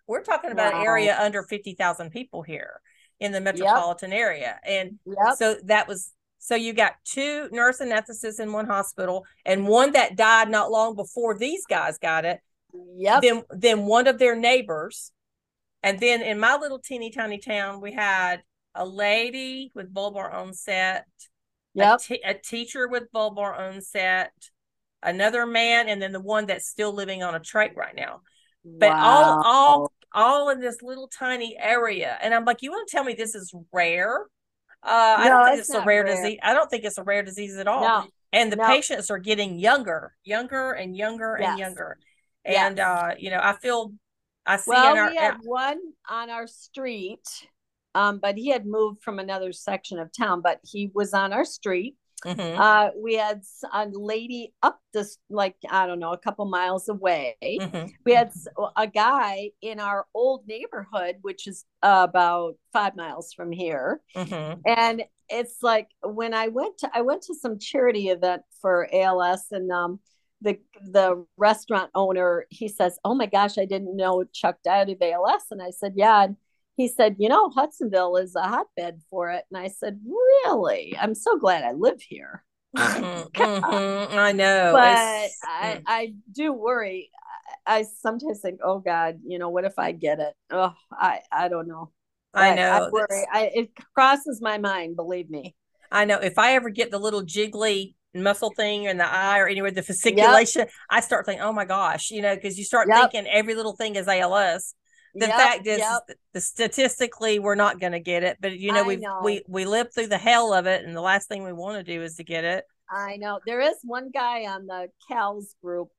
We're 0.09 0.23
talking 0.23 0.51
about 0.51 0.73
wow. 0.73 0.81
an 0.81 0.87
area 0.87 1.15
under 1.21 1.43
50,000 1.43 2.09
people 2.09 2.41
here 2.41 2.81
in 3.19 3.31
the 3.31 3.39
metropolitan 3.39 4.09
yep. 4.09 4.19
area. 4.19 4.59
And 4.65 4.97
yep. 5.05 5.37
so 5.37 5.57
that 5.65 5.87
was 5.87 6.11
so 6.39 6.55
you 6.55 6.73
got 6.73 6.93
two 7.05 7.47
nurse 7.51 7.79
anesthetists 7.79 8.39
in 8.39 8.51
one 8.51 8.65
hospital 8.65 9.23
and 9.45 9.67
one 9.67 9.91
that 9.91 10.15
died 10.15 10.49
not 10.49 10.71
long 10.71 10.95
before 10.95 11.37
these 11.37 11.65
guys 11.67 11.99
got 11.99 12.25
it. 12.25 12.39
Yep. 12.97 13.21
Then 13.21 13.43
then 13.51 13.85
one 13.85 14.07
of 14.07 14.17
their 14.17 14.35
neighbors. 14.35 15.11
And 15.83 15.99
then 15.99 16.23
in 16.23 16.39
my 16.39 16.55
little 16.55 16.79
teeny 16.79 17.11
tiny 17.11 17.37
town, 17.37 17.79
we 17.79 17.93
had 17.93 18.41
a 18.73 18.85
lady 18.85 19.71
with 19.75 19.93
bulbar 19.93 20.33
onset, 20.33 21.05
yep. 21.75 21.99
a, 21.99 22.03
t- 22.03 22.23
a 22.25 22.33
teacher 22.33 22.87
with 22.87 23.11
bulbar 23.13 23.57
onset, 23.57 24.31
another 25.03 25.45
man, 25.45 25.87
and 25.87 26.01
then 26.01 26.13
the 26.13 26.19
one 26.19 26.47
that's 26.47 26.67
still 26.67 26.93
living 26.93 27.21
on 27.21 27.35
a 27.35 27.39
trach 27.39 27.75
right 27.75 27.95
now. 27.95 28.21
But 28.65 28.89
wow. 28.89 29.03
all 29.05 29.43
all 29.45 29.91
all 30.13 30.49
in 30.49 30.59
this 30.59 30.81
little 30.81 31.07
tiny 31.07 31.55
area. 31.59 32.17
And 32.21 32.33
I'm 32.33 32.45
like, 32.45 32.61
you 32.61 32.71
want 32.71 32.87
to 32.87 32.95
tell 32.95 33.03
me 33.03 33.13
this 33.13 33.35
is 33.35 33.53
rare? 33.71 34.25
Uh, 34.81 34.89
no, 34.89 35.23
I 35.23 35.27
don't 35.29 35.45
think 35.45 35.59
it's, 35.59 35.69
it's 35.69 35.77
a 35.77 35.81
rare, 35.81 36.03
rare, 36.03 36.15
disease. 36.15 36.39
I 36.41 36.53
don't 36.53 36.69
think 36.69 36.83
it's 36.85 36.97
a 36.97 37.03
rare 37.03 37.23
disease 37.23 37.57
at 37.57 37.67
all. 37.67 37.81
No, 37.81 38.07
and 38.31 38.51
the 38.51 38.57
no. 38.57 38.65
patients 38.65 39.09
are 39.11 39.19
getting 39.19 39.59
younger, 39.59 40.15
younger 40.23 40.71
and 40.71 40.95
younger 40.95 41.37
yes. 41.39 41.49
and 41.49 41.59
younger. 41.59 41.97
And 42.45 42.77
yes. 42.77 42.87
uh, 42.87 43.15
you 43.17 43.29
know, 43.29 43.39
I 43.41 43.53
feel 43.53 43.93
I 44.45 44.57
see 44.57 44.71
well, 44.71 44.97
our, 44.97 45.09
we 45.09 45.15
had 45.17 45.37
one 45.43 45.79
on 46.09 46.29
our 46.29 46.47
street, 46.47 47.27
um, 47.93 48.19
but 48.19 48.37
he 48.37 48.49
had 48.49 48.65
moved 48.65 49.03
from 49.03 49.19
another 49.19 49.51
section 49.51 49.99
of 49.99 50.11
town, 50.17 50.41
but 50.41 50.59
he 50.63 50.89
was 50.93 51.13
on 51.13 51.33
our 51.33 51.45
street 51.45 51.95
Mm-hmm. 52.25 52.61
Uh, 52.61 52.89
we 53.01 53.15
had 53.15 53.41
a 53.73 53.87
lady 53.91 54.53
up 54.61 54.79
this, 54.93 55.17
like, 55.29 55.55
I 55.69 55.87
don't 55.87 55.99
know, 55.99 56.11
a 56.11 56.17
couple 56.17 56.45
miles 56.45 56.89
away. 56.89 57.35
Mm-hmm. 57.41 57.87
We 58.05 58.13
had 58.13 58.31
a 58.75 58.87
guy 58.87 59.51
in 59.61 59.79
our 59.79 60.05
old 60.13 60.47
neighborhood, 60.47 61.17
which 61.21 61.47
is 61.47 61.65
uh, 61.83 62.05
about 62.09 62.55
five 62.73 62.95
miles 62.95 63.33
from 63.33 63.51
here. 63.51 64.01
Mm-hmm. 64.15 64.61
And 64.65 65.03
it's 65.29 65.57
like 65.61 65.89
when 66.03 66.33
I 66.33 66.47
went 66.47 66.79
to, 66.79 66.89
I 66.93 67.01
went 67.01 67.21
to 67.23 67.35
some 67.35 67.59
charity 67.59 68.09
event 68.09 68.41
for 68.61 68.87
ALS 68.93 69.45
and, 69.51 69.71
um, 69.71 69.99
the 70.41 70.57
the 70.81 71.25
restaurant 71.37 71.91
owner 71.95 72.45
he 72.49 72.69
says 72.69 72.97
oh 73.03 73.13
my 73.13 73.25
gosh 73.25 73.57
i 73.57 73.65
didn't 73.65 73.95
know 73.95 74.23
chuck 74.33 74.57
died 74.63 74.89
of 74.89 75.01
als 75.01 75.43
and 75.51 75.61
i 75.61 75.69
said 75.69 75.93
yeah 75.97 76.23
and 76.23 76.37
he 76.79 76.87
said, 76.87 77.17
You 77.19 77.27
know, 77.27 77.49
Hudsonville 77.49 78.15
is 78.15 78.35
a 78.35 78.41
hotbed 78.41 79.01
for 79.09 79.29
it. 79.31 79.43
And 79.51 79.61
I 79.61 79.67
said, 79.67 79.99
Really? 80.05 80.95
I'm 80.99 81.13
so 81.13 81.37
glad 81.37 81.63
I 81.63 81.73
live 81.73 82.01
here. 82.01 82.43
Mm-hmm, 82.75 83.41
mm-hmm. 83.41 84.17
I 84.17 84.31
know. 84.31 84.71
But 84.73 84.81
I, 84.81 85.75
mm. 85.75 85.83
I 85.87 86.13
do 86.31 86.53
worry. 86.53 87.11
I, 87.67 87.79
I 87.79 87.85
sometimes 88.01 88.39
think, 88.39 88.61
Oh 88.63 88.79
God, 88.79 89.19
you 89.25 89.39
know, 89.39 89.49
what 89.49 89.65
if 89.65 89.77
I 89.77 89.91
get 89.91 90.19
it? 90.19 90.33
Oh, 90.51 90.73
I, 90.89 91.19
I 91.31 91.49
don't 91.49 91.67
know. 91.67 91.91
But 92.31 92.43
I 92.43 92.55
know. 92.55 92.71
I 92.71 92.89
worry. 92.89 93.25
I, 93.31 93.51
it 93.53 93.71
crosses 93.93 94.39
my 94.41 94.57
mind, 94.57 94.95
believe 94.95 95.29
me. 95.29 95.55
I 95.91 96.05
know. 96.05 96.19
If 96.19 96.37
I 96.37 96.53
ever 96.53 96.69
get 96.69 96.91
the 96.91 96.99
little 96.99 97.23
jiggly 97.23 97.95
muscle 98.13 98.53
thing 98.55 98.85
in 98.85 98.97
the 98.97 99.05
eye 99.05 99.39
or 99.39 99.47
anywhere 99.47 99.69
the 99.69 99.81
fasciculation 99.81 100.55
yep. 100.55 100.71
i 100.89 100.99
start 100.99 101.27
thinking 101.27 101.43
oh 101.43 101.53
my 101.53 101.63
gosh 101.63 102.09
you 102.09 102.23
know 102.23 102.33
because 102.33 102.57
you 102.57 102.63
start 102.63 102.87
yep. 102.89 103.11
thinking 103.11 103.31
every 103.31 103.53
little 103.53 103.75
thing 103.75 103.95
is 103.95 104.07
als 104.07 104.73
the 105.15 105.27
yep, 105.27 105.37
fact 105.37 105.67
is 105.67 105.79
yep. 105.79 106.01
the 106.33 106.41
statistically 106.41 107.39
we're 107.39 107.55
not 107.55 107.79
going 107.79 107.91
to 107.91 107.99
get 107.99 108.23
it 108.23 108.37
but 108.39 108.57
you 108.57 108.71
know 108.71 108.83
we 108.83 109.03
we 109.23 109.43
we 109.47 109.65
live 109.65 109.93
through 109.93 110.07
the 110.07 110.17
hell 110.17 110.53
of 110.53 110.65
it 110.67 110.85
and 110.85 110.95
the 110.95 111.01
last 111.01 111.27
thing 111.27 111.43
we 111.43 111.53
want 111.53 111.77
to 111.77 111.83
do 111.83 112.03
is 112.03 112.15
to 112.15 112.23
get 112.23 112.43
it. 112.43 112.65
I 112.91 113.17
know. 113.17 113.39
There 113.45 113.61
is 113.61 113.75
one 113.83 114.09
guy 114.11 114.45
on 114.45 114.65
the 114.65 114.87
CALS 115.07 115.55
group 115.61 115.89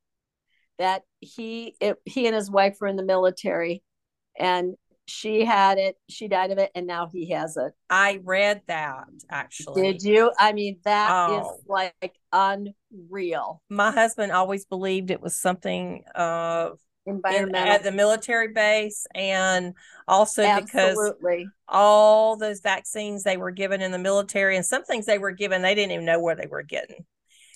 that 0.78 1.02
he 1.20 1.76
it, 1.80 1.96
he 2.04 2.26
and 2.26 2.34
his 2.34 2.50
wife 2.50 2.78
were 2.80 2.86
in 2.88 2.96
the 2.96 3.04
military 3.04 3.82
and 4.38 4.74
she 5.06 5.44
had 5.44 5.76
it 5.76 5.96
she 6.08 6.28
died 6.28 6.52
of 6.52 6.58
it 6.58 6.70
and 6.74 6.86
now 6.86 7.08
he 7.12 7.30
has 7.30 7.56
it. 7.56 7.72
I 7.88 8.20
read 8.24 8.62
that 8.68 9.04
actually. 9.30 9.82
Did 9.82 10.02
you? 10.02 10.32
I 10.38 10.52
mean 10.52 10.78
that 10.84 11.10
oh. 11.10 11.40
is 11.40 11.64
like 11.66 12.14
unreal. 12.32 13.62
My 13.68 13.90
husband 13.90 14.32
always 14.32 14.64
believed 14.64 15.10
it 15.10 15.20
was 15.20 15.36
something 15.36 16.04
of 16.14 16.78
environmental 17.10 17.72
at 17.72 17.82
the 17.82 17.92
military 17.92 18.48
base 18.48 19.06
and 19.14 19.74
also 20.08 20.42
Absolutely. 20.42 21.36
because 21.36 21.46
all 21.68 22.36
those 22.36 22.60
vaccines 22.60 23.22
they 23.22 23.36
were 23.36 23.50
given 23.50 23.80
in 23.80 23.92
the 23.92 23.98
military 23.98 24.56
and 24.56 24.64
some 24.64 24.84
things 24.84 25.06
they 25.06 25.18
were 25.18 25.32
given 25.32 25.62
they 25.62 25.74
didn't 25.74 25.92
even 25.92 26.06
know 26.06 26.20
where 26.20 26.36
they 26.36 26.46
were 26.46 26.62
getting 26.62 27.04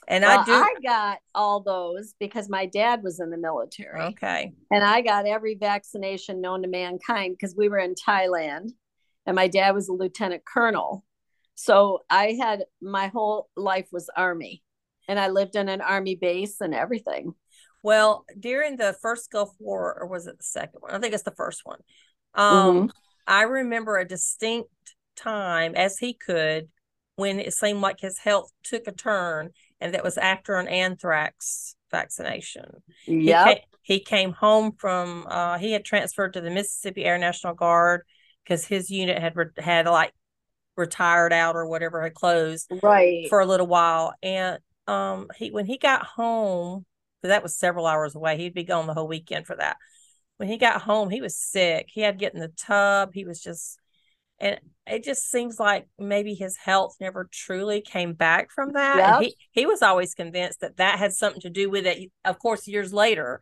and 0.09 0.23
well, 0.23 0.41
I 0.41 0.45
do 0.45 0.53
I 0.53 0.75
got 0.83 1.19
all 1.35 1.61
those 1.61 2.15
because 2.19 2.49
my 2.49 2.67
dad 2.67 3.03
was 3.03 3.21
in 3.21 3.31
the 3.31 3.39
military. 3.39 4.01
Okay. 4.01 4.53
And 4.71 4.85
I 4.85 5.01
got 5.01 5.27
every 5.27 5.55
vaccination 5.55 6.41
known 6.41 6.63
to 6.63 6.69
mankind 6.69 7.37
because 7.39 7.55
we 7.57 7.69
were 7.69 7.79
in 7.79 7.95
Thailand 7.95 8.71
and 9.27 9.35
my 9.35 9.49
dad 9.49 9.75
was 9.75 9.89
a 9.89 9.93
lieutenant 9.93 10.45
colonel. 10.45 11.05
So 11.55 12.01
I 12.11 12.37
had 12.41 12.65
my 12.83 13.09
whole 13.09 13.49
life 13.57 13.89
was 13.93 14.11
army 14.17 14.63
and 15.09 15.19
I 15.19 15.29
lived 15.29 15.57
in 15.57 15.69
an 15.69 15.81
army 15.81 16.17
base 16.17 16.61
and 16.61 16.75
everything. 16.75 17.35
Well, 17.85 18.25
during 18.41 18.79
the 18.79 18.97
first 19.03 19.31
Gulf 19.31 19.51
War, 19.59 19.95
or 20.01 20.07
was 20.07 20.27
it 20.27 20.39
the 20.39 20.43
second 20.43 20.81
one? 20.81 20.93
I 20.93 20.99
think 20.99 21.13
it's 21.13 21.23
the 21.23 21.35
first 21.37 21.61
one. 21.65 21.81
Um, 22.35 22.49
mm-hmm. 22.49 22.87
I 23.27 23.43
remember 23.43 23.99
a 23.99 24.09
distinct 24.09 24.71
time 25.17 25.75
as 25.77 25.99
he 25.99 26.15
could 26.15 26.69
when 27.17 27.39
it 27.39 27.53
seemed 27.53 27.83
like 27.83 28.01
his 28.01 28.19
health 28.19 28.51
took 28.63 28.89
a 28.89 28.93
turn, 28.93 29.51
and 29.83 29.93
that 29.93 30.03
was 30.03 30.17
after 30.17 30.55
an 30.55 30.67
anthrax 30.67 31.77
vaccination. 31.91 32.83
Yeah. 33.07 33.53
He, 33.83 33.97
he, 33.97 34.01
came 34.01 34.33
home 34.33 34.73
from, 34.79 35.27
uh, 35.29 35.59
he 35.59 35.73
had 35.73 35.85
transferred 35.85 36.33
to 36.33 36.41
the 36.41 36.51
Mississippi 36.51 37.05
Air 37.05 37.19
National 37.19 37.53
Guard 37.53 38.05
because 38.43 38.65
his 38.65 38.91
unit 38.91 39.19
had 39.19 39.37
re- 39.37 39.47
had 39.59 39.85
like 39.85 40.15
retired 40.79 41.35
out 41.35 41.55
or 41.55 41.67
whatever 41.67 42.03
had 42.03 42.15
closed 42.15 42.73
right 42.83 43.29
for 43.29 43.41
a 43.41 43.47
little 43.47 43.67
while. 43.67 44.15
And 44.23 44.59
um, 44.87 45.29
he 45.37 45.51
when 45.51 45.67
he 45.67 45.77
got 45.77 46.07
home, 46.07 46.87
that 47.29 47.43
was 47.43 47.57
several 47.57 47.87
hours 47.87 48.15
away. 48.15 48.37
He'd 48.37 48.55
be 48.55 48.65
gone 48.65 48.87
the 48.87 48.95
whole 48.95 49.09
weekend 49.09 49.47
for 49.47 49.57
that. 49.57 49.77
When 50.37 50.49
he 50.49 50.59
got 50.59 50.83
home, 50.83 51.11
he 51.11 51.21
was 51.21 51.37
sick. 51.37 51.89
He 51.89 52.01
had 52.01 52.19
to 52.19 52.23
get 52.23 52.35
in 52.35 52.41
the 52.41 52.49
tub. 52.49 53.11
He 53.15 53.25
was 53.25 53.41
just, 53.41 53.79
and 54.41 54.59
it 54.87 55.05
just 55.05 55.31
seems 55.31 55.61
like 55.61 55.87
maybe 55.99 56.35
his 56.35 56.57
health 56.57 56.97
never 57.01 57.29
truly 57.33 57.81
came 57.81 58.15
back 58.15 58.51
from 58.51 58.73
that. 58.73 59.21
Yep. 59.21 59.23
he 59.23 59.37
he 59.53 59.67
was 59.67 59.81
always 59.81 60.15
convinced 60.15 60.61
that 60.61 60.77
that 60.79 60.99
had 60.99 61.13
something 61.13 61.41
to 61.43 61.51
do 61.51 61.71
with 61.71 61.87
it. 61.87 62.11
Of 62.25 62.39
course, 62.39 62.67
years 62.67 62.93
later, 62.93 63.41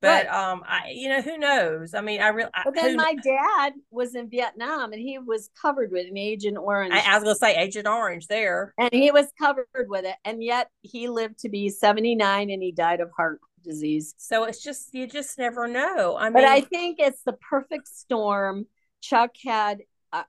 but 0.00 0.26
right. 0.26 0.28
um, 0.28 0.62
I 0.66 0.92
you 0.94 1.08
know 1.08 1.20
who 1.20 1.38
knows? 1.38 1.94
I 1.94 2.00
mean, 2.00 2.20
I 2.20 2.28
really. 2.28 2.50
But 2.64 2.74
then 2.74 2.96
my 2.96 3.14
dad 3.22 3.72
was 3.90 4.14
in 4.14 4.30
Vietnam 4.30 4.92
and 4.92 5.00
he 5.00 5.18
was 5.18 5.50
covered 5.60 5.90
with 5.90 6.06
an 6.08 6.16
Agent 6.16 6.56
Orange. 6.56 6.94
I, 6.94 7.00
I, 7.00 7.14
was 7.14 7.24
gonna 7.24 7.34
say 7.34 7.56
Agent 7.56 7.88
Orange 7.88 8.28
there, 8.28 8.74
and 8.78 8.92
he 8.92 9.10
was 9.10 9.26
covered 9.38 9.66
with 9.74 10.04
it, 10.04 10.14
and 10.24 10.42
yet 10.42 10.68
he 10.82 11.08
lived 11.08 11.40
to 11.40 11.48
be 11.48 11.68
seventy 11.68 12.14
nine 12.14 12.50
and 12.50 12.62
he 12.62 12.70
died 12.70 13.00
of 13.00 13.10
heart 13.16 13.40
disease. 13.64 14.14
So 14.18 14.44
it's 14.44 14.62
just 14.62 14.94
you 14.94 15.08
just 15.08 15.36
never 15.36 15.66
know. 15.66 16.16
I 16.16 16.24
mean, 16.24 16.34
but 16.34 16.44
I 16.44 16.60
think 16.60 16.98
it's 17.00 17.22
the 17.24 17.34
perfect 17.34 17.88
storm. 17.88 18.66
Chuck 19.00 19.34
had 19.44 19.80
uh, 20.12 20.24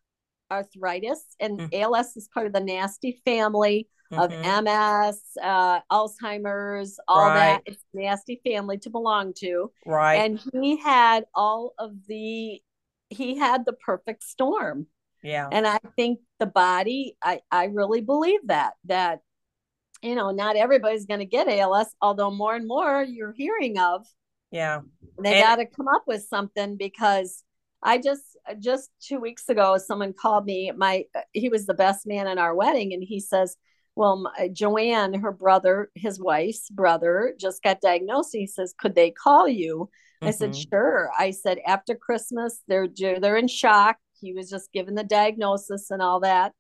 arthritis, 0.50 1.24
and 1.40 1.60
mm-hmm. 1.60 1.94
ALS 1.94 2.18
is 2.18 2.28
part 2.28 2.48
of 2.48 2.54
the 2.54 2.60
nasty 2.60 3.22
family 3.24 3.88
of 4.12 4.32
mm-hmm. 4.32 4.64
MS, 4.64 5.22
uh, 5.42 5.82
Alzheimer's, 5.92 7.00
all 7.08 7.28
right. 7.28 7.36
that. 7.36 7.62
It's 7.66 7.84
nasty 7.94 8.42
family 8.44 8.78
to 8.80 8.90
belong 8.90 9.34
to. 9.38 9.72
Right. 9.86 10.16
And 10.16 10.40
he 10.52 10.78
had 10.78 11.26
all 11.36 11.74
of 11.78 11.94
the, 12.08 12.62
he 13.10 13.38
had 13.38 13.66
the 13.66 13.74
perfect 13.74 14.24
storm. 14.24 14.88
Yeah. 15.22 15.48
And 15.52 15.68
I 15.68 15.80
think 15.96 16.20
the 16.40 16.46
body, 16.46 17.18
I, 17.24 17.42
I 17.52 17.66
really 17.66 18.02
believe 18.02 18.40
that, 18.46 18.74
that, 18.86 19.20
you 20.02 20.16
know, 20.16 20.32
not 20.32 20.56
everybody's 20.56 21.06
going 21.06 21.20
to 21.20 21.26
get 21.26 21.48
ALS, 21.48 21.94
although 22.02 22.32
more 22.32 22.56
and 22.56 22.68
more 22.68 23.04
you're 23.04 23.34
hearing 23.34 23.78
of 23.78 24.08
Yeah. 24.52 24.82
They 25.22 25.42
got 25.42 25.58
to 25.58 25.66
come 25.66 25.88
up 25.88 26.04
with 26.08 26.24
something 26.24 26.78
because 26.78 27.44
I 27.84 27.98
just 27.98 28.24
just 28.60 28.90
two 29.02 29.20
weeks 29.20 29.48
ago 29.50 29.78
someone 29.78 30.14
called 30.14 30.46
me. 30.46 30.72
My 30.76 31.06
he 31.34 31.50
was 31.50 31.66
the 31.66 31.74
best 31.74 32.06
man 32.06 32.28
in 32.28 32.38
our 32.38 32.56
wedding, 32.56 32.94
and 32.94 33.04
he 33.04 33.20
says, 33.20 33.56
"Well, 34.00 34.16
my, 34.24 34.50
Joanne, 34.54 35.14
her 35.16 35.32
brother, 35.34 35.92
his 35.94 36.20
wife's 36.20 36.70
brother, 36.70 37.36
just 37.38 37.62
got 37.62 37.82
diagnosed." 37.82 38.30
He 38.34 38.48
says, 38.48 38.74
"Could 38.78 38.96
they 38.96 39.12
call 39.12 39.48
you?" 39.48 39.90
I 40.22 40.32
said, 40.32 40.52
Mhm. 40.52 40.70
"Sure." 40.70 41.12
I 41.18 41.32
said, 41.32 41.60
"After 41.66 41.96
Christmas, 41.96 42.64
they're 42.68 42.88
they're 42.88 43.38
in 43.38 43.50
shock. 43.50 43.98
He 44.22 44.34
was 44.34 44.50
just 44.50 44.72
given 44.72 44.96
the 44.96 45.04
diagnosis 45.04 45.92
and 45.92 46.02
all 46.02 46.22
that." 46.22 46.54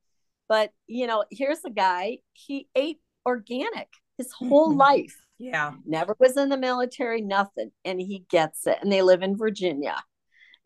But 0.50 0.74
you 0.88 1.08
know, 1.08 1.24
here's 1.32 1.64
a 1.64 1.70
guy. 1.70 2.20
He 2.34 2.68
ate 2.76 3.00
organic 3.26 3.90
his 4.18 4.34
whole 4.34 4.74
Mhm. 4.74 4.78
life 4.78 5.18
Yeah. 5.38 5.76
never 5.86 6.16
was 6.20 6.36
in 6.36 6.50
the 6.50 6.58
military, 6.58 7.22
nothing, 7.22 7.72
and 7.86 8.02
he 8.02 8.26
gets 8.30 8.68
it. 8.68 8.78
And 8.82 8.92
they 8.92 9.02
live 9.02 9.24
in 9.24 9.38
Virginia. 9.38 10.04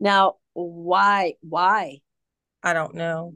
Now, 0.00 0.38
why? 0.54 1.36
Why? 1.40 2.00
I 2.64 2.72
don't 2.72 2.94
know. 2.94 3.34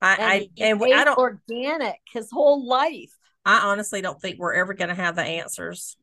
I 0.00 0.16
And 0.18 0.22
I 0.22 0.48
and 0.64 0.82
I 0.94 1.04
don't 1.04 1.18
organic 1.18 1.96
his 2.12 2.30
whole 2.30 2.66
life. 2.66 3.12
I 3.44 3.60
honestly 3.70 4.00
don't 4.00 4.20
think 4.20 4.38
we're 4.38 4.54
ever 4.54 4.74
going 4.74 4.88
to 4.88 4.94
have 4.94 5.16
the 5.16 5.22
answers. 5.22 5.96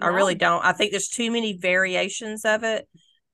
I 0.00 0.08
really 0.08 0.34
don't. 0.34 0.64
I 0.64 0.72
think 0.72 0.92
there's 0.92 1.08
too 1.08 1.30
many 1.30 1.56
variations 1.58 2.44
of 2.44 2.64
it, 2.64 2.88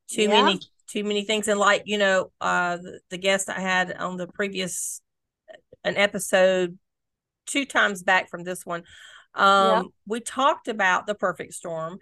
too 0.09 0.29
Yeah. 0.29 0.43
many 0.43 0.61
too 0.89 1.05
many 1.05 1.25
things. 1.25 1.49
And 1.49 1.59
like 1.61 1.83
you 1.87 1.99
know, 1.99 2.31
uh, 2.41 2.77
the, 2.77 3.01
the 3.11 3.19
guest 3.19 3.49
I 3.49 3.61
had 3.61 3.93
on 3.93 4.17
the 4.17 4.27
previous 4.27 5.01
an 5.85 5.97
episode 5.97 6.79
two 7.47 7.65
times 7.65 8.03
back 8.03 8.29
from 8.31 8.45
this 8.45 8.67
one, 8.67 8.83
um, 9.35 9.91
we 10.07 10.21
talked 10.21 10.69
about 10.69 11.07
the 11.07 11.15
perfect 11.15 11.55
storm, 11.55 11.99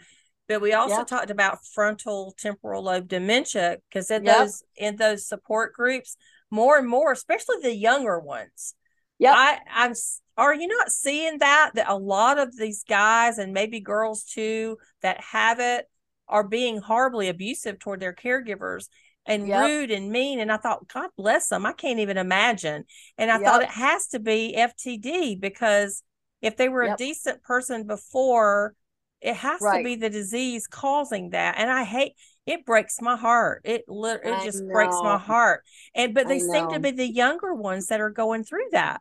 but 0.48 0.60
we 0.60 0.72
also 0.72 1.04
talked 1.04 1.30
about 1.30 1.64
frontal 1.74 2.34
temporal 2.38 2.84
lobe 2.84 3.08
dementia 3.08 3.78
because 3.88 4.10
in 4.10 4.24
those 4.24 4.62
in 4.76 4.96
those 4.96 5.26
support 5.26 5.74
groups, 5.74 6.16
more 6.54 6.78
and 6.78 6.88
more, 6.88 7.12
especially 7.12 7.56
the 7.62 7.74
younger 7.74 8.18
ones. 8.18 8.74
Yeah, 9.18 9.34
I 9.34 9.58
I'm 9.70 9.92
are 10.36 10.54
you 10.54 10.66
not 10.66 10.90
seeing 10.90 11.38
that 11.38 11.72
that 11.74 11.88
a 11.88 11.96
lot 11.96 12.38
of 12.38 12.56
these 12.56 12.84
guys 12.88 13.38
and 13.38 13.52
maybe 13.52 13.80
girls 13.80 14.24
too 14.24 14.78
that 15.02 15.20
have 15.20 15.60
it 15.60 15.86
are 16.28 16.46
being 16.46 16.78
horribly 16.78 17.28
abusive 17.28 17.78
toward 17.78 18.00
their 18.00 18.14
caregivers 18.14 18.88
and 19.26 19.48
Yep. 19.48 19.60
rude 19.60 19.90
and 19.90 20.10
mean 20.10 20.40
and 20.40 20.50
I 20.52 20.56
thought 20.56 20.88
God 20.88 21.10
bless 21.16 21.48
them 21.48 21.64
I 21.66 21.72
can't 21.72 22.00
even 22.00 22.18
imagine 22.18 22.84
and 23.16 23.30
I 23.30 23.38
Yep. 23.38 23.44
thought 23.44 23.62
it 23.62 23.70
has 23.70 24.08
to 24.08 24.18
be 24.18 24.54
FTD 24.56 25.40
because 25.40 26.02
if 26.42 26.56
they 26.56 26.68
were 26.68 26.82
a 26.82 26.96
decent 26.96 27.42
person 27.42 27.86
before 27.86 28.74
it 29.20 29.36
has 29.36 29.60
to 29.60 29.78
be 29.82 29.96
the 29.96 30.10
disease 30.10 30.66
causing 30.66 31.30
that 31.30 31.54
and 31.58 31.70
I 31.70 31.84
hate 31.84 32.12
it 32.46 32.64
breaks 32.66 33.00
my 33.00 33.16
heart 33.16 33.62
it 33.64 33.84
lit 33.88 34.20
it 34.24 34.32
I 34.32 34.44
just 34.44 34.66
breaks 34.66 34.96
my 35.02 35.18
heart 35.18 35.62
and 35.94 36.14
but 36.14 36.28
they 36.28 36.40
seem 36.40 36.70
to 36.70 36.78
be 36.80 36.90
the 36.90 37.06
younger 37.08 37.54
ones 37.54 37.86
that 37.86 38.00
are 38.00 38.10
going 38.10 38.44
through 38.44 38.68
that 38.72 39.00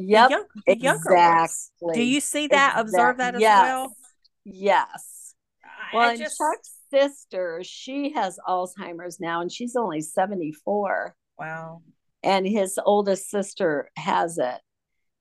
the 0.00 0.06
young, 0.06 0.44
the 0.66 0.78
younger 0.78 1.14
ones. 1.14 1.70
Exactly. 1.82 1.94
Do 1.94 2.02
you 2.02 2.20
see 2.20 2.46
that? 2.48 2.74
Observe 2.78 3.18
that 3.18 3.34
as 3.34 3.40
yes. 3.40 3.62
well. 3.62 3.96
Yes. 4.44 5.34
I- 5.62 5.96
Well, 5.96 6.10
I 6.10 6.16
just 6.16 6.38
Chuck's 6.38 6.72
sister, 6.90 7.60
she 7.64 8.10
has 8.12 8.38
Alzheimer's 8.48 9.20
now, 9.20 9.40
and 9.42 9.52
she's 9.52 9.76
only 9.76 10.00
74. 10.00 11.14
wow. 11.38 11.82
and 12.22 12.46
his 12.46 12.78
oldest 12.84 13.28
sister 13.30 13.90
has 13.96 14.38
it. 14.38 14.60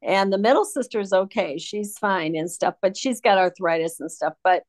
And 0.01 0.31
the 0.31 0.37
middle 0.37 0.65
sister's 0.65 1.11
okay. 1.11 1.57
She's 1.57 1.97
fine 1.97 2.35
and 2.35 2.49
stuff, 2.49 2.75
but 2.81 2.95
she's 2.95 3.19
got 3.19 3.37
arthritis 3.37 3.99
and 3.99 4.09
stuff. 4.11 4.33
But 4.43 4.63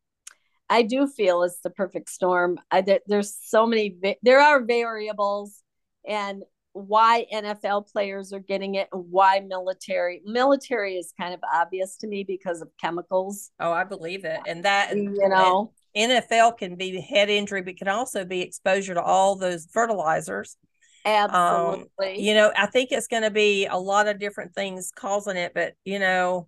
I 0.71 0.83
do 0.83 1.09
feel 1.09 1.43
it's 1.43 1.61
the 1.61 1.71
perfect 1.71 2.09
storm. 2.09 2.59
I, 2.71 2.81
there, 2.81 3.01
there's 3.07 3.37
so 3.43 3.67
many, 3.67 3.99
there 4.23 4.41
are 4.41 4.65
variables 4.65 5.63
and 6.09 6.45
why 6.73 7.27
NFL 7.33 7.91
players 7.91 8.33
are 8.33 8.39
getting 8.39 8.77
it 8.77 8.89
and 8.93 9.05
why 9.11 9.41
military. 9.41 10.23
Military 10.25 10.95
is 10.95 11.13
kind 11.21 11.35
of 11.35 11.41
obvious 11.53 11.97
to 11.99 12.07
me 12.07 12.23
because 12.23 12.63
of 12.63 12.69
chemicals, 12.81 13.51
Oh, 13.59 13.73
I 13.73 13.83
believe 13.83 14.25
it. 14.25 14.39
And 14.47 14.65
that 14.65 14.97
you 14.97 15.29
know. 15.29 15.73
NFL 15.97 16.59
can 16.59 16.77
be 16.77 17.01
head 17.01 17.29
injury, 17.29 17.63
but 17.63 17.77
can 17.77 17.89
also 17.89 18.25
be 18.25 18.41
exposure 18.43 18.95
to 18.95 19.03
all 19.03 19.35
those 19.35 19.67
fertilizers. 19.73 20.57
Um, 21.05 21.13
Absolutely. 21.13 22.21
You 22.21 22.35
know, 22.35 22.53
I 22.57 22.67
think 22.67 22.93
it's 22.93 23.09
going 23.09 23.25
to 23.25 23.31
be 23.33 23.67
a 23.67 23.77
lot 23.77 24.07
of 24.07 24.21
different 24.21 24.55
things 24.55 24.93
causing 24.95 25.37
it, 25.37 25.53
but 25.53 25.75
you 25.85 25.99
know, 25.99 26.47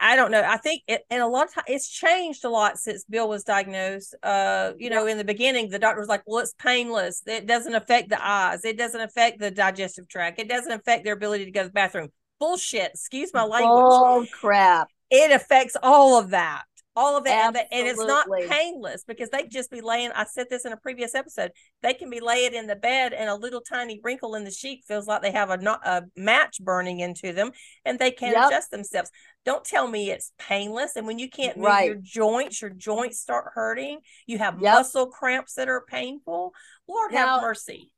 I, 0.00 0.16
don't 0.16 0.30
know. 0.30 0.42
I 0.42 0.56
think 0.56 0.82
it, 0.86 1.02
and 1.10 1.22
a 1.22 1.26
lot 1.26 1.46
of 1.46 1.54
times 1.54 1.66
it's 1.68 1.88
changed 1.88 2.44
a 2.44 2.48
lot 2.48 2.78
since 2.78 3.04
Bill 3.04 3.28
was 3.28 3.44
diagnosed. 3.44 4.14
Uh, 4.22 4.72
you 4.78 4.90
know, 4.90 5.06
in 5.06 5.18
the 5.18 5.24
beginning, 5.24 5.68
the 5.68 5.78
doctor 5.78 6.00
was 6.00 6.08
like, 6.08 6.22
"Well, 6.26 6.40
it's 6.40 6.54
painless. 6.54 7.22
It 7.26 7.46
doesn't 7.46 7.74
affect 7.74 8.08
the 8.08 8.24
eyes. 8.24 8.64
It 8.64 8.78
doesn't 8.78 9.00
affect 9.00 9.38
the 9.38 9.50
digestive 9.50 10.08
tract. 10.08 10.40
It 10.40 10.48
doesn't 10.48 10.72
affect 10.72 11.04
their 11.04 11.14
ability 11.14 11.44
to 11.44 11.50
go 11.50 11.62
to 11.62 11.68
the 11.68 11.72
bathroom." 11.72 12.10
Bullshit. 12.38 12.90
Excuse 12.92 13.32
my 13.32 13.44
language. 13.44 13.70
Oh 13.72 14.26
crap. 14.32 14.88
It 15.10 15.30
affects 15.30 15.76
all 15.82 16.18
of 16.18 16.30
that. 16.30 16.64
All 16.98 17.18
of 17.18 17.26
it, 17.26 17.30
and, 17.30 17.54
and 17.56 17.86
it's 17.86 18.02
not 18.02 18.26
painless 18.48 19.04
because 19.06 19.28
they 19.28 19.46
just 19.46 19.70
be 19.70 19.82
laying. 19.82 20.10
I 20.12 20.24
said 20.24 20.46
this 20.48 20.64
in 20.64 20.72
a 20.72 20.78
previous 20.78 21.14
episode. 21.14 21.50
They 21.82 21.92
can 21.92 22.08
be 22.08 22.20
laying 22.20 22.54
in 22.54 22.66
the 22.66 22.74
bed, 22.74 23.12
and 23.12 23.28
a 23.28 23.34
little 23.34 23.60
tiny 23.60 24.00
wrinkle 24.02 24.34
in 24.34 24.44
the 24.44 24.50
sheet 24.50 24.84
feels 24.88 25.06
like 25.06 25.20
they 25.20 25.30
have 25.32 25.50
a, 25.50 25.58
no- 25.58 25.76
a 25.84 26.04
match 26.16 26.56
burning 26.62 27.00
into 27.00 27.34
them, 27.34 27.50
and 27.84 27.98
they 27.98 28.10
can't 28.10 28.34
Yep. 28.34 28.46
adjust 28.46 28.70
themselves. 28.70 29.10
Don't 29.44 29.62
tell 29.64 29.86
me 29.86 30.10
it's 30.10 30.32
painless. 30.38 30.96
And 30.96 31.06
when 31.06 31.18
you 31.18 31.28
can't 31.28 31.58
move 31.58 31.66
Right. 31.66 31.86
your 31.86 31.96
joints, 32.00 32.62
your 32.62 32.70
joints 32.70 33.20
start 33.20 33.52
hurting. 33.54 34.00
You 34.26 34.38
have 34.38 34.54
Yep. 34.60 34.74
muscle 34.74 35.06
cramps 35.08 35.52
that 35.54 35.68
are 35.68 35.84
painful. 35.86 36.54
Lord 36.88 37.12
Now- 37.12 37.34
have 37.34 37.42
mercy. 37.42 37.90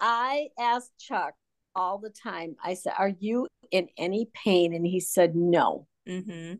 I 0.00 0.48
ask 0.58 0.90
Chuck 0.98 1.34
all 1.74 1.98
the 1.98 2.10
time. 2.10 2.56
I 2.64 2.72
said, 2.72 2.94
"Are 2.98 3.12
you 3.18 3.48
in 3.70 3.88
any 3.98 4.30
pain?" 4.32 4.72
And 4.72 4.86
he 4.86 4.98
said, 5.00 5.36
"No." 5.36 5.86
hmm 6.06 6.54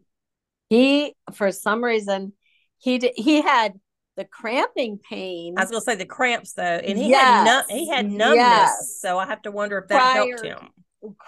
He, 0.69 1.15
for 1.35 1.53
some 1.53 1.83
reason, 1.83 2.33
he 2.79 2.99
did, 2.99 3.13
he 3.17 3.41
had 3.43 3.75
the 4.17 4.25
cramping 4.25 4.99
pain 4.99 5.55
I 5.59 5.63
was 5.63 5.71
going 5.71 5.81
to 5.81 5.85
say 5.85 5.95
the 5.95 6.07
cramps 6.07 6.55
though, 6.55 6.63
and 6.63 6.99
he 6.99 7.11
Yes. 7.11 7.47
had 7.49 7.67
nu- 7.69 7.79
he 7.79 7.89
had 7.89 8.07
numbness, 8.11 8.37
Yes. 8.37 8.99
so 9.01 9.19
I 9.19 9.27
have 9.27 9.43
to 9.43 9.51
wonder 9.53 9.79
if 9.79 9.89
that 9.89 10.17
helped 10.17 10.45
him. 10.45 10.69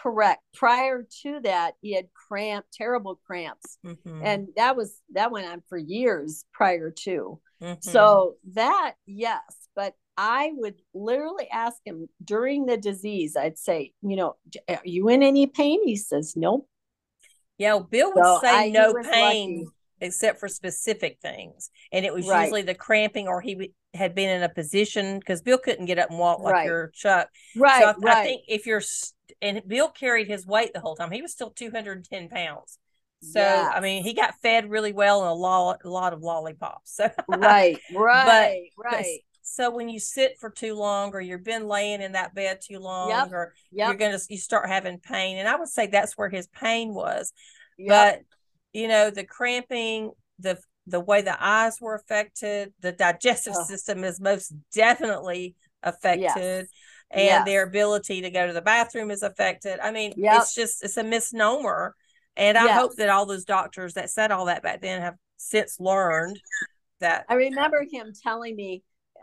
correct. 0.02 0.42
Prior 0.54 1.06
to 1.22 1.40
that, 1.40 1.74
he 1.82 1.92
had 1.94 2.08
cramp, 2.14 2.64
terrible 2.72 3.20
cramps, 3.26 3.78
Mhm. 3.84 4.22
and 4.24 4.48
that 4.56 4.74
was 4.76 5.00
that 5.10 5.30
went 5.30 5.46
on 5.46 5.62
for 5.68 5.78
years 5.78 6.44
prior 6.52 6.90
to. 6.90 7.40
Mhm. 7.62 7.82
So 7.84 8.36
that 8.54 8.94
yes, 9.06 9.68
but 9.76 9.94
I 10.16 10.50
would 10.56 10.80
literally 10.94 11.48
ask 11.50 11.76
him 11.84 12.08
during 12.24 12.66
the 12.66 12.76
disease. 12.76 13.36
I'd 13.36 13.58
say, 13.58 13.92
you 14.02 14.16
know, 14.16 14.36
are 14.68 14.80
you 14.84 15.08
in 15.10 15.22
any 15.22 15.46
pain? 15.46 15.80
He 15.84 15.94
says, 15.94 16.34
nope. 16.36 16.68
Yeah, 17.58 17.78
Bill 17.78 18.12
would 18.14 18.24
So 18.24 18.38
say 18.40 18.48
I- 18.50 18.68
no 18.70 18.94
pain 18.94 19.64
lucky. 19.64 19.70
except 20.00 20.40
for 20.40 20.48
specific 20.48 21.18
things, 21.20 21.70
and 21.92 22.04
it 22.06 22.12
was 22.14 22.26
Right. 22.28 22.42
usually 22.44 22.62
the 22.62 22.74
cramping 22.74 23.28
or 23.28 23.40
he 23.40 23.54
w- 23.54 23.72
had 23.94 24.14
been 24.14 24.28
in 24.30 24.42
a 24.42 24.48
position 24.48 25.18
because 25.18 25.42
Bill 25.42 25.58
couldn't 25.58 25.86
get 25.86 25.98
up 25.98 26.10
and 26.10 26.18
walk 26.18 26.40
like 26.40 26.52
Right. 26.54 26.66
your 26.66 26.88
Chuck. 26.94 27.28
Right, 27.56 27.82
so 27.82 27.88
I, 27.90 27.94
right. 27.98 28.16
I 28.18 28.24
think 28.24 28.42
if 28.48 28.66
you're 28.66 28.78
s- 28.78 29.12
and 29.42 29.62
Bill 29.66 29.88
carried 29.88 30.28
his 30.28 30.46
weight 30.46 30.72
the 30.72 30.80
whole 30.80 30.94
time, 30.96 31.10
he 31.10 31.22
was 31.22 31.32
still 31.32 31.50
210 31.50 32.28
pounds. 32.28 32.78
So 33.20 33.42
I 33.42 33.80
mean, 33.80 34.04
he 34.04 34.12
got 34.14 34.34
fed 34.42 34.70
really 34.70 34.92
well 34.92 35.22
and 35.22 35.30
a 35.30 35.34
lot, 35.34 35.80
a 35.84 35.88
lot 35.90 36.12
of 36.12 36.22
lollipops. 36.22 36.92
So 36.94 37.10
right, 37.26 37.78
right, 37.92 38.70
but 38.76 38.84
right. 38.84 39.20
So 39.54 39.70
when 39.70 39.88
you 39.88 39.98
sit 39.98 40.38
for 40.38 40.50
too 40.50 40.74
long, 40.74 41.12
or 41.14 41.20
you've 41.20 41.44
been 41.44 41.66
laying 41.66 42.02
in 42.02 42.12
that 42.12 42.34
bed 42.34 42.60
too 42.60 42.78
long, 42.78 43.08
Yep, 43.08 43.32
or 43.32 43.54
you're 43.82 43.96
gonna 43.96 44.18
you 44.28 44.38
start 44.38 44.68
having 44.68 44.98
pain, 44.98 45.38
and 45.38 45.48
I 45.48 45.56
would 45.56 45.68
say 45.68 45.86
that's 45.86 46.16
where 46.16 46.28
his 46.28 46.46
pain 46.48 46.94
was. 46.94 47.32
yep, 47.78 47.88
But 47.88 48.22
you 48.72 48.88
know, 48.88 49.10
the 49.10 49.24
cramping, 49.24 50.12
the 50.38 50.58
the 50.86 51.00
way 51.00 51.22
the 51.22 51.36
eyes 51.44 51.80
were 51.80 51.94
affected, 51.94 52.72
the 52.80 52.92
digestive 52.92 53.54
system 53.54 54.04
is 54.04 54.20
most 54.20 54.52
definitely 54.72 55.54
affected. 55.82 56.20
Yes. 56.20 56.68
And 57.10 57.24
Yes. 57.24 57.46
their 57.46 57.62
ability 57.64 58.20
to 58.22 58.30
go 58.30 58.46
to 58.46 58.52
the 58.52 58.60
bathroom 58.62 59.10
is 59.10 59.22
affected. 59.22 59.80
I 59.80 59.90
mean, 59.92 60.14
Yep. 60.16 60.34
it's 60.34 60.54
just 60.54 60.84
it's 60.84 60.96
a 60.96 61.04
misnomer. 61.04 61.94
And 62.36 62.56
I 62.56 62.68
hope 62.68 62.96
that 62.96 63.08
all 63.08 63.26
those 63.26 63.44
doctors 63.44 63.94
that 63.94 64.10
said 64.10 64.30
all 64.30 64.44
that 64.46 64.62
back 64.62 64.80
then 64.82 65.00
have 65.00 65.16
since 65.38 65.80
learned 65.80 66.40
that 67.00 67.26
I 67.28 67.34
remember 67.34 67.84
him 67.90 68.12
telling 68.22 68.56
me. 68.56 68.82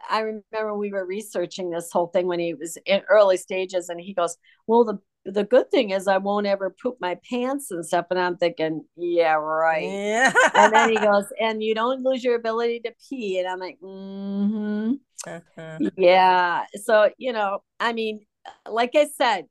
I 0.10 0.20
remember 0.20 0.76
we 0.76 0.92
were 0.92 1.06
researching 1.06 1.70
this 1.70 1.92
whole 1.92 2.08
thing 2.08 2.28
when 2.28 2.40
he 2.40 2.54
was 2.54 2.78
in 2.86 3.02
early 3.10 3.38
stages, 3.38 3.90
and 3.90 4.00
he 4.00 4.14
goes, 4.14 4.38
"Well, 4.68 4.84
the 4.84 5.00
the 5.26 5.44
good 5.44 5.72
thing 5.72 5.90
is 5.90 6.08
I 6.08 6.18
won't 6.18 6.46
ever 6.46 6.70
poop 6.82 6.98
my 7.00 7.18
pants 7.30 7.72
and 7.72 7.86
stuff." 7.86 8.08
And 8.12 8.20
I'm 8.20 8.38
thinking, 8.38 8.86
"Yeah, 8.96 9.34
right." 9.34 9.84
Yeah. 9.84 10.34
And 10.56 10.74
then 10.74 10.90
he 10.90 10.96
goes, 11.00 11.26
"And 11.40 11.64
you 11.64 11.76
don't 11.76 12.04
lose 12.04 12.24
your 12.24 12.36
ability 12.36 12.82
to 12.82 12.94
pee." 13.10 13.40
And 13.40 13.48
I'm 13.48 13.60
like, 13.60 13.78
"Hmm." 13.80 14.94
Uh-huh. 15.28 15.80
Yeah. 15.98 16.66
So, 16.84 17.10
you 17.18 17.34
know, 17.34 17.60
I 17.80 17.94
mean, 17.94 18.26
like 18.70 18.92
I 18.96 19.08
said, 19.18 19.46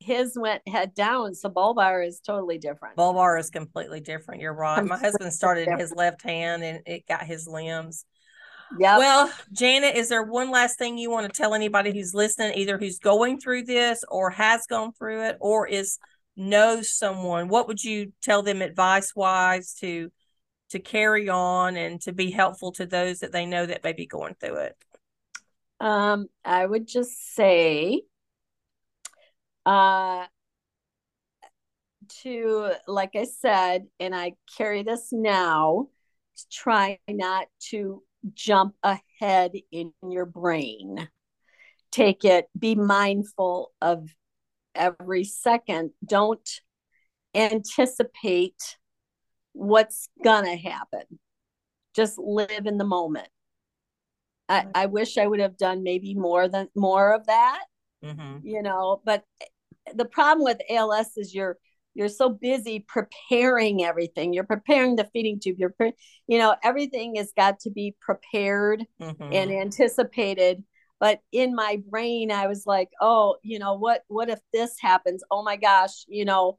his 0.00 0.38
went 0.38 0.66
head 0.68 0.94
down. 0.94 1.34
So 1.34 1.50
Bulbar 1.50 2.06
is 2.06 2.20
totally 2.20 2.58
different. 2.58 2.96
Bulbar 2.96 3.38
is 3.38 3.50
completely 3.50 4.00
different. 4.00 4.40
You're 4.40 4.54
right. 4.54 4.84
My 4.84 4.96
husband 4.96 5.32
started 5.32 5.68
his 5.78 5.92
left 5.92 6.22
hand 6.22 6.62
and 6.62 6.80
it 6.86 7.06
got 7.06 7.24
his 7.24 7.46
limbs. 7.46 8.04
Yeah. 8.78 8.98
Well, 8.98 9.32
Janet, 9.52 9.96
is 9.96 10.08
there 10.08 10.22
one 10.22 10.50
last 10.50 10.78
thing 10.78 10.98
you 10.98 11.10
want 11.10 11.32
to 11.32 11.36
tell 11.36 11.54
anybody 11.54 11.92
who's 11.92 12.14
listening, 12.14 12.54
either 12.56 12.78
who's 12.78 12.98
going 12.98 13.38
through 13.38 13.64
this 13.64 14.04
or 14.08 14.30
has 14.30 14.66
gone 14.66 14.92
through 14.92 15.22
it 15.22 15.36
or 15.40 15.66
is 15.66 15.98
knows 16.36 16.90
someone? 16.90 17.48
What 17.48 17.68
would 17.68 17.82
you 17.82 18.12
tell 18.22 18.42
them 18.42 18.62
advice 18.62 19.14
wise 19.14 19.74
to 19.80 20.10
to 20.70 20.78
carry 20.80 21.28
on 21.28 21.76
and 21.76 22.00
to 22.02 22.12
be 22.12 22.30
helpful 22.30 22.72
to 22.72 22.86
those 22.86 23.20
that 23.20 23.30
they 23.30 23.46
know 23.46 23.66
that 23.66 23.84
may 23.84 23.92
be 23.92 24.06
going 24.06 24.34
through 24.34 24.56
it? 24.56 24.76
Um, 25.78 26.26
I 26.44 26.66
would 26.66 26.88
just 26.88 27.34
say 27.34 28.02
uh 29.64 30.26
to 32.22 32.70
like 32.86 33.16
I 33.16 33.24
said, 33.24 33.86
and 33.98 34.14
I 34.14 34.34
carry 34.56 34.82
this 34.82 35.12
now, 35.12 35.88
try 36.50 36.98
not 37.08 37.46
to 37.70 38.02
jump 38.34 38.74
ahead 38.82 39.52
in 39.70 39.92
your 40.02 40.26
brain. 40.26 41.08
Take 41.90 42.24
it, 42.24 42.48
be 42.58 42.74
mindful 42.74 43.72
of 43.80 44.08
every 44.74 45.24
second. 45.24 45.90
Don't 46.04 46.48
anticipate 47.34 48.76
what's 49.52 50.08
gonna 50.22 50.56
happen. 50.56 51.18
Just 51.94 52.18
live 52.18 52.66
in 52.66 52.78
the 52.78 52.84
moment. 52.84 53.28
I, 54.48 54.66
I 54.74 54.86
wish 54.86 55.18
I 55.18 55.26
would 55.26 55.40
have 55.40 55.56
done 55.56 55.82
maybe 55.82 56.14
more 56.14 56.48
than 56.48 56.68
more 56.74 57.14
of 57.14 57.26
that, 57.26 57.64
Mm-hmm. 58.04 58.46
you 58.46 58.62
know, 58.62 59.00
but 59.04 59.24
the 59.94 60.04
problem 60.04 60.44
with 60.44 60.60
ALS 60.70 61.16
is 61.16 61.34
you're 61.34 61.56
you're 61.96 62.10
so 62.10 62.28
busy 62.28 62.84
preparing 62.86 63.82
everything. 63.82 64.34
You're 64.34 64.44
preparing 64.44 64.96
the 64.96 65.08
feeding 65.14 65.40
tube. 65.40 65.56
You're, 65.58 65.70
pre- 65.70 65.94
you 66.26 66.38
know, 66.38 66.54
everything 66.62 67.14
has 67.16 67.32
got 67.34 67.60
to 67.60 67.70
be 67.70 67.96
prepared 68.00 68.84
Mm-hmm. 69.00 69.32
and 69.32 69.50
anticipated. 69.50 70.62
But 71.00 71.20
in 71.32 71.54
my 71.54 71.80
brain, 71.88 72.30
I 72.30 72.46
was 72.48 72.64
like, 72.66 72.90
oh, 73.00 73.36
you 73.42 73.58
know, 73.58 73.74
what, 73.74 74.02
what 74.08 74.28
if 74.28 74.40
this 74.52 74.76
happens? 74.80 75.22
Oh 75.30 75.42
my 75.42 75.56
gosh, 75.56 76.04
you 76.06 76.24
know, 76.24 76.58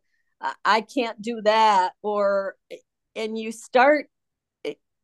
I, 0.66 0.82
can't 0.82 1.22
do 1.22 1.42
that. 1.44 1.94
Or, 2.02 2.56
and 3.16 3.38
you 3.38 3.52
start, 3.52 4.08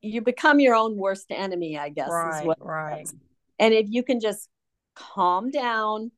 you 0.02 0.22
become 0.22 0.60
your 0.60 0.76
own 0.76 0.98
worst 0.98 1.28
enemy, 1.30 1.78
I 1.78 1.90
guess. 1.90 2.08
is 2.08 2.14
right, 2.14 2.46
what 2.46 2.58
right. 2.66 3.08
and 3.60 3.74
if 3.74 3.88
you 3.90 4.04
can 4.04 4.20
just 4.20 4.50
calm 4.96 5.50
down 5.52 6.12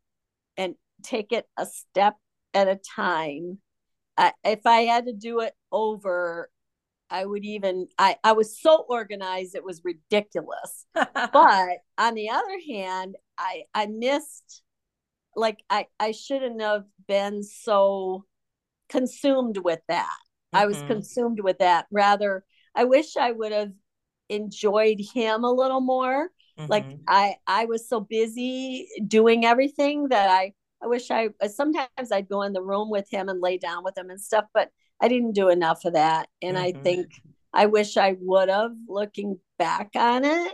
and 0.58 0.76
take 1.04 1.32
it 1.32 1.48
a 1.58 1.66
step 1.66 2.16
at 2.54 2.68
a 2.68 2.80
time 2.96 3.60
I, 4.18 4.34
if 4.44 4.66
i 4.66 4.82
had 4.82 5.06
to 5.06 5.14
do 5.14 5.42
it 5.42 5.54
over 5.72 6.50
i 7.10 7.26
would 7.26 7.46
even 7.46 7.88
i 8.00 8.18
i 8.24 8.34
was 8.34 8.60
so 8.60 8.86
organized 8.90 9.56
it 9.56 9.64
was 9.64 9.82
ridiculous 9.86 10.86
but 10.94 11.78
on 11.98 12.16
the 12.16 12.30
other 12.30 12.60
hand 12.70 13.16
i 13.38 13.64
i 13.74 13.88
missed 13.88 14.64
like 15.36 15.60
i 15.70 15.88
i 16.00 16.12
shouldn't 16.12 16.62
have 16.62 16.86
been 17.08 17.44
so 17.44 18.26
consumed 18.90 19.58
with 19.58 19.82
that 19.88 20.18
i 20.54 20.66
was 20.66 20.82
Mhm. 20.82 20.88
consumed 20.88 21.40
with 21.42 21.60
that 21.60 21.88
rather 21.92 22.46
i 22.76 22.84
wish 22.86 23.18
i 23.18 23.32
would 23.32 23.52
have 23.52 23.72
enjoyed 24.30 25.00
him 25.14 25.44
a 25.44 25.52
little 25.52 25.82
more 25.82 26.30
like 26.68 26.88
Mhm. 26.88 27.00
i 27.08 27.36
i 27.48 27.66
was 27.66 27.88
so 27.88 28.00
busy 28.00 28.88
doing 29.08 29.46
everything 29.46 30.10
that 30.10 30.30
i 30.30 30.54
i 30.86 30.88
wish 30.88 31.12
i 31.12 31.30
sometimes 31.48 32.12
i'd 32.12 32.30
go 32.30 32.44
in 32.44 32.54
the 32.54 32.62
room 32.62 32.90
with 32.90 33.10
him 33.12 33.28
and 33.30 33.42
lay 33.42 33.58
down 33.58 33.84
with 33.84 33.98
him 33.98 34.10
and 34.10 34.22
stuff 34.22 34.46
but 34.54 34.70
i 35.02 35.08
didn't 35.08 35.34
do 35.34 35.50
enough 35.50 35.84
of 35.86 35.94
that. 35.94 36.30
And 36.42 36.58
i 36.58 36.72
Mhm. 36.72 36.84
think 36.84 37.08
i 37.54 37.66
wish 37.66 37.98
i 37.98 38.16
would 38.20 38.50
have 38.50 38.72
looking 38.88 39.40
back 39.58 39.90
on 39.96 40.24
it 40.26 40.54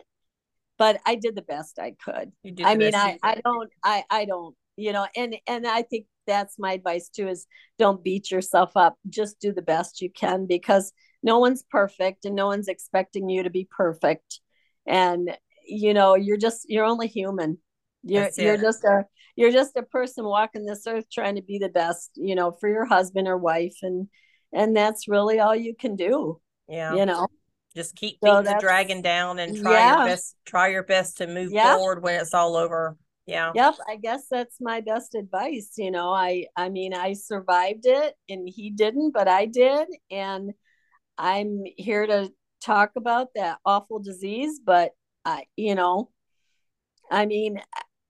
but 0.77 0.99
i 1.05 1.15
did 1.15 1.35
the 1.35 1.41
best 1.41 1.79
i 1.79 1.91
could. 2.03 2.31
I 2.63 2.75
mean 2.75 2.95
i 2.95 3.19
i 3.21 3.35
don't 3.43 3.69
i 3.83 4.03
i 4.09 4.25
don't 4.25 4.55
you 4.77 4.93
know 4.93 5.05
and 5.15 5.35
and 5.47 5.67
i 5.67 5.81
think 5.83 6.05
that's 6.27 6.59
my 6.59 6.73
advice 6.73 7.09
too 7.09 7.27
is 7.27 7.47
don't 7.79 8.03
beat 8.03 8.29
yourself 8.31 8.71
up. 8.77 8.95
Just 9.09 9.39
do 9.39 9.51
the 9.51 9.61
best 9.63 10.01
you 10.01 10.09
can 10.11 10.45
because 10.45 10.93
no 11.23 11.39
one's 11.39 11.63
perfect 11.63 12.25
and 12.25 12.35
no 12.35 12.45
one's 12.47 12.67
expecting 12.67 13.27
you 13.27 13.43
to 13.43 13.49
be 13.49 13.67
perfect. 13.69 14.39
And 14.85 15.35
you 15.65 15.93
know 15.93 16.15
you're 16.15 16.37
just 16.37 16.69
you're 16.69 16.85
only 16.85 17.07
human. 17.07 17.57
You're 18.03 18.29
you're 18.37 18.57
just 18.57 18.83
a 18.83 19.05
you're 19.41 19.51
just 19.51 19.75
a 19.75 19.83
person 19.83 20.23
walking 20.23 20.65
this 20.65 20.85
earth 20.87 21.05
trying 21.11 21.35
to 21.35 21.41
be 21.41 21.57
the 21.57 21.69
best 21.69 22.11
you 22.15 22.35
know 22.35 22.51
for 22.51 22.69
your 22.69 22.85
husband 22.85 23.27
or 23.27 23.37
wife 23.37 23.75
and 23.81 24.07
and 24.53 24.75
that's 24.75 25.07
really 25.07 25.39
all 25.39 25.55
you 25.55 25.75
can 25.75 25.95
do 25.95 26.39
Yeah. 26.69 26.95
you 26.95 27.05
know 27.05 27.27
Just 27.75 27.95
keep 27.95 28.17
So 28.23 28.41
the 28.41 28.57
dragon 28.59 29.01
down 29.01 29.39
and 29.39 29.55
try 29.55 29.79
Yeah. 29.79 29.97
your 29.97 30.05
best. 30.07 30.35
Try 30.45 30.67
your 30.69 30.83
best 30.83 31.17
to 31.17 31.27
move 31.27 31.51
Yeah. 31.51 31.75
forward 31.75 32.03
when 32.03 32.19
it's 32.19 32.33
all 32.33 32.55
over. 32.55 32.97
Yeah. 33.25 33.51
yep 33.55 33.75
i 33.87 33.95
guess 33.95 34.23
that's 34.29 34.57
my 34.59 34.81
best 34.81 35.15
advice 35.15 35.71
you 35.77 35.91
know 35.91 36.11
i 36.11 36.47
i 36.57 36.69
mean 36.69 36.93
i 36.93 37.13
survived 37.13 37.85
it 37.85 38.15
and 38.27 38.49
he 38.49 38.71
didn't 38.71 39.11
but 39.13 39.27
i 39.27 39.45
did 39.45 39.87
and 40.09 40.51
i'm 41.17 41.61
here 41.77 42.05
to 42.05 42.29
talk 42.61 42.91
about 42.97 43.27
that 43.35 43.59
awful 43.63 43.99
disease 43.99 44.59
but 44.63 44.91
i 45.23 45.43
you 45.55 45.75
know 45.75 46.09
i 47.11 47.25
mean 47.25 47.61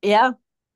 yeah 0.01 0.32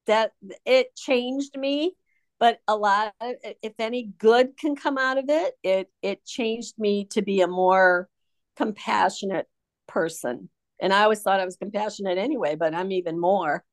that 0.08 0.32
it 0.66 0.96
changed 0.96 1.58
me 1.58 1.94
but 2.38 2.60
a 2.68 2.76
lot 2.76 3.14
of, 3.22 3.36
if 3.64 3.74
any 3.80 4.12
good 4.18 4.58
can 4.58 4.76
come 4.76 4.98
out 4.98 5.18
of 5.18 5.26
it 5.30 5.54
it 5.64 5.90
it 6.02 6.26
changed 6.26 6.76
me 6.78 7.06
to 7.06 7.22
be 7.22 7.42
a 7.42 7.48
more 7.48 8.10
compassionate 8.56 9.48
person 9.88 10.50
and 10.80 10.94
i 10.94 11.04
always 11.04 11.22
thought 11.22 11.40
i 11.40 11.46
was 11.46 11.58
compassionate 11.58 12.18
anyway 12.18 12.56
but 12.56 12.74
i'm 12.74 12.92
even 12.92 13.20
more 13.20 13.64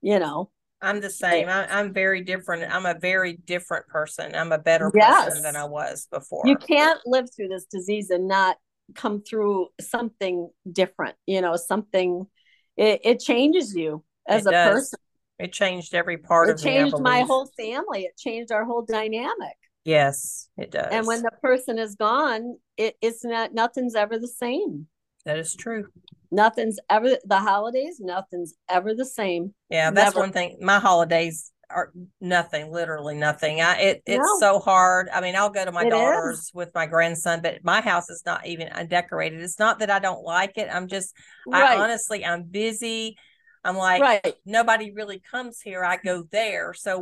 you 0.00 0.18
know 0.18 0.50
I'm 0.84 1.00
the 1.00 1.10
same. 1.10 1.48
I, 1.48 1.68
I'm 1.68 1.92
very 1.92 2.22
different. 2.22 2.74
I'm 2.74 2.86
a 2.86 2.98
very 2.98 3.34
different 3.34 3.86
person. 3.86 4.34
I'm 4.34 4.50
a 4.50 4.58
better 4.58 4.90
Yes. 4.90 5.26
person 5.26 5.42
than 5.42 5.54
I 5.54 5.64
was 5.64 6.08
before. 6.10 6.44
you 6.44 6.56
can't 6.56 6.98
live 7.06 7.28
through 7.34 7.46
this 7.46 7.66
disease 7.66 8.10
and 8.10 8.26
not 8.26 8.56
come 8.96 9.22
through 9.22 9.68
something 9.80 10.50
different 10.70 11.14
you 11.26 11.40
know 11.40 11.56
something 11.56 12.26
it, 12.76 13.00
it 13.04 13.20
changes 13.20 13.74
you 13.74 14.04
as 14.28 14.44
It 14.44 14.48
a 14.48 14.52
does. 14.52 14.74
person 14.74 14.98
It 15.38 15.52
changed 15.52 15.94
every 15.94 16.18
part 16.18 16.48
it 16.48 16.54
of 16.54 16.62
changed 16.62 17.00
my 17.00 17.20
whole 17.22 17.46
family 17.56 18.02
it 18.04 18.16
changed 18.16 18.52
our 18.52 18.64
whole 18.64 18.82
dynamic 18.82 19.56
Yes, 19.84 20.48
it 20.56 20.70
does. 20.70 20.92
and 20.92 21.06
when 21.06 21.22
the 21.22 21.32
person 21.42 21.78
is 21.78 21.96
gone 21.96 22.56
it, 22.76 22.96
it's 23.02 23.24
not 23.24 23.52
nothing's 23.52 23.94
ever 23.94 24.18
the 24.18 24.28
same 24.28 24.86
that 25.24 25.38
is 25.38 25.54
true. 25.54 25.88
nothing's 26.30 26.78
ever 26.88 27.16
the 27.24 27.38
holidays 27.38 27.98
nothing's 28.00 28.54
ever 28.68 28.94
the 28.94 29.04
same 29.04 29.54
Yeah, 29.70 29.90
that's 29.90 30.14
Never. 30.14 30.20
one 30.26 30.32
thing. 30.32 30.58
My 30.60 30.78
holidays 30.78 31.50
are 31.70 31.90
nothing, 32.20 32.70
literally 32.70 33.14
nothing. 33.16 33.60
I 33.62 33.76
it 33.80 34.02
it's 34.06 34.18
No. 34.18 34.38
so 34.38 34.58
hard. 34.58 35.08
I 35.08 35.20
mean, 35.20 35.34
I'll 35.34 35.50
go 35.50 35.64
to 35.64 35.72
my 35.72 35.84
It 35.84 35.86
is. 35.88 35.90
daughter's 35.90 36.50
with 36.54 36.70
my 36.74 36.86
grandson, 36.86 37.40
but 37.42 37.64
my 37.64 37.80
house 37.80 38.10
is 38.10 38.22
not 38.26 38.46
even 38.46 38.68
undecorated. 38.68 39.40
It's 39.40 39.58
not 39.58 39.78
that 39.78 39.90
I 39.90 39.98
don't 39.98 40.22
like 40.22 40.58
it. 40.58 40.68
I'm 40.70 40.86
just 40.88 41.16
I 41.52 41.76
honestly 41.78 42.24
I'm 42.24 42.44
busy. 42.44 43.16
I'm 43.64 43.76
like 43.76 44.00
right 44.02 44.34
nobody 44.44 44.90
really 44.90 45.20
comes 45.20 45.60
here. 45.60 45.84
I 45.84 45.96
go 45.96 46.24
there. 46.30 46.74
So 46.74 47.00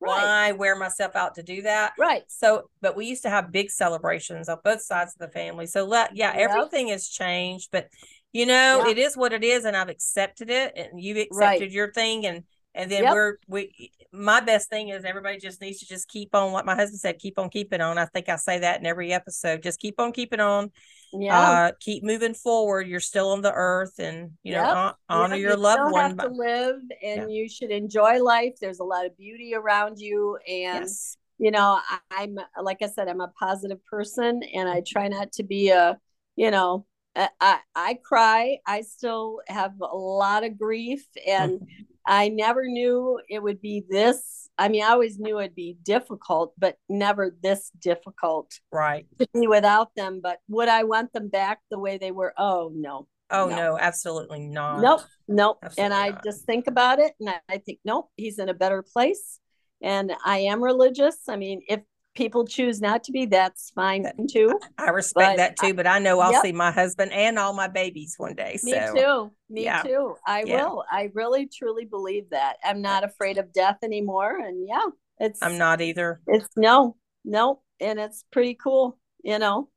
right 0.00 0.50
why 0.50 0.52
wear 0.52 0.76
myself 0.76 1.14
out 1.16 1.36
to 1.36 1.42
do 1.42 1.62
that? 1.62 1.92
right 1.98 2.24
So, 2.28 2.68
but 2.80 2.96
we 2.96 3.06
used 3.06 3.22
to 3.22 3.30
have 3.30 3.52
big 3.52 3.70
celebrations 3.70 4.48
on 4.48 4.58
both 4.64 4.82
sides 4.82 5.14
of 5.14 5.18
the 5.20 5.32
family. 5.32 5.66
So, 5.66 5.84
let 5.84 6.16
yeah, 6.16 6.36
Yep. 6.36 6.50
everything 6.50 6.88
has 6.88 7.08
changed, 7.08 7.68
but 7.70 7.88
you 8.32 8.46
know, 8.46 8.82
Yeah. 8.84 8.90
it 8.90 8.98
is 8.98 9.16
what 9.16 9.32
it 9.32 9.44
is, 9.44 9.64
and 9.64 9.76
I've 9.76 9.90
accepted 9.90 10.48
it, 10.50 10.72
and 10.76 11.00
you've 11.00 11.18
accepted 11.18 11.60
Right. 11.62 11.70
your 11.70 11.92
thing, 11.92 12.26
and 12.26 12.44
and 12.74 12.90
then 12.90 13.02
Yep. 13.04 13.12
we're 13.12 13.36
we. 13.48 13.92
My 14.12 14.40
best 14.40 14.70
thing 14.70 14.88
is 14.88 15.04
everybody 15.04 15.38
just 15.38 15.60
needs 15.60 15.78
to 15.80 15.86
just 15.86 16.08
keep 16.08 16.34
on, 16.34 16.52
like 16.52 16.64
my 16.64 16.74
husband 16.74 17.00
said, 17.00 17.18
keep 17.18 17.38
on 17.38 17.50
keeping 17.50 17.80
on. 17.82 17.98
I 17.98 18.06
think 18.06 18.28
I 18.30 18.36
say 18.36 18.58
that 18.60 18.80
in 18.80 18.86
every 18.86 19.12
episode. 19.12 19.62
Just 19.62 19.78
keep 19.78 20.00
on 20.00 20.12
keeping 20.12 20.40
on. 20.40 20.72
Yeah 21.12 21.56
Uh, 21.56 21.72
keep 21.80 22.02
moving 22.04 22.34
forward. 22.34 22.86
You're 22.88 23.00
still 23.00 23.30
on 23.30 23.40
the 23.42 23.52
earth, 23.52 23.98
and 23.98 24.32
you 24.42 24.52
know, 24.52 24.64
Yep. 24.64 24.68
hon- 24.68 24.94
honor 25.08 25.36
Yeah, 25.36 25.40
your 25.40 25.52
you 25.52 25.56
loved 25.56 25.86
one. 25.86 26.18
to 26.20 26.28
live 26.28 26.76
and 27.02 27.20
Yeah. 27.20 27.26
you 27.30 27.48
should 27.48 27.70
enjoy 27.70 28.22
life 28.22 28.54
there's 28.60 28.80
a 28.80 28.84
lot 28.84 29.06
of 29.06 29.16
beauty 29.16 29.54
around 29.54 29.98
you 29.98 30.38
and 30.48 30.96
yes, 30.96 31.16
you 31.38 31.50
know 31.50 31.78
I, 31.90 31.98
i'm 32.10 32.38
like 32.62 32.78
i 32.82 32.86
said 32.86 33.08
i'm 33.08 33.20
a 33.20 33.28
positive 33.38 33.84
person 33.86 34.42
and 34.54 34.68
i 34.68 34.82
try 34.86 35.08
not 35.08 35.32
to 35.32 35.42
be 35.42 35.70
a 35.70 35.98
you 36.36 36.50
know 36.50 36.86
I, 37.16 37.28
I 37.40 37.58
I 37.74 37.94
cry 37.94 38.58
i 38.66 38.80
still 38.82 39.40
have 39.48 39.72
a 39.80 39.96
lot 39.96 40.44
of 40.44 40.58
grief 40.58 41.04
and 41.26 41.60
i 42.06 42.28
never 42.28 42.64
knew 42.66 43.20
it 43.28 43.42
would 43.42 43.60
be 43.60 43.84
this 43.88 44.41
i 44.62 44.68
mean 44.68 44.82
i 44.82 44.88
always 44.88 45.18
knew 45.18 45.38
it'd 45.38 45.54
be 45.54 45.76
difficult 45.82 46.52
but 46.58 46.76
never 46.88 47.34
this 47.42 47.70
difficult 47.80 48.50
right. 48.70 49.06
to 49.18 49.26
be 49.34 49.46
without 49.46 49.88
them 49.96 50.20
but 50.22 50.38
would 50.48 50.68
i 50.68 50.84
want 50.84 51.12
them 51.12 51.28
back 51.28 51.60
the 51.70 51.78
way 51.78 51.98
they 51.98 52.12
were 52.12 52.32
oh 52.38 52.70
no 52.74 53.06
Oh 53.34 53.48
No. 53.48 53.56
no, 53.56 53.78
absolutely 53.78 54.40
not. 54.40 54.82
Nope, 54.82 55.00
nope. 55.26 55.58
Absolutely 55.62 55.84
and 55.84 55.94
I 55.94 56.08
not. 56.10 56.22
just 56.22 56.44
think 56.44 56.66
about 56.66 56.98
it 56.98 57.14
and 57.18 57.30
I, 57.30 57.40
I 57.48 57.58
think, 57.58 57.78
nope, 57.82 58.10
he's 58.16 58.38
in 58.38 58.50
a 58.50 58.54
better 58.54 58.82
place. 58.82 59.40
And 59.82 60.12
I 60.24 60.40
am 60.40 60.62
religious. 60.62 61.16
I 61.28 61.36
mean, 61.36 61.62
if 61.66 61.80
people 62.14 62.46
choose 62.46 62.80
not 62.80 63.04
to 63.04 63.12
be, 63.12 63.26
that's 63.26 63.70
fine 63.70 64.06
too. 64.30 64.58
I 64.78 64.90
respect 64.90 65.32
but 65.32 65.36
that 65.36 65.56
too, 65.56 65.74
but 65.74 65.86
I 65.86 65.98
know 65.98 66.20
I'll 66.20 66.32
yep. 66.32 66.42
see 66.42 66.52
my 66.52 66.70
husband 66.70 67.12
and 67.12 67.38
all 67.38 67.52
my 67.52 67.68
babies 67.68 68.14
one 68.18 68.34
day. 68.34 68.58
Me 68.62 68.72
too. 68.94 69.30
Me 69.48 69.64
yeah. 69.64 69.82
too. 69.82 70.14
I 70.26 70.44
yeah. 70.44 70.64
will. 70.64 70.84
I 70.90 71.10
really 71.14 71.46
truly 71.46 71.84
believe 71.84 72.30
that. 72.30 72.56
I'm 72.64 72.82
not 72.82 73.04
afraid 73.04 73.38
of 73.38 73.52
death 73.52 73.78
anymore. 73.82 74.38
And 74.38 74.66
yeah, 74.68 74.86
it's 75.18 75.42
I'm 75.42 75.58
not 75.58 75.80
either. 75.80 76.20
It's 76.26 76.48
no, 76.56 76.96
no, 77.24 77.60
and 77.80 77.98
it's 77.98 78.24
pretty 78.30 78.54
cool, 78.54 78.98
you 79.22 79.38
know. 79.38 79.68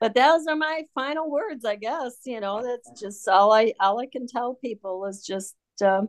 But 0.00 0.14
those 0.14 0.46
are 0.46 0.56
my 0.56 0.84
final 0.94 1.28
words, 1.28 1.64
I 1.64 1.74
guess. 1.74 2.18
You 2.24 2.40
know, 2.40 2.62
that's 2.62 3.00
just 3.00 3.26
all 3.28 3.52
I 3.52 3.72
all 3.80 3.98
I 3.98 4.06
can 4.06 4.26
tell 4.26 4.54
people 4.54 5.04
is 5.06 5.24
just 5.24 5.56
um, 5.82 6.08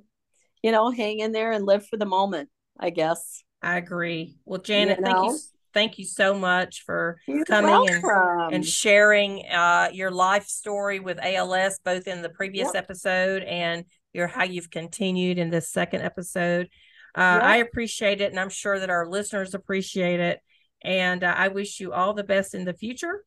you 0.61 0.71
know, 0.71 0.91
hang 0.91 1.19
in 1.19 1.31
there 1.31 1.51
and 1.51 1.65
live 1.65 1.87
for 1.87 1.97
the 1.97 2.05
moment, 2.05 2.49
I 2.79 2.89
guess. 2.89 3.43
I 3.61 3.77
agree. 3.77 4.37
Well, 4.45 4.61
Janet, 4.61 4.99
you 4.99 5.03
know? 5.03 5.11
thank 5.11 5.31
you 5.31 5.39
thank 5.73 5.99
you 5.99 6.05
so 6.05 6.37
much 6.37 6.83
for 6.83 7.19
You're 7.27 7.45
coming 7.45 7.89
and, 7.89 8.55
and 8.55 8.65
sharing 8.65 9.45
uh, 9.47 9.89
your 9.93 10.11
life 10.11 10.47
story 10.47 10.99
with 10.99 11.19
ALS, 11.21 11.79
both 11.83 12.07
in 12.07 12.21
the 12.21 12.29
previous 12.29 12.71
yep. 12.73 12.83
episode 12.83 13.43
and 13.43 13.85
your 14.13 14.27
how 14.27 14.43
you've 14.43 14.71
continued 14.71 15.37
in 15.37 15.49
this 15.49 15.69
second 15.69 16.01
episode. 16.01 16.69
Uh, 17.15 17.39
yep. 17.41 17.43
I 17.43 17.57
appreciate 17.57 18.21
it, 18.21 18.31
and 18.31 18.39
I'm 18.39 18.49
sure 18.49 18.79
that 18.79 18.89
our 18.89 19.07
listeners 19.07 19.53
appreciate 19.53 20.19
it. 20.19 20.39
And 20.81 21.23
uh, 21.23 21.33
I 21.35 21.49
wish 21.49 21.79
you 21.79 21.91
all 21.91 22.13
the 22.13 22.23
best 22.23 22.53
in 22.53 22.65
the 22.65 22.73
future. 22.73 23.23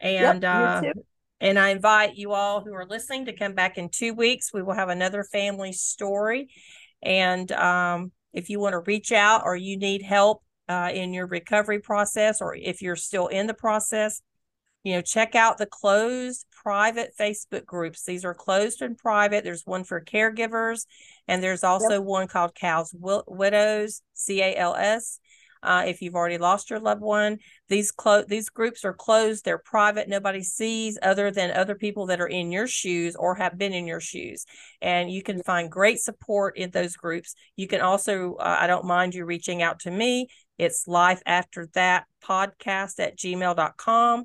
And 0.00 0.42
yep, 0.42 0.84
uh, 0.84 0.92
and 1.40 1.58
I 1.58 1.70
invite 1.70 2.16
you 2.16 2.32
all 2.32 2.62
who 2.62 2.74
are 2.74 2.86
listening 2.86 3.26
to 3.26 3.32
come 3.32 3.54
back 3.54 3.78
in 3.78 3.88
two 3.88 4.14
weeks. 4.14 4.52
We 4.52 4.62
will 4.62 4.74
have 4.74 4.88
another 4.88 5.24
family 5.24 5.72
story. 5.72 6.50
And 7.02 7.50
um, 7.52 8.12
if 8.32 8.50
you 8.50 8.60
want 8.60 8.72
to 8.72 8.80
reach 8.80 9.12
out 9.12 9.42
or 9.44 9.56
you 9.56 9.76
need 9.76 10.02
help 10.02 10.42
uh, 10.68 10.90
in 10.92 11.12
your 11.12 11.26
recovery 11.26 11.80
process, 11.80 12.40
or 12.40 12.54
if 12.54 12.82
you're 12.82 12.96
still 12.96 13.26
in 13.26 13.46
the 13.46 13.54
process, 13.54 14.22
you 14.84 14.94
know, 14.94 15.00
check 15.00 15.34
out 15.34 15.58
the 15.58 15.66
closed 15.66 16.44
private 16.50 17.12
Facebook 17.18 17.64
groups. 17.64 18.04
These 18.04 18.24
are 18.24 18.34
closed 18.34 18.82
and 18.82 18.98
private. 18.98 19.44
There's 19.44 19.66
one 19.66 19.84
for 19.84 20.00
caregivers, 20.00 20.86
and 21.28 21.42
there's 21.42 21.62
also 21.62 21.94
yep. 21.94 22.02
one 22.02 22.26
called 22.26 22.54
CALS 22.54 22.94
Widows, 22.98 24.02
C 24.14 24.42
A 24.42 24.56
L 24.56 24.74
S. 24.74 25.20
Uh, 25.62 25.84
if 25.86 26.02
you've 26.02 26.14
already 26.14 26.38
lost 26.38 26.70
your 26.70 26.80
loved 26.80 27.00
one, 27.00 27.38
these 27.68 27.90
clo- 27.92 28.24
these 28.24 28.48
groups 28.48 28.84
are 28.84 28.92
closed. 28.92 29.44
They're 29.44 29.58
private. 29.58 30.08
Nobody 30.08 30.42
sees 30.42 30.98
other 31.02 31.30
than 31.30 31.50
other 31.50 31.74
people 31.74 32.06
that 32.06 32.20
are 32.20 32.26
in 32.26 32.50
your 32.50 32.66
shoes 32.66 33.14
or 33.16 33.34
have 33.36 33.58
been 33.58 33.72
in 33.72 33.86
your 33.86 34.00
shoes. 34.00 34.44
And 34.80 35.10
you 35.10 35.22
can 35.22 35.42
find 35.42 35.70
great 35.70 36.00
support 36.00 36.56
in 36.56 36.70
those 36.70 36.96
groups. 36.96 37.34
You 37.56 37.68
can 37.68 37.80
also, 37.80 38.34
uh, 38.34 38.56
I 38.60 38.66
don't 38.66 38.84
mind 38.84 39.14
you 39.14 39.24
reaching 39.24 39.62
out 39.62 39.80
to 39.80 39.90
me. 39.90 40.28
It's 40.58 40.86
life 40.86 41.22
after 41.26 41.68
that 41.74 42.04
podcast 42.24 42.98
at 42.98 43.16
gmail.com. 43.16 44.24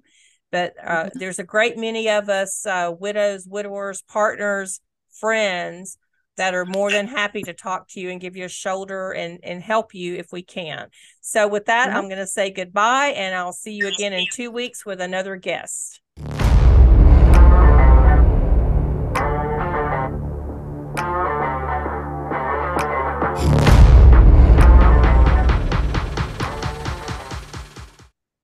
But 0.52 0.74
uh, 0.82 1.04
mm-hmm. 1.04 1.20
there's 1.20 1.40
a 1.40 1.44
great 1.44 1.78
many 1.78 2.10
of 2.10 2.30
us, 2.30 2.66
uh, 2.66 2.94
widows, 2.98 3.46
widowers, 3.48 4.02
partners, 4.04 4.80
friends 5.12 5.98
that 6.38 6.54
are 6.54 6.66
more 6.66 6.92
than 6.92 7.08
happy 7.08 7.42
to 7.44 7.54
talk 7.54 7.88
to 7.90 8.00
you 8.00 8.10
and 8.10 8.22
give 8.22 8.36
you 8.36 8.46
a 8.46 8.50
shoulder 8.50 9.12
and, 9.12 9.40
and 9.44 9.62
help 9.62 9.94
you 9.94 10.16
if 10.16 10.32
we 10.32 10.44
can. 10.44 10.88
So, 11.22 11.48
with 11.48 11.66
that, 11.66 11.90
mm-hmm. 11.90 11.98
I'm 11.98 12.06
going 12.06 12.18
to 12.18 12.28
say 12.28 12.52
goodbye 12.52 13.08
and 13.10 13.36
I'll 13.36 13.52
see 13.52 13.74
you 13.74 13.88
again 13.88 14.14
in 14.14 14.26
two 14.32 14.52
weeks 14.52 14.86
with 14.86 15.02
another 15.02 15.36
guest. 15.36 16.02